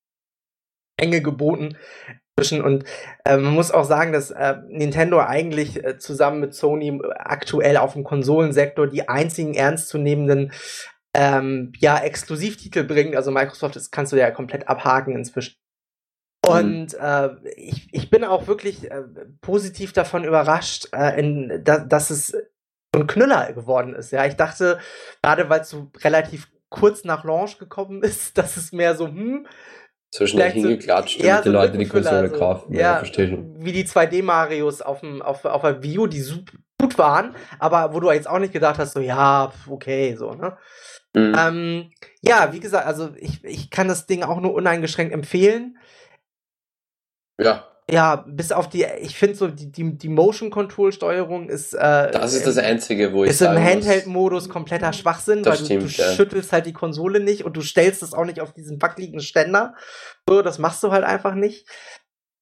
enge 0.96 1.22
geboten. 1.22 1.77
Und 2.38 2.85
äh, 3.25 3.38
man 3.38 3.55
muss 3.55 3.70
auch 3.70 3.85
sagen, 3.85 4.12
dass 4.12 4.31
äh, 4.31 4.57
Nintendo 4.68 5.20
eigentlich 5.20 5.83
äh, 5.83 5.99
zusammen 5.99 6.40
mit 6.40 6.55
Sony 6.55 7.01
aktuell 7.14 7.79
auf 7.79 7.94
dem 7.94 8.05
Konsolensektor 8.05 8.87
die 8.87 9.09
einzigen 9.09 9.55
ernstzunehmenden 9.55 10.53
ähm, 11.14 11.72
ja, 11.79 11.99
Exklusivtitel 11.99 12.85
bringt. 12.85 13.16
Also 13.16 13.31
Microsoft, 13.31 13.77
das 13.77 13.90
kannst 13.90 14.12
du 14.12 14.16
ja 14.16 14.31
komplett 14.31 14.68
abhaken 14.68 15.16
inzwischen. 15.16 15.57
Mhm. 16.46 16.53
Und 16.53 16.94
äh, 16.94 17.31
ich, 17.57 17.88
ich 17.92 18.11
bin 18.11 18.22
auch 18.22 18.46
wirklich 18.46 18.90
äh, 18.90 19.03
positiv 19.40 19.94
davon 19.94 20.25
überrascht, 20.25 20.88
äh, 20.92 21.18
in, 21.18 21.62
da, 21.64 21.79
dass 21.79 22.11
es 22.11 22.29
so 22.29 23.01
ein 23.01 23.07
Knüller 23.07 23.53
geworden 23.55 23.94
ist. 23.94 24.12
Ja, 24.12 24.27
ich 24.27 24.37
dachte, 24.37 24.79
gerade 25.22 25.49
weil 25.49 25.61
es 25.61 25.70
so 25.70 25.90
relativ 26.03 26.49
kurz 26.68 27.05
nach 27.05 27.25
Launch 27.25 27.59
gekommen 27.59 28.03
ist, 28.03 28.37
dass 28.38 28.57
es 28.57 28.72
mehr 28.72 28.94
so, 28.94 29.07
hm, 29.07 29.46
so 30.11 30.27
schnell 30.27 30.51
hingeklatscht, 30.51 31.23
damit 31.23 31.45
die 31.45 31.49
Leute 31.51 31.79
die 31.79 31.87
Konsole 31.87 32.31
so, 32.31 32.38
kaufen. 32.38 32.75
Ja, 32.75 32.81
ja 32.81 32.97
verstehe 32.99 33.29
schon. 33.29 33.64
Wie 33.64 33.73
die 33.73 33.85
2D-Marios 33.85 34.83
auf, 34.83 35.03
auf, 35.03 35.45
auf 35.45 35.62
der 35.62 35.83
Wii 35.83 35.99
U, 35.99 36.07
die 36.07 36.21
super 36.21 36.53
gut 36.81 36.99
waren, 36.99 37.35
aber 37.59 37.95
wo 37.95 38.01
du 38.01 38.11
jetzt 38.11 38.29
auch 38.29 38.38
nicht 38.38 38.53
gedacht 38.53 38.79
hast, 38.79 38.92
so, 38.92 39.01
ja, 39.01 39.53
okay, 39.69 40.14
so, 40.16 40.33
ne? 40.33 40.57
Mhm. 41.14 41.35
Ähm, 41.38 41.90
ja, 42.21 42.53
wie 42.53 42.61
gesagt, 42.61 42.87
also 42.87 43.14
ich, 43.16 43.42
ich 43.42 43.71
kann 43.71 43.88
das 43.88 44.07
Ding 44.07 44.23
auch 44.23 44.40
nur 44.40 44.53
uneingeschränkt 44.53 45.14
empfehlen. 45.14 45.79
Ja. 47.40 47.64
Ja, 47.88 48.25
bis 48.27 48.51
auf 48.51 48.68
die, 48.68 48.85
ich 49.01 49.16
finde 49.16 49.37
so, 49.37 49.46
die, 49.46 49.70
die, 49.70 49.96
die 49.96 50.09
Motion 50.09 50.51
Control 50.51 50.90
Steuerung 50.90 51.49
ist. 51.49 51.72
Äh, 51.72 52.11
das 52.11 52.35
ist 52.35 52.44
das 52.44 52.59
Einzige, 52.59 53.12
wo 53.12 53.22
ich. 53.22 53.31
Ist 53.31 53.42
im 53.42 53.62
Handheld-Modus 53.62 54.49
kompletter 54.49 54.92
Schwachsinn, 54.92 55.44
weil 55.44 55.57
stimmt, 55.57 55.85
du, 55.85 55.87
du 55.87 56.03
ja. 56.03 56.12
schüttelst 56.12 56.53
halt 56.53 56.66
die 56.66 56.72
Konsole 56.72 57.20
nicht 57.20 57.44
und 57.44 57.57
du 57.57 57.61
stellst 57.61 58.03
es 58.03 58.12
auch 58.12 58.25
nicht 58.25 58.40
auf 58.40 58.53
diesen 58.53 58.83
wackeligen 58.83 59.20
Ständer. 59.20 59.75
So, 60.29 60.42
das 60.42 60.59
machst 60.59 60.83
du 60.83 60.90
halt 60.90 61.05
einfach 61.05 61.35
nicht. 61.35 61.68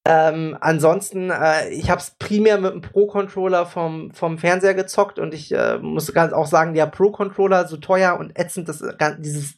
Ähm, 0.07 0.57
ansonsten, 0.61 1.31
äh, 1.31 1.69
ich 1.71 1.91
habe 1.91 2.01
es 2.01 2.13
primär 2.19 2.59
mit 2.59 2.73
dem 2.73 2.81
Pro-Controller 2.81 3.67
vom, 3.67 4.13
vom 4.13 4.39
Fernseher 4.39 4.75
gezockt 4.75 5.19
und 5.19 5.35
ich 5.35 5.53
äh, 5.53 5.79
muss 5.79 6.13
ganz 6.15 6.33
auch 6.33 6.47
sagen, 6.47 6.73
der 6.73 6.87
Pro-Controller, 6.87 7.69
so 7.69 7.77
teuer 7.79 8.19
und 8.19 8.39
ätzend 8.39 8.69
das, 8.69 8.83
dieses 9.19 9.55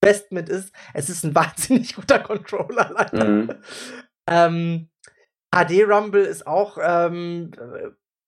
Best 0.00 0.32
mit 0.32 0.50
ist, 0.50 0.72
es 0.92 1.08
ist 1.08 1.24
ein 1.24 1.34
wahnsinnig 1.34 1.94
guter 1.94 2.18
Controller 2.18 2.90
leider. 2.94 3.24
Mhm. 3.24 3.54
Ähm, 4.28 4.88
HD 5.54 5.84
Rumble 5.86 6.22
ist 6.22 6.46
auch, 6.46 6.78
ähm, 6.82 7.52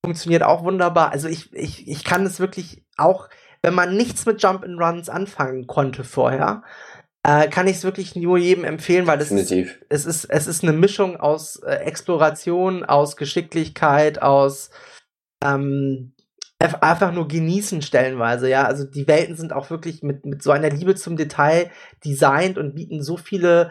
funktioniert 0.05 0.43
auch 0.43 0.65
wunderbar. 0.65 1.13
Also 1.13 1.29
ich, 1.29 1.53
ich, 1.53 1.89
ich 1.89 2.05
kann 2.05 2.27
es 2.27 2.39
wirklich 2.39 2.85
auch, 2.97 3.29
wenn 3.63 3.75
man 3.75 3.97
nichts 3.97 4.27
mit 4.27 4.43
Jump 4.43 4.63
and 4.63 4.79
Runs 4.79 5.09
anfangen 5.09 5.67
konnte 5.67 6.05
vorher, 6.05 6.63
äh, 7.23 7.49
kann 7.49 7.67
ich 7.67 7.77
es 7.77 7.85
wirklich 7.85 8.15
nur 8.15 8.37
jedem 8.37 8.65
empfehlen, 8.65 9.07
weil 9.07 9.21
es 9.21 9.31
Definitiv. 9.31 9.81
ist, 9.89 10.07
es 10.07 10.07
ist, 10.07 10.25
es 10.27 10.47
ist 10.47 10.63
eine 10.63 10.75
Mischung 10.75 11.19
aus 11.19 11.57
äh, 11.57 11.77
Exploration, 11.77 12.85
aus 12.85 13.17
Geschicklichkeit, 13.17 14.21
aus 14.21 14.71
ähm, 15.43 16.15
einfach 16.59 17.13
nur 17.13 17.29
genießen 17.29 17.83
stellenweise, 17.83 18.49
ja. 18.49 18.65
Also 18.65 18.85
die 18.85 19.09
Welten 19.09 19.37
sind 19.37 19.53
auch 19.53 19.71
wirklich 19.71 20.03
mit, 20.03 20.25
mit 20.25 20.43
so 20.43 20.51
einer 20.51 20.71
Liebe 20.71 20.95
zum 20.95 21.17
Detail 21.17 21.71
designt 22.05 22.59
und 22.59 22.75
bieten 22.75 23.03
so 23.03 23.17
viele 23.17 23.71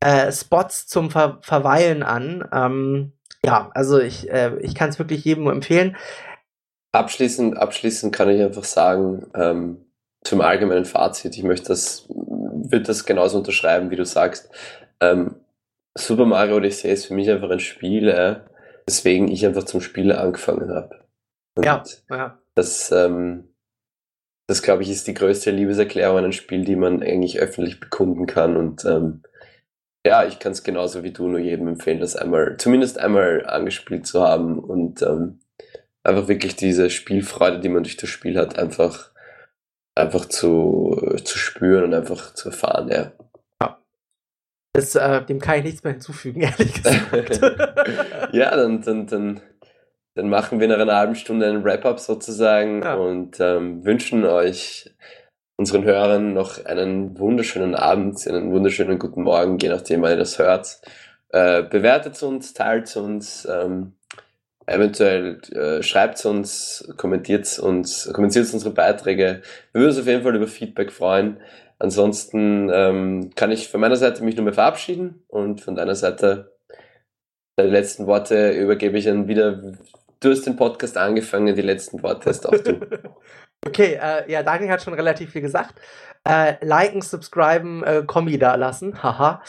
äh, 0.00 0.30
Spots 0.32 0.86
zum 0.86 1.10
Ver 1.10 1.38
Verweilen 1.42 2.02
an. 2.02 2.48
Ähm, 2.52 3.12
ja, 3.44 3.70
also 3.74 4.00
ich, 4.00 4.30
äh, 4.30 4.56
ich 4.60 4.74
kann 4.74 4.90
es 4.90 4.98
wirklich 4.98 5.24
jedem 5.24 5.44
nur 5.44 5.52
empfehlen. 5.52 5.96
Abschließend, 6.92 7.56
abschließend 7.56 8.14
kann 8.14 8.30
ich 8.30 8.42
einfach 8.42 8.64
sagen, 8.64 9.26
ähm, 9.34 9.86
zum 10.24 10.40
allgemeinen 10.40 10.84
Fazit, 10.84 11.36
ich 11.36 11.44
möchte 11.44 11.68
das, 11.68 12.06
würde 12.08 12.84
das 12.84 13.04
genauso 13.04 13.38
unterschreiben, 13.38 13.90
wie 13.90 13.96
du 13.96 14.04
sagst. 14.04 14.50
Ähm, 15.00 15.36
Super 15.96 16.26
Mario 16.26 16.56
Odyssey 16.56 16.90
ist 16.90 17.06
für 17.06 17.14
mich 17.14 17.30
einfach 17.30 17.50
ein 17.50 17.60
Spiel, 17.60 18.08
äh, 18.08 18.40
weswegen 18.86 19.28
ich 19.28 19.46
einfach 19.46 19.64
zum 19.64 19.80
Spielen 19.80 20.12
angefangen 20.12 20.70
habe. 20.70 21.04
Ja, 21.62 21.82
ja. 22.10 22.38
Das, 22.54 22.90
ähm, 22.92 23.48
das 24.46 24.62
glaube 24.62 24.82
ich, 24.82 24.90
ist 24.90 25.06
die 25.06 25.14
größte 25.14 25.50
Liebeserklärung 25.50 26.18
an 26.18 26.24
ein 26.26 26.32
Spiel, 26.32 26.64
die 26.64 26.76
man 26.76 27.02
eigentlich 27.02 27.38
öffentlich 27.38 27.80
bekunden 27.80 28.26
kann 28.26 28.56
und 28.56 28.84
ähm, 28.84 29.22
ja, 30.06 30.24
ich 30.24 30.38
kann 30.38 30.52
es 30.52 30.62
genauso 30.62 31.02
wie 31.02 31.10
du 31.10 31.26
nur 31.26 31.40
jedem 31.40 31.68
empfehlen, 31.68 32.00
das 32.00 32.16
einmal, 32.16 32.56
zumindest 32.58 32.98
einmal 32.98 33.44
angespielt 33.46 34.06
zu 34.06 34.22
haben 34.22 34.58
und 34.58 35.02
ähm, 35.02 35.40
einfach 36.04 36.28
wirklich 36.28 36.54
diese 36.54 36.90
Spielfreude, 36.90 37.58
die 37.58 37.68
man 37.68 37.82
durch 37.82 37.96
das 37.96 38.08
Spiel 38.08 38.38
hat, 38.38 38.56
einfach, 38.58 39.10
einfach 39.96 40.26
zu, 40.26 41.18
zu 41.24 41.38
spüren 41.38 41.84
und 41.84 41.94
einfach 41.94 42.34
zu 42.34 42.50
erfahren, 42.50 42.88
ja. 42.88 43.12
Das, 44.74 44.94
äh, 44.94 45.24
dem 45.24 45.40
kann 45.40 45.58
ich 45.58 45.64
nichts 45.64 45.84
mehr 45.84 45.94
hinzufügen, 45.94 46.40
ehrlich 46.42 46.74
gesagt. 46.74 47.40
ja, 48.32 48.54
dann, 48.54 48.82
dann, 48.82 49.06
dann, 49.06 49.40
dann 50.14 50.28
machen 50.28 50.60
wir 50.60 50.68
nach 50.68 50.78
einer 50.78 50.96
halben 50.96 51.14
Stunde 51.14 51.46
einen 51.46 51.64
Wrap-up 51.64 51.98
sozusagen 51.98 52.82
ja. 52.82 52.94
und 52.94 53.40
ähm, 53.40 53.84
wünschen 53.84 54.24
euch 54.24 54.94
unseren 55.56 55.84
Hörern 55.84 56.34
noch 56.34 56.64
einen 56.64 57.18
wunderschönen 57.18 57.74
Abend, 57.74 58.26
einen 58.26 58.52
wunderschönen 58.52 58.98
guten 58.98 59.22
Morgen, 59.22 59.58
je 59.58 59.68
nachdem, 59.68 60.02
wann 60.02 60.12
ihr 60.12 60.16
das 60.16 60.38
hört. 60.38 60.80
Äh, 61.30 61.62
bewertet 61.62 62.22
uns, 62.22 62.52
teilt 62.52 62.94
uns, 62.96 63.46
ähm, 63.50 63.94
eventuell 64.66 65.40
äh, 65.52 65.82
schreibt 65.82 66.24
uns, 66.26 66.88
kommentiert 66.96 67.58
uns, 67.58 68.10
kommentiert 68.12 68.52
unsere 68.52 68.74
Beiträge. 68.74 69.42
Wir 69.72 69.80
würden 69.80 69.90
uns 69.90 70.00
auf 70.00 70.06
jeden 70.06 70.22
Fall 70.22 70.36
über 70.36 70.46
Feedback 70.46 70.92
freuen. 70.92 71.38
Ansonsten 71.78 72.70
ähm, 72.72 73.30
kann 73.34 73.50
ich 73.50 73.68
von 73.68 73.80
meiner 73.80 73.96
Seite 73.96 74.24
mich 74.24 74.36
nur 74.36 74.44
mehr 74.44 74.54
verabschieden 74.54 75.22
und 75.28 75.60
von 75.60 75.74
deiner 75.74 75.94
Seite 75.94 76.56
die 77.58 77.64
letzten 77.64 78.06
Worte 78.06 78.50
übergebe 78.50 78.98
ich 78.98 79.06
dann 79.06 79.28
wieder. 79.28 79.62
Du 80.20 80.30
hast 80.30 80.46
den 80.46 80.56
Podcast 80.56 80.96
angefangen, 80.96 81.54
die 81.54 81.62
letzten 81.62 82.02
Worte 82.02 82.30
hast 82.30 82.46
auch 82.46 82.58
du. 82.58 82.80
Okay, 83.64 83.98
äh, 84.00 84.30
ja, 84.30 84.42
Daniel 84.42 84.70
hat 84.70 84.82
schon 84.82 84.94
relativ 84.94 85.32
viel 85.32 85.42
gesagt. 85.42 85.74
Äh, 86.28 86.64
liken, 86.64 87.02
subscriben, 87.02 87.84
äh, 87.84 88.02
Kombi 88.06 88.38
da 88.38 88.54
lassen. 88.56 89.02
Haha. 89.02 89.42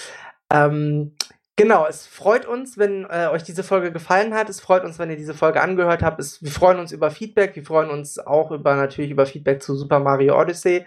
Ähm, 0.52 1.16
genau, 1.56 1.86
es 1.88 2.06
freut 2.06 2.46
uns, 2.46 2.78
wenn 2.78 3.06
äh, 3.06 3.28
euch 3.32 3.44
diese 3.44 3.64
Folge 3.64 3.92
gefallen 3.92 4.34
hat. 4.34 4.50
Es 4.50 4.60
freut 4.60 4.84
uns, 4.84 5.00
wenn 5.00 5.10
ihr 5.10 5.18
diese 5.18 5.34
Folge 5.34 5.62
angehört 5.62 6.04
habt. 6.04 6.20
Es, 6.20 6.42
wir 6.44 6.52
freuen 6.52 6.80
uns 6.80 6.92
über 6.92 7.12
Feedback. 7.12 7.56
Wir 7.56 7.64
freuen 7.64 7.90
uns 7.90 8.20
auch 8.20 8.52
über 8.52 8.76
natürlich 8.76 9.12
über 9.12 9.26
Feedback 9.26 9.62
zu 9.62 9.76
Super 9.76 10.00
Mario 10.00 10.40
Odyssey. 10.40 10.86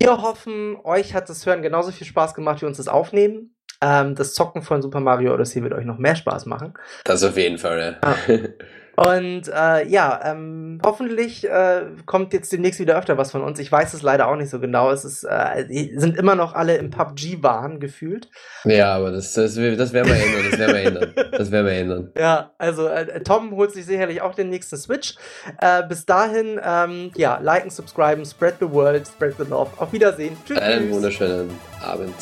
Wir 0.00 0.20
hoffen, 0.20 0.76
euch 0.82 1.14
hat 1.14 1.28
das 1.28 1.46
Hören 1.46 1.62
genauso 1.62 1.92
viel 1.92 2.06
Spaß 2.06 2.34
gemacht 2.34 2.60
wie 2.60 2.66
uns 2.66 2.78
das 2.78 2.88
Aufnehmen. 2.88 3.54
Ähm, 3.80 4.14
das 4.14 4.34
Zocken 4.34 4.62
von 4.62 4.82
Super 4.82 5.00
Mario 5.00 5.34
Odyssey 5.34 5.62
wird 5.62 5.72
euch 5.72 5.84
noch 5.84 5.98
mehr 5.98 6.16
Spaß 6.16 6.46
machen. 6.46 6.74
Das 7.04 7.22
auf 7.22 7.36
jeden 7.36 7.58
Fall, 7.58 7.98
ja. 8.02 8.08
Ah. 8.08 8.16
Und 8.96 9.48
äh, 9.48 9.86
ja, 9.88 10.20
ähm, 10.24 10.80
hoffentlich 10.84 11.48
äh, 11.48 11.82
kommt 12.06 12.32
jetzt 12.32 12.52
demnächst 12.52 12.78
wieder 12.78 12.96
öfter 12.96 13.18
was 13.18 13.32
von 13.32 13.42
uns. 13.42 13.58
Ich 13.58 13.70
weiß 13.70 13.92
es 13.94 14.02
leider 14.02 14.28
auch 14.28 14.36
nicht 14.36 14.50
so 14.50 14.60
genau. 14.60 14.90
Es 14.90 15.04
ist, 15.04 15.24
äh, 15.24 15.66
sind 15.96 16.16
immer 16.16 16.34
noch 16.34 16.54
alle 16.54 16.76
im 16.76 16.90
PUBG-Wahn 16.90 17.80
gefühlt. 17.80 18.28
Ja, 18.64 18.94
aber 18.94 19.10
das, 19.10 19.32
das, 19.32 19.54
das 19.54 19.92
werden 19.92 20.08
wir 20.08 20.16
ändern. 20.16 20.50
Das 20.50 20.58
werden 20.58 20.74
wir 20.74 20.82
ändern. 20.82 21.30
Das 21.32 21.50
werden 21.50 21.66
wir 21.66 21.72
ändern. 21.72 22.12
Ja, 22.16 22.52
also 22.58 22.86
äh, 22.86 23.22
Tom 23.22 23.56
holt 23.56 23.72
sich 23.72 23.84
sicherlich 23.84 24.22
auch 24.22 24.34
den 24.34 24.50
nächsten 24.50 24.76
Switch. 24.76 25.16
Äh, 25.60 25.82
bis 25.88 26.06
dahin, 26.06 26.60
ähm, 26.64 27.10
ja, 27.16 27.38
liken, 27.42 27.70
subscriben, 27.70 28.24
spread 28.24 28.54
the 28.60 28.70
world, 28.70 29.06
spread 29.06 29.34
the 29.38 29.44
love. 29.48 29.70
Auf 29.78 29.92
Wiedersehen. 29.92 30.36
Tschüss. 30.46 30.58
Einen 30.58 30.90
wunderschönen 30.90 31.50
Abend 31.82 32.14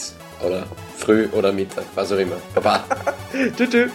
oder 0.45 0.65
früh 0.97 1.29
oder 1.33 1.53
Mittag, 1.53 1.85
was 1.95 2.11
auch 2.13 2.19
immer. 2.19 2.37
Baba. 2.55 2.85
tschüss. 3.57 3.71
tschüss. 3.71 3.91